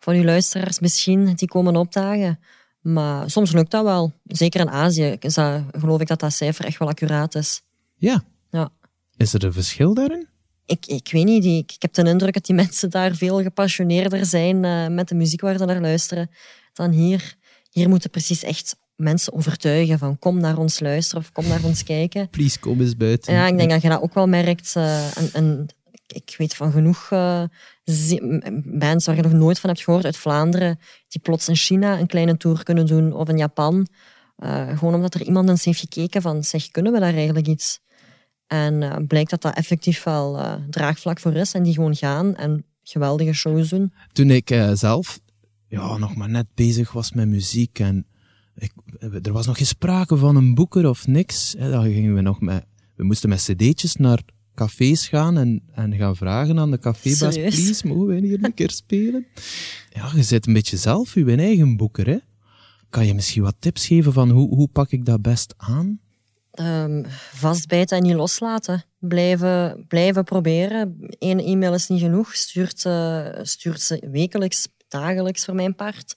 van 0.00 0.14
uw 0.14 0.24
luisteraars 0.24 0.80
misschien 0.80 1.34
die 1.34 1.48
komen 1.48 1.76
opdagen. 1.76 2.38
Maar 2.80 3.30
soms 3.30 3.52
lukt 3.52 3.70
dat 3.70 3.84
wel. 3.84 4.12
Zeker 4.24 4.60
in 4.60 4.70
Azië 4.70 5.16
is 5.18 5.34
dat, 5.34 5.62
geloof 5.78 6.00
ik 6.00 6.06
dat 6.06 6.20
dat 6.20 6.32
cijfer 6.32 6.64
echt 6.64 6.78
wel 6.78 6.88
accuraat 6.88 7.34
is. 7.34 7.62
Ja. 7.96 8.24
Ja. 8.50 8.70
Is 9.16 9.32
er 9.32 9.44
een 9.44 9.52
verschil 9.52 9.94
daarin? 9.94 10.28
Ik, 10.66 10.86
ik 10.86 11.08
weet 11.12 11.24
niet, 11.24 11.44
ik, 11.44 11.72
ik 11.72 11.82
heb 11.82 11.92
de 11.92 12.04
indruk 12.04 12.34
dat 12.34 12.46
die 12.46 12.54
mensen 12.54 12.90
daar 12.90 13.14
veel 13.14 13.42
gepassioneerder 13.42 14.26
zijn 14.26 14.64
uh, 14.64 14.86
met 14.86 15.08
de 15.08 15.14
muziek 15.14 15.40
waar 15.40 15.58
ze 15.58 15.64
naar 15.64 15.80
luisteren 15.80 16.30
dan 16.72 16.90
hier. 16.90 17.34
Hier 17.70 17.88
moeten 17.88 18.10
precies 18.10 18.42
echt 18.42 18.76
mensen 18.96 19.32
overtuigen 19.32 19.98
van 19.98 20.18
kom 20.18 20.40
naar 20.40 20.58
ons 20.58 20.80
luisteren 20.80 21.22
of 21.22 21.32
kom 21.32 21.46
naar 21.46 21.64
ons 21.64 21.82
kijken. 21.82 22.30
Please, 22.30 22.58
kom 22.58 22.80
eens 22.80 22.96
buiten. 22.96 23.34
Ja, 23.34 23.46
ik 23.46 23.56
denk 23.56 23.70
dat 23.70 23.82
je 23.82 23.88
dat 23.88 24.02
ook 24.02 24.14
wel 24.14 24.26
merkt. 24.26 24.74
Uh, 24.76 25.16
en, 25.16 25.30
en, 25.32 25.66
ik 26.12 26.34
weet 26.38 26.54
van 26.54 26.72
genoeg 26.72 27.10
uh, 27.12 27.42
bands 28.64 29.06
waar 29.06 29.16
je 29.16 29.22
nog 29.22 29.32
nooit 29.32 29.60
van 29.60 29.70
hebt 29.70 29.82
gehoord 29.82 30.04
uit 30.04 30.16
Vlaanderen, 30.16 30.78
die 31.08 31.20
plots 31.20 31.48
in 31.48 31.56
China 31.56 31.98
een 31.98 32.06
kleine 32.06 32.36
tour 32.36 32.62
kunnen 32.62 32.86
doen 32.86 33.12
of 33.12 33.28
in 33.28 33.36
Japan. 33.36 33.86
gewoon 34.74 34.94
omdat 34.94 35.14
er 35.14 35.22
iemand 35.22 35.48
eens 35.48 35.64
heeft 35.64 35.80
gekeken 35.80 36.22
van 36.22 36.44
zeg, 36.44 36.70
kunnen 36.70 36.92
we 36.92 37.00
daar 37.00 37.14
eigenlijk 37.14 37.46
iets? 37.46 37.80
En 38.46 38.82
uh, 38.82 38.96
blijkt 39.06 39.30
dat 39.30 39.42
dat 39.42 39.54
effectief 39.56 40.02
wel 40.02 40.58
draagvlak 40.70 41.20
voor 41.20 41.34
is 41.34 41.52
en 41.52 41.62
die 41.62 41.74
gewoon 41.74 41.96
gaan 41.96 42.36
en 42.36 42.64
geweldige 42.82 43.32
shows 43.32 43.68
doen. 43.68 43.92
Toen 44.12 44.30
ik 44.30 44.54
zelf 44.72 45.20
ja, 45.68 45.96
nog 45.96 46.14
maar 46.14 46.30
net 46.30 46.46
bezig 46.54 46.92
was 46.92 47.12
met 47.12 47.28
muziek 47.28 47.78
en 47.78 48.06
ik, 48.54 48.72
er 49.22 49.32
was 49.32 49.46
nog 49.46 49.56
geen 49.56 49.66
sprake 49.66 50.16
van 50.16 50.36
een 50.36 50.54
boeker 50.54 50.88
of 50.88 51.06
niks. 51.06 51.54
Hè, 51.58 51.70
dan 51.70 51.84
gingen 51.84 52.14
we 52.14 52.20
nog 52.20 52.40
met, 52.40 52.64
we 52.96 53.04
moesten 53.04 53.28
met 53.28 53.42
cd'tjes 53.42 53.96
naar 53.96 54.20
cafés 54.60 55.08
gaan 55.08 55.38
en, 55.38 55.62
en 55.74 55.94
gaan 55.94 56.16
vragen 56.16 56.58
aan 56.58 56.70
de 56.70 56.78
cafébaas, 56.78 57.34
please, 57.34 57.86
mogen 57.86 58.06
wij 58.06 58.18
hier 58.18 58.44
een 58.44 58.54
keer 58.54 58.70
spelen? 58.70 59.26
Ja, 59.90 60.10
je 60.14 60.22
zit 60.22 60.46
een 60.46 60.52
beetje 60.52 60.76
zelf 60.76 61.14
je 61.14 61.36
eigen 61.36 61.76
boeker, 61.76 62.06
hè. 62.06 62.18
Kan 62.90 63.06
je 63.06 63.14
misschien 63.14 63.42
wat 63.42 63.54
tips 63.58 63.86
geven 63.86 64.12
van 64.12 64.30
hoe, 64.30 64.54
hoe 64.54 64.68
pak 64.68 64.90
ik 64.90 65.04
dat 65.04 65.22
best 65.22 65.54
aan? 65.56 66.00
Um, 66.60 67.04
vastbijten 67.32 67.96
en 67.96 68.02
niet 68.02 68.14
loslaten. 68.14 68.84
Blijven, 68.98 69.84
blijven 69.88 70.24
proberen. 70.24 70.96
Eén 71.18 71.40
e-mail 71.40 71.74
is 71.74 71.88
niet 71.88 72.00
genoeg. 72.00 72.34
Stuurt, 72.34 72.84
uh, 72.84 73.26
stuurt 73.42 73.80
ze 73.80 74.08
wekelijks, 74.10 74.68
dagelijks 74.88 75.44
voor 75.44 75.54
mijn 75.54 75.74
part. 75.74 76.16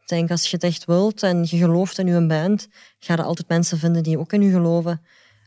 Ik 0.00 0.08
denk, 0.08 0.30
als 0.30 0.50
je 0.50 0.56
het 0.56 0.64
echt 0.64 0.84
wilt 0.84 1.22
en 1.22 1.38
je 1.38 1.56
gelooft 1.56 1.98
in 1.98 2.06
je 2.06 2.26
band, 2.26 2.68
ga 2.98 3.14
je 3.14 3.22
altijd 3.22 3.48
mensen 3.48 3.78
vinden 3.78 4.02
die 4.02 4.18
ook 4.18 4.32
in 4.32 4.42
je 4.42 4.50
geloven. 4.50 5.00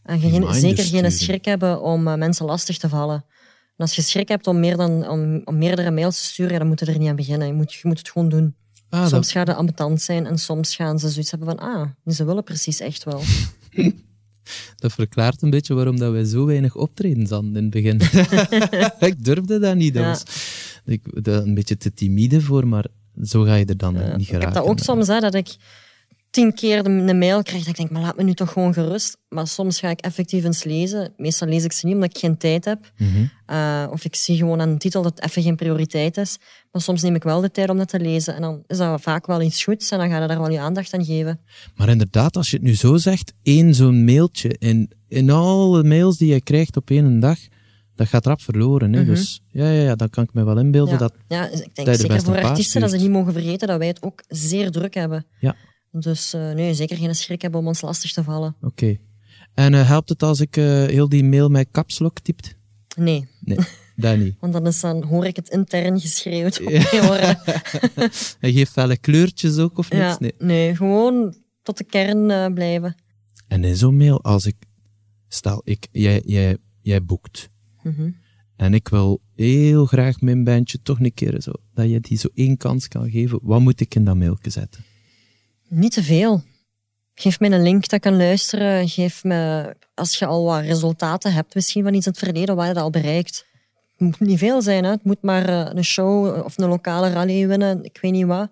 En 0.07 0.19
geen, 0.19 0.53
zeker 0.53 0.83
geen 0.83 1.11
schrik 1.11 1.45
hebben 1.45 1.81
om 1.81 2.07
uh, 2.07 2.15
mensen 2.15 2.45
lastig 2.45 2.77
te 2.77 2.89
vallen. 2.89 3.25
En 3.77 3.85
als 3.85 3.95
je 3.95 4.01
schrik 4.01 4.27
hebt 4.27 4.47
om, 4.47 4.59
meer 4.59 4.77
dan, 4.77 5.09
om, 5.09 5.41
om 5.45 5.57
meerdere 5.57 5.91
mails 5.91 6.17
te 6.17 6.25
sturen, 6.25 6.59
dan 6.59 6.67
moet 6.67 6.79
je 6.79 6.85
er 6.85 6.97
niet 6.97 7.09
aan 7.09 7.15
beginnen. 7.15 7.47
Je 7.47 7.53
moet, 7.53 7.73
je 7.73 7.87
moet 7.87 7.97
het 7.97 8.09
gewoon 8.09 8.29
doen. 8.29 8.55
Ah, 8.89 8.99
soms 8.99 9.11
dat... 9.11 9.27
gaan 9.27 9.45
ze 9.45 9.53
ambetant 9.53 10.01
zijn 10.01 10.25
en 10.25 10.37
soms 10.37 10.75
gaan 10.75 10.99
ze 10.99 11.09
zoiets 11.09 11.31
hebben 11.31 11.47
van, 11.47 11.59
ah, 11.59 12.13
ze 12.13 12.25
willen 12.25 12.43
precies 12.43 12.79
echt 12.79 13.03
wel. 13.03 13.21
Dat 14.75 14.91
verklaart 14.91 15.41
een 15.41 15.49
beetje 15.49 15.73
waarom 15.73 15.99
dat 15.99 16.11
wij 16.11 16.23
zo 16.23 16.45
weinig 16.45 16.75
optreden 16.75 17.27
hadden 17.29 17.55
in 17.55 17.63
het 17.63 17.69
begin. 17.69 18.01
ik 19.09 19.25
durfde 19.25 19.59
dat 19.59 19.75
niet. 19.75 19.93
Dat 19.93 20.03
ja. 20.03 20.09
was 20.09 20.23
ik, 20.85 21.23
dat 21.23 21.45
een 21.45 21.53
beetje 21.53 21.77
te 21.77 21.93
timide 21.93 22.41
voor, 22.41 22.67
maar 22.67 22.85
zo 23.23 23.43
ga 23.43 23.55
je 23.55 23.65
er 23.65 23.77
dan 23.77 23.93
ja. 23.93 23.99
niet 23.99 24.27
geraken. 24.27 24.35
Ik 24.35 24.41
heb 24.41 24.63
dat 24.63 24.63
ook 24.71 24.79
soms, 24.79 25.07
hè, 25.07 25.19
dat 25.19 25.33
ik 25.33 25.55
tien 26.37 26.53
keer 26.53 26.85
een 26.85 27.17
mail 27.17 27.43
krijg, 27.43 27.59
dat 27.59 27.69
ik 27.69 27.75
denk, 27.75 27.89
maar 27.89 28.01
laat 28.01 28.17
me 28.17 28.23
nu 28.23 28.33
toch 28.33 28.51
gewoon 28.51 28.73
gerust. 28.73 29.17
Maar 29.29 29.47
soms 29.47 29.79
ga 29.79 29.89
ik 29.89 29.99
effectief 29.99 30.43
eens 30.43 30.63
lezen. 30.63 31.13
Meestal 31.17 31.47
lees 31.47 31.63
ik 31.63 31.71
ze 31.71 31.85
niet 31.85 31.95
omdat 31.95 32.09
ik 32.09 32.17
geen 32.17 32.37
tijd 32.37 32.65
heb. 32.65 32.91
Mm 32.97 33.07
-hmm. 33.07 33.29
uh, 33.47 33.87
of 33.91 34.05
ik 34.05 34.15
zie 34.15 34.37
gewoon 34.37 34.61
aan 34.61 34.71
de 34.71 34.77
titel 34.77 35.01
dat 35.01 35.15
het 35.15 35.29
even 35.29 35.41
geen 35.41 35.55
prioriteit 35.55 36.17
is. 36.17 36.37
Maar 36.71 36.81
soms 36.81 37.01
neem 37.01 37.15
ik 37.15 37.23
wel 37.23 37.41
de 37.41 37.51
tijd 37.51 37.69
om 37.69 37.77
dat 37.77 37.87
te 37.87 37.99
lezen. 37.99 38.35
En 38.35 38.41
dan 38.41 38.63
is 38.67 38.77
dat 38.77 39.01
vaak 39.01 39.25
wel 39.25 39.41
iets 39.41 39.63
goeds 39.63 39.91
en 39.91 39.97
dan 39.97 40.09
ga 40.09 40.21
je 40.21 40.27
daar 40.27 40.39
wel 40.39 40.49
je 40.49 40.59
aandacht 40.59 40.93
aan 40.93 41.05
geven. 41.05 41.39
Maar 41.75 41.89
inderdaad, 41.89 42.37
als 42.37 42.49
je 42.49 42.55
het 42.55 42.65
nu 42.65 42.75
zo 42.75 42.97
zegt, 42.97 43.33
één 43.43 43.73
zo'n 43.73 44.05
mailtje 44.05 44.55
in, 44.59 44.91
in 45.07 45.29
alle 45.29 45.83
mails 45.83 46.17
die 46.17 46.33
je 46.33 46.41
krijgt 46.41 46.77
op 46.77 46.89
één 46.89 47.19
dag, 47.19 47.37
dat 47.95 48.07
gaat 48.07 48.25
rap 48.25 48.41
verloren. 48.41 48.93
Hè? 48.93 48.99
Mm 48.99 49.05
-hmm. 49.05 49.15
Dus 49.15 49.41
ja, 49.47 49.69
ja, 49.69 49.83
ja, 49.83 49.95
dat 49.95 50.09
kan 50.09 50.23
ik 50.23 50.33
me 50.33 50.43
wel 50.43 50.57
inbeelden. 50.57 50.93
Ja, 50.93 50.99
dat, 50.99 51.13
ja 51.27 51.49
ik 51.49 51.75
denk 51.75 51.95
zeker 51.95 52.21
voor 52.21 52.43
artiesten 52.43 52.81
dat 52.81 52.89
ze 52.89 52.97
niet 52.97 53.09
mogen 53.09 53.33
vergeten 53.33 53.67
dat 53.67 53.77
wij 53.77 53.87
het 53.87 54.01
ook 54.01 54.23
zeer 54.27 54.71
druk 54.71 54.93
hebben. 54.93 55.25
Ja. 55.39 55.55
Dus 55.91 56.33
uh, 56.33 56.51
nee, 56.51 56.73
zeker 56.73 56.97
geen 56.97 57.15
schrik 57.15 57.41
hebben 57.41 57.59
om 57.59 57.67
ons 57.67 57.81
lastig 57.81 58.13
te 58.13 58.23
vallen. 58.23 58.55
Oké. 58.61 58.67
Okay. 58.67 58.99
En 59.53 59.73
uh, 59.73 59.87
helpt 59.87 60.09
het 60.09 60.23
als 60.23 60.39
ik 60.39 60.57
uh, 60.57 60.65
heel 60.85 61.09
die 61.09 61.23
mail 61.23 61.49
met 61.49 61.67
capslock 61.71 62.19
typt? 62.19 62.55
Nee. 62.95 63.27
Nee, 63.39 63.57
dat 63.95 64.17
niet. 64.17 64.35
Want 64.41 64.53
dan, 64.53 64.67
is 64.67 64.79
dan 64.79 65.03
hoor 65.03 65.25
ik 65.25 65.35
het 65.35 65.49
intern 65.49 65.99
geschreeuwd 65.99 66.59
op 66.59 66.71
mijn 66.71 66.85
oren. 67.09 67.39
en 68.39 68.53
geeft 68.53 68.71
felle 68.71 68.97
kleurtjes 68.97 69.57
ook 69.57 69.77
of 69.77 69.91
niks? 69.91 70.03
Ja, 70.03 70.17
nee. 70.19 70.33
nee, 70.37 70.75
gewoon 70.75 71.35
tot 71.63 71.77
de 71.77 71.83
kern 71.83 72.53
blijven. 72.53 72.95
En 73.47 73.63
in 73.63 73.75
zo'n 73.75 73.97
mail, 73.97 74.23
als 74.23 74.45
ik... 74.45 74.55
Stel, 75.27 75.61
ik, 75.63 75.87
jij, 75.91 76.21
jij, 76.25 76.57
jij 76.81 77.03
boekt. 77.03 77.49
Mm 77.83 77.93
-hmm. 77.95 78.15
En 78.55 78.73
ik 78.73 78.87
wil 78.87 79.21
heel 79.35 79.85
graag 79.85 80.21
mijn 80.21 80.43
bandje 80.43 80.81
toch 80.81 80.99
een 80.99 81.13
keer 81.13 81.41
zo... 81.41 81.51
Dat 81.73 81.89
je 81.89 81.99
die 81.99 82.17
zo 82.17 82.27
één 82.33 82.57
kans 82.57 82.87
kan 82.87 83.09
geven. 83.09 83.39
Wat 83.41 83.59
moet 83.59 83.79
ik 83.79 83.95
in 83.95 84.03
dat 84.03 84.15
mailje 84.15 84.49
zetten? 84.49 84.83
Niet 85.67 85.91
te 85.91 86.03
veel. 86.03 86.43
Geef 87.13 87.39
me 87.39 87.49
een 87.49 87.61
link 87.61 87.81
dat 87.81 87.91
ik 87.91 88.01
kan 88.01 88.17
luisteren. 88.17 88.89
Geef 88.89 89.23
me, 89.23 89.75
als 89.93 90.19
je 90.19 90.25
al 90.25 90.43
wat 90.43 90.61
resultaten 90.61 91.33
hebt, 91.33 91.55
misschien 91.55 91.83
van 91.83 91.93
iets 91.93 92.05
in 92.05 92.11
het 92.11 92.21
verleden, 92.21 92.55
wat 92.55 92.67
je 92.67 92.73
dat 92.73 92.83
al 92.83 92.89
bereikt. 92.89 93.45
Het 93.97 93.99
moet 93.99 94.19
niet 94.19 94.39
veel 94.39 94.61
zijn, 94.61 94.83
hè. 94.83 94.89
het 94.89 95.03
moet 95.03 95.21
maar 95.21 95.75
een 95.75 95.83
show 95.83 96.43
of 96.45 96.57
een 96.57 96.69
lokale 96.69 97.09
rally 97.09 97.47
winnen, 97.47 97.83
ik 97.83 97.97
weet 98.01 98.11
niet 98.11 98.25
wat. 98.25 98.49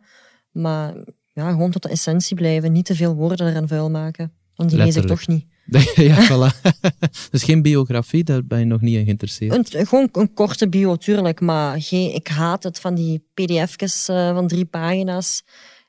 Maar 0.51 0.93
ja, 1.33 1.49
gewoon 1.49 1.71
tot 1.71 1.83
de 1.83 1.89
essentie 1.89 2.35
blijven. 2.35 2.71
Niet 2.71 2.85
te 2.85 2.95
veel 2.95 3.15
woorden 3.15 3.47
erin 3.47 3.67
vuil 3.67 3.89
maken. 3.89 4.31
Want 4.55 4.69
die 4.69 4.79
lees 4.79 4.95
ik 4.95 5.07
toch 5.07 5.27
niet. 5.27 5.45
ja, 5.95 6.27
voilà. 6.27 6.61
dus 7.31 7.43
geen 7.43 7.61
biografie, 7.61 8.23
daar 8.23 8.45
ben 8.45 8.59
je 8.59 8.65
nog 8.65 8.81
niet 8.81 8.97
in 8.97 9.03
geïnteresseerd? 9.03 9.73
Een, 9.73 9.87
gewoon 9.87 10.09
een 10.11 10.33
korte 10.33 10.69
bio, 10.69 10.95
tuurlijk. 10.95 11.41
Maar 11.41 11.81
geen, 11.81 12.13
ik 12.13 12.27
haat 12.27 12.63
het 12.63 12.79
van 12.79 12.95
die 12.95 13.27
pdf'tjes 13.33 14.09
uh, 14.09 14.33
van 14.33 14.47
drie 14.47 14.65
pagina's 14.65 15.43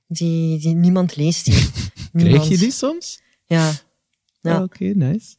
die, 0.07 0.59
die 0.59 0.75
niemand 0.75 1.17
leest. 1.17 1.45
Die. 1.45 1.67
Krijg 2.25 2.49
je 2.49 2.59
die 2.59 2.71
soms? 2.71 3.21
Ja. 3.45 3.73
ja. 4.41 4.57
Ah, 4.57 4.63
Oké, 4.63 4.75
okay, 4.75 4.93
nice. 4.93 5.35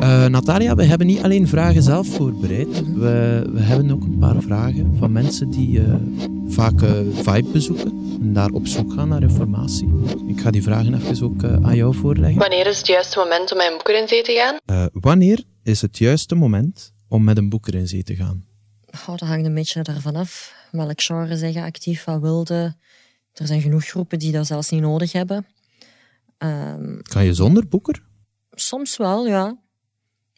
Eh, 0.00 0.26
Natalia, 0.26 0.74
we 0.74 0.84
hebben 0.84 1.06
niet 1.06 1.22
alleen 1.22 1.48
vragen 1.48 1.82
zelf 1.82 2.08
voorbereid. 2.08 2.94
We, 2.94 3.44
we 3.52 3.60
hebben 3.60 3.90
ook 3.90 4.02
een 4.02 4.18
paar 4.18 4.42
vragen 4.42 4.96
van 4.98 5.12
mensen 5.12 5.50
die 5.50 5.80
eh, 5.80 5.94
vaak 6.46 6.82
eh, 6.82 6.90
Vibe 7.12 7.48
bezoeken 7.52 8.18
en 8.20 8.32
daar 8.32 8.50
op 8.50 8.66
zoek 8.66 8.92
gaan 8.92 9.08
naar 9.08 9.22
informatie. 9.22 9.88
Ik 10.26 10.40
ga 10.40 10.50
die 10.50 10.62
vragen 10.62 10.94
even 10.94 11.26
ook 11.26 11.44
aan 11.44 11.76
jou 11.76 11.94
voorleggen. 11.94 12.38
Wanneer 12.38 12.66
is 12.66 12.78
het 12.78 12.86
juiste 12.86 13.18
moment 13.18 13.52
om 13.52 13.56
met 13.56 13.66
een 13.66 13.72
boeker 13.76 14.00
in 14.00 14.08
zee 14.08 14.22
te 14.22 14.32
gaan? 14.32 14.56
Eh, 14.64 14.86
wanneer 14.92 15.44
is 15.62 15.82
het 15.82 15.98
juiste 15.98 16.34
moment 16.34 16.92
om 17.08 17.24
met 17.24 17.38
een 17.38 17.48
boeker 17.48 17.74
in 17.74 17.88
zee 17.88 18.02
te 18.02 18.14
gaan? 18.14 18.44
Oh, 18.94 19.06
dat 19.16 19.28
hangt 19.28 19.46
een 19.46 19.54
beetje 19.54 19.82
ervan 19.82 20.16
af. 20.16 20.54
Welk 20.70 21.02
genre 21.02 21.36
zeg 21.36 21.52
je 21.54 21.62
actief, 21.62 22.04
wat 22.04 22.20
wilde. 22.20 22.76
Er 23.34 23.46
zijn 23.46 23.60
genoeg 23.60 23.84
groepen 23.84 24.18
die 24.18 24.32
dat 24.32 24.46
zelfs 24.46 24.70
niet 24.70 24.80
nodig 24.80 25.12
hebben. 25.12 25.46
Ehm, 26.38 26.98
Kan 27.02 27.24
je 27.24 27.34
zonder 27.34 27.68
boeker? 27.68 28.02
soms 28.50 28.96
wel, 28.96 29.26
ja. 29.26 29.58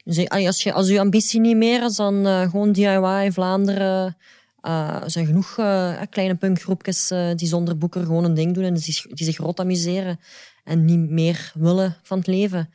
Allee, 0.05 0.47
Als 0.47 0.63
je, 0.63 0.73
als 0.73 0.89
je 0.89 1.01
ambitie 1.01 1.41
niet 1.41 1.57
meer 1.57 1.85
is 1.85 1.97
dan 1.97 2.27
eh, 2.27 2.41
gewoon 2.51 2.73
DIY, 2.73 3.31
Vlaanderen. 3.33 4.17
eh, 4.61 5.03
er 5.03 5.11
zijn 5.11 5.27
genoeg 5.27 5.59
eh, 5.59 6.01
kleine 6.11 6.35
punkgroepjes 6.35 7.09
die 7.37 7.49
zonder 7.49 7.79
boeker 7.79 8.05
gewoon 8.05 8.25
een 8.25 8.35
ding 8.35 8.55
doen 8.55 8.65
en 8.65 8.75
die, 8.75 8.83
zich- 8.83 9.07
die 9.07 9.27
zich 9.27 9.37
rot 9.37 9.61
amuseren 9.61 10.21
en 10.65 10.85
niet 10.85 11.11
meer 11.11 11.53
willen 11.55 11.97
van 12.03 12.19
het 12.19 12.27
leven. 12.27 12.71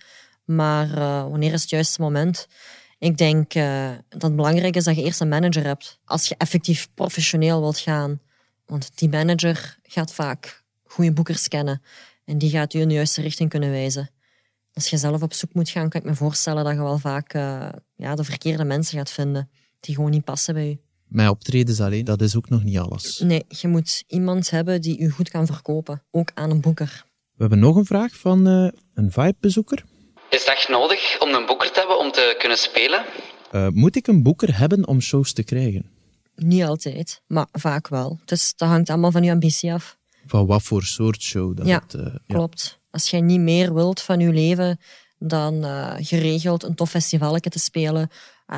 Maar 0.45 0.89
wanneer 1.29 1.53
is 1.53 1.61
het 1.61 1.69
juiste 1.69 2.01
moment? 2.01 2.47
Ik 3.01 3.17
denk 3.17 3.53
eh, 3.53 3.89
dat 4.09 4.21
het 4.21 4.35
belangrijk 4.35 4.75
is 4.75 4.83
dat 4.83 4.95
je 4.95 5.03
eerst 5.03 5.21
een 5.21 5.27
manager 5.27 5.63
hebt. 5.63 5.99
Als 6.05 6.27
je 6.27 6.35
effectief 6.37 6.89
professioneel 6.93 7.59
wilt 7.59 7.77
gaan. 7.77 8.19
Want 8.65 8.91
die 8.95 9.09
manager 9.09 9.77
gaat 9.83 10.13
vaak 10.13 10.63
goede 10.83 11.11
boekers 11.11 11.47
kennen. 11.47 11.81
En 12.25 12.37
die 12.37 12.49
gaat 12.49 12.73
u 12.73 12.79
in 12.79 12.87
de 12.87 12.93
juiste 12.93 13.21
richting 13.21 13.49
kunnen 13.49 13.69
wijzen. 13.71 14.09
Als 14.73 14.89
je 14.89 14.97
zelf 14.97 15.21
op 15.21 15.33
zoek 15.33 15.53
moet 15.53 15.69
gaan, 15.69 15.89
kan 15.89 16.01
ik 16.01 16.07
me 16.07 16.15
voorstellen 16.15 16.63
dat 16.63 16.73
je 16.73 16.79
wel 16.79 16.97
vaak 16.97 17.33
eh, 17.33 17.69
ja, 17.95 18.15
de 18.15 18.23
verkeerde 18.23 18.63
mensen 18.63 18.97
gaat 18.97 19.11
vinden. 19.11 19.49
Die 19.79 19.95
gewoon 19.95 20.11
niet 20.11 20.23
passen 20.23 20.53
bij 20.53 20.69
u. 20.69 20.79
Mijn 21.07 21.29
optredens 21.29 21.81
alleen, 21.81 22.05
dat 22.05 22.21
is 22.21 22.35
ook 22.35 22.49
nog 22.49 22.63
niet 22.63 22.77
alles. 22.77 23.19
Nee, 23.19 23.45
je 23.47 23.67
moet 23.67 24.03
iemand 24.07 24.49
hebben 24.49 24.81
die 24.81 24.99
u 24.99 25.09
goed 25.09 25.29
kan 25.29 25.45
verkopen. 25.45 26.03
Ook 26.11 26.31
aan 26.33 26.49
een 26.49 26.61
boeker. 26.61 27.05
We 27.31 27.41
hebben 27.41 27.59
nog 27.59 27.75
een 27.75 27.85
vraag 27.85 28.15
van 28.15 28.47
eh, 28.47 28.67
een 28.93 29.11
Vibe-bezoeker. 29.11 29.83
Is 30.31 30.39
het 30.39 30.47
echt 30.47 30.69
nodig 30.69 31.19
om 31.19 31.29
een 31.33 31.45
boeker 31.45 31.71
te 31.71 31.79
hebben 31.79 31.99
om 31.99 32.11
te 32.11 32.35
kunnen 32.37 32.57
spelen? 32.57 33.05
Eh, 33.51 33.67
moet 33.67 33.95
ik 33.95 34.07
een 34.07 34.23
boeker 34.23 34.57
hebben 34.57 34.87
om 34.87 35.01
shows 35.01 35.33
te 35.33 35.43
krijgen? 35.43 35.89
Niet 36.35 36.63
altijd, 36.63 37.21
maar 37.27 37.47
vaak 37.51 37.87
wel. 37.87 38.19
Dus 38.25 38.53
dat 38.55 38.69
hangt 38.69 38.89
allemaal 38.89 39.11
van 39.11 39.23
je 39.23 39.31
ambitie 39.31 39.73
af. 39.73 39.97
Van 40.25 40.45
wat 40.45 40.61
voor 40.63 40.83
soort 40.83 41.21
show 41.21 41.57
dat 41.57 41.65
Ja, 41.67 41.81
het... 41.83 41.93
eh, 41.93 42.05
ja. 42.05 42.35
Klopt. 42.35 42.79
Als 42.91 43.09
jij 43.09 43.21
niet 43.21 43.39
meer 43.39 43.73
wilt 43.73 44.01
van 44.01 44.19
je 44.19 44.31
leven 44.31 44.79
dan 45.19 45.63
eh, 45.63 45.93
geregeld 45.97 46.63
een 46.63 46.75
tof 46.75 46.89
festivaletje 46.89 47.49
te 47.49 47.59
spelen. 47.59 48.09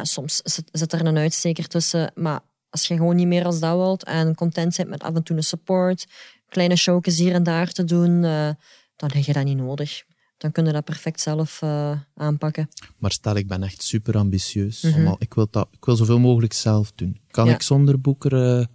Soms 0.01 0.35
zit, 0.43 0.69
zit 0.71 0.93
er 0.93 1.05
een 1.05 1.17
uitsteker 1.17 1.67
tussen. 1.67 2.11
Maar 2.15 2.39
als 2.69 2.87
je 2.87 2.95
gewoon 2.95 3.15
niet 3.15 3.27
meer 3.27 3.45
als 3.45 3.59
dat 3.59 3.75
wilt 3.75 4.03
en 4.03 4.35
content 4.35 4.75
bent 4.77 4.89
met 4.89 5.03
af 5.03 5.15
en 5.15 5.23
toe 5.23 5.35
een 5.37 5.43
support, 5.43 6.05
kleine 6.49 6.75
showjes 6.75 7.17
hier 7.17 7.33
en 7.33 7.43
daar 7.43 7.71
te 7.71 7.83
doen, 7.83 8.23
eh, 8.23 8.49
dan 8.95 9.09
heb 9.13 9.23
je 9.23 9.33
dat 9.33 9.43
niet 9.43 9.57
nodig. 9.57 10.03
Dan 10.43 10.51
kun 10.51 10.65
je 10.65 10.71
dat 10.71 10.83
perfect 10.83 11.19
zelf 11.21 11.61
eh, 11.61 11.91
aanpakken. 12.15 12.69
Maar 12.97 13.11
stel, 13.11 13.35
ik 13.35 13.47
ben 13.47 13.63
echt 13.63 13.83
super 13.83 14.17
ambitieus. 14.17 14.81
Mhm. 14.81 15.13
Ik, 15.17 15.33
wil 15.33 15.47
dat, 15.51 15.67
ik 15.71 15.85
wil 15.85 15.95
zoveel 15.95 16.19
mogelijk 16.19 16.53
zelf 16.53 16.91
doen. 16.95 17.17
Kan 17.31 17.45
Ja. 17.47 17.53
ik 17.53 17.61
zonder 17.61 18.01
boeker... 18.01 18.59
eh, 18.59 18.65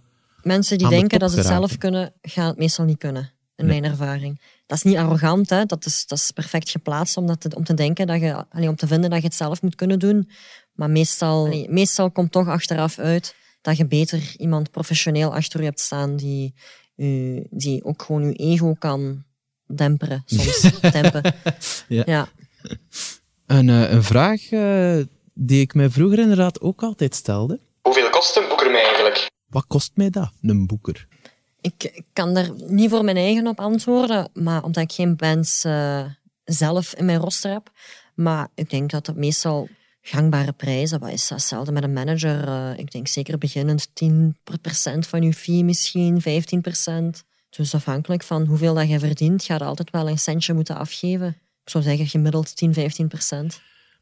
Mensen 0.43 0.77
die 0.77 0.87
de 0.87 0.95
denken 0.95 1.19
dat 1.19 1.31
ze 1.31 1.37
het 1.37 1.45
zelf 1.45 1.77
kunnen, 1.77 2.13
gaan 2.21 2.47
het 2.47 2.57
meestal 2.57 2.85
niet 2.85 2.97
kunnen. 2.97 3.31
In 3.55 3.65
Nee. 3.65 3.79
mijn 3.79 3.91
ervaring. 3.91 4.41
Dat 4.65 4.77
is 4.77 4.83
niet 4.83 4.97
arrogant, 4.97 5.49
hè? 5.49 5.65
Dat, 5.65 5.85
is, 5.85 6.05
dat 6.05 6.17
is 6.17 6.31
perfect 6.31 6.69
geplaatst 6.69 7.17
om, 7.17 7.27
dat 7.27 7.41
te, 7.41 7.55
om 7.55 7.63
te 7.63 7.73
denken 7.73 8.07
dat 8.07 8.19
je, 8.19 8.45
allee, 8.49 8.69
om 8.69 8.75
te 8.75 8.87
vinden 8.87 9.09
dat 9.09 9.19
je 9.21 9.25
het 9.27 9.35
zelf 9.35 9.61
moet 9.61 9.75
kunnen 9.75 9.99
doen. 9.99 10.29
Maar 10.73 10.89
meestal, 10.89 11.45
allee, 11.45 11.69
meestal 11.69 12.11
komt 12.11 12.31
toch 12.31 12.47
achteraf 12.47 12.99
uit 12.99 13.35
dat 13.61 13.77
je 13.77 13.85
beter 13.87 14.33
iemand 14.37 14.71
professioneel 14.71 15.33
achter 15.35 15.59
je 15.59 15.65
hebt 15.65 15.79
staan 15.79 16.15
die, 16.15 16.53
die 17.49 17.83
ook 17.83 18.01
gewoon 18.03 18.23
je 18.27 18.33
ego 18.33 18.73
kan 18.73 19.23
demperen, 19.75 20.23
soms 20.25 20.81
dempen. 20.91 21.35
Ja. 21.87 22.03
ja. 22.05 22.27
een, 23.45 23.69
eh, 23.69 23.91
een 23.91 24.03
vraag 24.03 24.51
eh, 24.51 24.97
die 25.33 25.61
ik 25.61 25.73
mij 25.73 25.89
vroeger 25.89 26.19
inderdaad 26.19 26.61
ook 26.61 26.83
altijd 26.83 27.15
stelde. 27.15 27.59
Hoeveel 27.81 28.09
kost 28.09 28.37
een 28.37 28.47
boeker 28.47 28.71
mij 28.71 28.83
eigenlijk? 28.83 29.27
Wat 29.47 29.65
kost 29.67 29.91
mij 29.93 30.09
dat, 30.09 30.31
een 30.41 30.67
boeker? 30.67 31.07
Ik 31.61 32.03
kan 32.13 32.33
daar 32.33 32.49
niet 32.67 32.89
voor 32.89 33.03
mijn 33.03 33.17
eigen 33.17 33.47
op 33.47 33.59
antwoorden, 33.59 34.29
maar 34.33 34.63
omdat 34.63 34.83
ik 34.83 34.91
geen 34.91 35.15
bands 35.15 35.63
eh, 35.63 36.05
zelf 36.43 36.93
in 36.95 37.05
mijn 37.05 37.19
roster 37.19 37.51
heb. 37.51 37.71
Maar 38.15 38.47
ik 38.55 38.69
denk 38.69 38.89
dat 38.89 39.07
het 39.07 39.15
meestal 39.15 39.67
gangbare 40.01 40.51
prijzen, 40.51 40.99
wat 40.99 41.11
is 41.11 41.27
dat? 41.27 41.37
Hetzelfde 41.37 41.71
met 41.71 41.83
een 41.83 41.93
manager. 41.93 42.73
ik 42.79 42.91
denk 42.91 43.07
zeker 43.07 43.37
beginnend 43.37 43.87
10% 43.87 43.93
van 44.99 45.21
je 45.21 45.33
fee 45.33 45.63
misschien, 45.63 46.21
15%. 46.21 47.28
Dus 47.59 47.75
afhankelijk 47.75 48.23
van 48.23 48.45
hoeveel 48.45 48.73
dat 48.73 48.89
je 48.89 48.99
verdient, 48.99 49.43
ga 49.43 49.53
je 49.53 49.63
altijd 49.63 49.89
wel 49.91 50.09
een 50.09 50.19
centje 50.19 50.53
moeten 50.53 50.75
afgeven. 50.77 51.27
Ik 51.63 51.69
zou 51.69 51.83
zeggen 51.83 52.07
gemiddeld 52.07 52.55
10, 52.55 52.73
15%. 52.73 52.77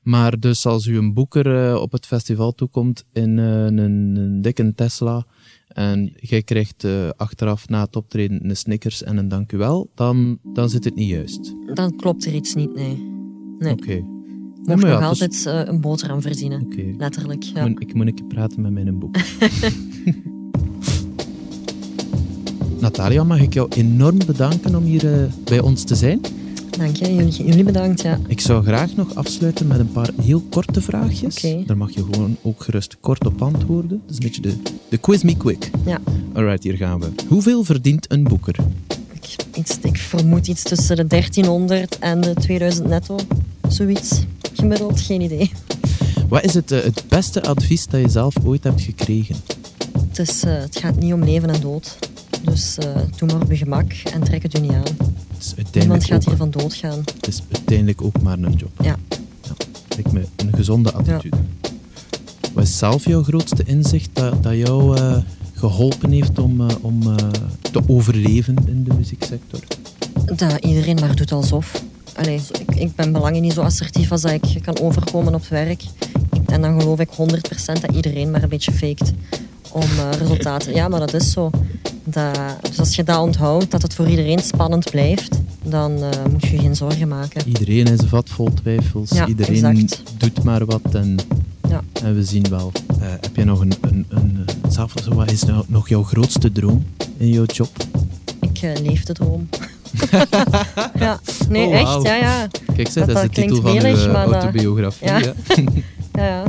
Maar 0.02 0.40
dus 0.40 0.66
als 0.66 0.86
u 0.86 0.98
een 0.98 1.14
boeker 1.14 1.68
eh, 1.70 1.82
op 1.82 1.92
het 1.92 2.06
festival 2.06 2.52
toekomt 2.54 3.04
in 3.14 3.40
eh, 3.40 3.46
een, 3.66 3.78
een 3.78 4.42
dikke 4.42 4.74
Tesla 4.76 5.26
en 5.68 6.14
jij 6.16 6.44
krijgt 6.44 6.84
eh, 6.84 7.10
achteraf 7.16 7.68
na 7.70 7.82
het 7.84 7.96
optreden 7.96 8.50
een 8.50 8.58
Snickers 8.58 9.04
en 9.04 9.18
een 9.18 9.28
dank 9.28 9.52
u 9.52 9.58
wel, 9.58 9.90
dan, 9.96 10.40
dan 10.44 10.70
zit 10.70 10.84
het 10.84 10.96
niet 10.96 11.10
juist. 11.10 11.54
Dan 11.74 11.96
klopt 11.96 12.26
er 12.26 12.34
iets 12.34 12.54
niet, 12.56 12.74
nee. 12.76 12.98
Nee. 13.58 13.72
Oké. 13.74 13.92
Je 13.94 14.04
moet 14.74 14.82
maar 14.82 14.90
ja, 14.92 15.00
nog 15.00 15.12
is- 15.12 15.22
altijd 15.46 15.68
een 15.68 15.82
boterham 15.82 16.22
verdienen. 16.22 16.62
Oké. 16.62 16.94
Letterlijk, 16.98 17.46
Ik, 17.46 17.56
ja. 17.56 17.68
moet, 17.68 17.82
ik 17.82 17.94
moet 17.94 18.08
een 18.08 18.16
keer 18.16 18.26
praten 18.26 18.62
met 18.62 18.72
mijn 18.72 19.00
boek. 19.00 19.16
Natalia, 22.80 23.24
mag 23.24 23.40
ik 23.40 23.54
jou 23.54 23.68
enorm 23.76 24.18
bedanken 24.26 24.76
om 24.76 24.84
hier 24.84 25.14
eh, 25.14 25.24
bij 25.44 25.60
ons 25.60 25.84
te 25.84 25.96
zijn. 25.96 26.22
Dank 26.78 26.96
je, 26.96 27.16
jullie, 27.16 27.46
jullie 27.46 27.64
bedankt, 27.64 28.02
ja. 28.02 28.20
Ik 28.28 28.40
zou 28.40 28.64
graag 28.64 28.96
nog 28.96 29.16
afsluiten 29.16 29.68
met 29.68 29.80
een 29.80 29.92
paar 29.92 30.10
heel 30.22 30.44
korte 30.50 30.82
vraagjes. 30.82 31.46
Daar 31.66 31.78
mag 31.78 31.92
je 31.92 32.04
gewoon 32.12 32.38
ook 32.42 32.64
gerust 32.64 32.98
kort 33.00 33.26
op 33.26 33.42
antwoorden. 33.42 34.02
Dat 34.06 34.10
is 34.10 34.16
een 34.16 34.24
beetje 34.24 34.42
de, 34.42 34.58
de 34.90 34.98
quiz 34.98 35.22
me 35.22 35.38
quick. 35.38 35.72
Ja. 35.86 36.00
Alright, 36.34 36.64
hier 36.64 36.76
gaan 36.76 37.00
we. 37.00 37.08
Hoeveel 37.28 37.64
verdient 37.64 38.12
een 38.12 38.24
boeker? 38.24 38.56
Ik, 39.14 39.36
iets, 39.56 39.78
ik 39.82 39.98
vermoed 39.98 40.48
iets 40.48 40.64
tussen 40.64 40.96
de 40.96 41.08
1300 41.08 42.00
en 42.00 42.22
de 42.22 42.34
2000 42.34 42.88
netto. 42.88 43.16
Zoiets. 43.68 44.24
Gemiddeld, 44.54 45.00
geen 45.00 45.22
idee. 45.22 45.52
Wat 46.30 46.44
is 46.44 46.54
het, 46.54 46.72
eh, 46.72 46.84
het 46.84 47.04
beste 47.10 47.44
advies 47.44 47.88
dat 47.88 48.02
je 48.02 48.10
zelf 48.10 48.36
ooit 48.44 48.64
hebt 48.64 48.82
gekregen? 48.82 49.36
Het, 50.08 50.20
is, 50.20 50.44
eh, 50.44 50.54
het 50.54 50.78
gaat 50.78 51.00
niet 51.00 51.14
om 51.14 51.24
leven 51.24 51.50
en 51.50 51.62
dood. 51.62 51.98
Dus 52.50 52.78
eh, 52.78 52.96
doe 53.16 53.32
maar 53.32 53.42
op 53.42 53.52
je 53.52 53.58
gemak 53.58 53.92
en 54.14 54.24
trek 54.24 54.44
het 54.44 54.58
u 54.58 54.60
niet 54.60 54.72
aan. 54.72 54.84
Niemand 55.74 56.06
gaat 56.06 56.22
ook, 56.22 56.26
hiervan 56.26 56.52
doodgaan. 56.52 57.04
het 57.16 57.28
is 57.28 57.42
uiteindelijk 57.52 58.02
ook 58.02 58.22
maar 58.22 58.38
een 58.38 58.54
job. 58.54 58.72
Ja. 58.82 58.96
Lijkt 59.90 60.12
me 60.12 60.26
een 60.36 60.54
gezonde 60.54 60.92
attitude. 60.92 61.38
Wat 62.54 62.64
is 62.64 62.78
zelf 62.78 63.06
jouw 63.06 63.24
grootste 63.24 63.64
inzicht 63.64 64.10
dat, 64.14 64.44
dat 64.44 64.54
jou 64.54 64.98
eh, 64.98 65.18
geholpen 65.54 66.12
heeft 66.12 66.40
om, 66.40 66.62
eh, 66.62 66.76
om 66.82 67.02
te 67.62 67.82
overleven 67.88 68.56
in 68.66 68.84
de 68.84 68.94
muzieksector? 68.94 69.60
Dat 70.36 70.66
iedereen 70.66 70.98
maar 71.00 71.16
doet 71.16 71.32
alsof. 71.32 71.84
Allee, 72.16 72.42
ik, 72.60 72.76
ik 72.76 72.96
ben 72.96 73.12
belangen 73.12 73.42
niet 73.42 73.54
zo 73.54 73.62
assertief 73.62 74.12
als 74.12 74.22
dat 74.22 74.32
ik 74.32 74.62
kan 74.62 74.80
overkomen 74.80 75.34
op 75.34 75.40
het 75.40 75.50
werk. 75.50 75.84
En 76.46 76.62
dan 76.62 76.82
geloof 76.82 77.00
ik 77.00 77.10
100% 77.10 77.16
dat 77.82 77.96
iedereen 77.96 78.32
maar 78.32 78.44
een 78.44 78.50
beetje 78.50 78.72
faked 78.72 79.14
om 79.72 79.84
resultaten. 80.20 80.74
Ja, 80.74 80.88
maar 80.88 81.00
dat 81.00 81.14
is 81.14 81.32
zo. 81.32 81.50
Dat, 82.10 82.40
dus 82.62 82.80
als 82.80 82.96
je 82.96 83.04
dat 83.04 83.20
onthoudt, 83.20 83.72
dat 83.72 83.82
het 83.82 83.94
voor 83.94 84.08
iedereen 84.08 84.40
spannend 84.40 84.92
blijft, 84.92 85.40
dan 85.64 86.04
eh, 86.04 86.10
moet 86.32 86.44
je 86.46 86.52
je 86.52 86.60
geen 86.60 86.76
zorgen 86.76 87.08
maken. 87.08 87.48
Iedereen 87.48 87.86
is 87.86 88.02
een 88.02 88.08
vat 88.08 88.30
vol 88.30 88.50
twijfels. 88.54 89.10
Ja, 89.10 89.28
Iedereen 89.28 89.66
exact. 89.66 90.02
doet 90.18 90.44
maar 90.44 90.66
wat 90.66 90.82
en, 90.92 91.16
Ja. 91.70 91.82
en 92.04 92.16
we 92.16 92.24
zien 92.24 92.46
wel. 92.50 92.72
Eh, 92.88 92.96
heb 93.10 93.36
je 93.36 93.44
nog 93.44 93.60
een, 93.60 93.74
een, 93.82 94.06
een 94.10 94.46
zelf, 94.70 94.94
zo, 95.04 95.14
wat 95.16 95.32
is 95.32 95.44
nou 95.44 95.64
nog 95.68 95.90
jouw 95.90 96.04
grootste 96.04 96.52
droom 96.52 96.86
in 97.18 97.30
jouw 97.30 97.46
job? 97.46 97.70
Ik 98.42 98.62
eh, 98.62 98.72
leef 98.84 99.04
de 99.04 99.14
droom. 99.14 99.50
ja, 101.00 101.20
nee, 101.50 101.68
Oh, 101.68 101.74
echt, 101.74 102.02
ja, 102.04 102.16
ja. 102.16 102.48
Kijk, 102.76 102.90
zeg, 102.90 103.06
Dat- 103.06 103.16
dat, 103.16 103.16
is 103.16 103.22
de 103.22 103.30
titel 103.42 103.62
van 103.62 103.76
dat- 103.76 104.34
autobiografie. 104.34 105.08
Ja, 105.08 105.22
ja. 106.14 106.44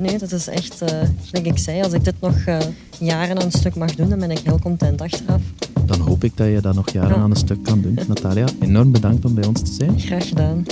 Nee, 0.00 0.18
dat 0.18 0.32
is 0.32 0.46
echt, 0.48 0.82
eh 0.82 0.88
zoals 1.22 1.46
ik 1.46 1.58
zei, 1.58 1.82
als 1.82 1.92
ik 1.92 2.04
dit 2.04 2.14
nog 2.20 2.36
eh, 2.46 2.58
jaren 2.98 3.36
aan 3.38 3.44
een 3.44 3.52
stuk 3.52 3.74
mag 3.74 3.94
doen, 3.94 4.08
dan 4.08 4.18
ben 4.18 4.30
ik 4.30 4.38
heel 4.38 4.58
content 4.58 5.00
achteraf. 5.00 5.40
Dan 5.86 6.00
hoop 6.00 6.24
ik 6.24 6.36
dat 6.36 6.46
je 6.46 6.60
dat 6.60 6.74
nog 6.74 6.90
jaren 6.90 7.16
Ja. 7.16 7.22
aan 7.22 7.30
een 7.30 7.36
stuk 7.36 7.62
kan 7.62 7.80
doen. 7.80 7.98
Natalia, 8.08 8.46
enorm 8.60 8.92
bedankt 8.92 9.24
om 9.24 9.34
bij 9.34 9.46
ons 9.46 9.60
te 9.62 9.72
zijn. 9.72 10.00
Graag 10.00 10.28
gedaan. 10.28 10.64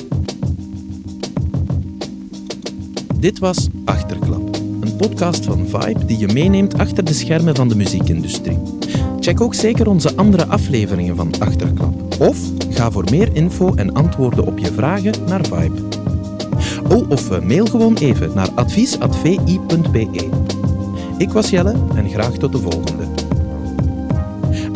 Dit 3.19 3.39
was 3.39 3.69
Achterklap, 3.85 4.57
een 4.81 4.97
podcast 4.97 5.45
van 5.45 5.67
Vibe 5.67 6.05
die 6.05 6.19
je 6.19 6.27
meeneemt 6.29 6.79
achter 6.79 7.05
de 7.05 7.13
schermen 7.13 7.55
van 7.57 7.69
de 7.69 7.77
muziekindustrie. 7.77 8.59
Check 9.21 9.41
ook 9.41 9.55
zeker 9.55 9.89
onze 9.89 10.17
andere 10.17 10.47
afleveringen 10.47 11.17
van 11.17 11.33
Achterklap. 11.39 12.21
Of 12.21 12.39
ga 12.71 12.91
voor 12.91 13.05
meer 13.11 13.29
info 13.37 13.75
en 13.75 13.93
antwoorden 13.93 14.47
op 14.47 14.59
je 14.59 14.73
vragen 14.73 15.13
naar 15.27 15.45
Vibe. 15.47 15.92
Oh, 16.89 17.11
of 17.11 17.31
eh, 17.31 17.41
mail 17.41 17.67
gewoon 17.67 17.95
even 17.95 18.31
naar 18.35 18.49
advies.vi.be. 18.55 20.29
Ik 21.19 21.31
was 21.31 21.51
Jelle 21.51 21.75
en 21.95 22.09
graag 22.09 22.33
tot 22.33 22.53
de 22.53 22.59
volgende. 22.59 23.05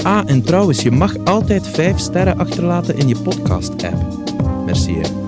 Ah, 0.03 0.23
en 0.27 0.43
trouwens, 0.43 0.83
je 0.83 0.91
mag 0.91 1.25
altijd 1.25 1.67
5 1.67 1.99
sterren 1.99 2.39
achterlaten 2.39 2.97
in 2.97 3.09
je 3.09 3.17
podcast-app. 3.19 3.97
Merci. 4.67 5.26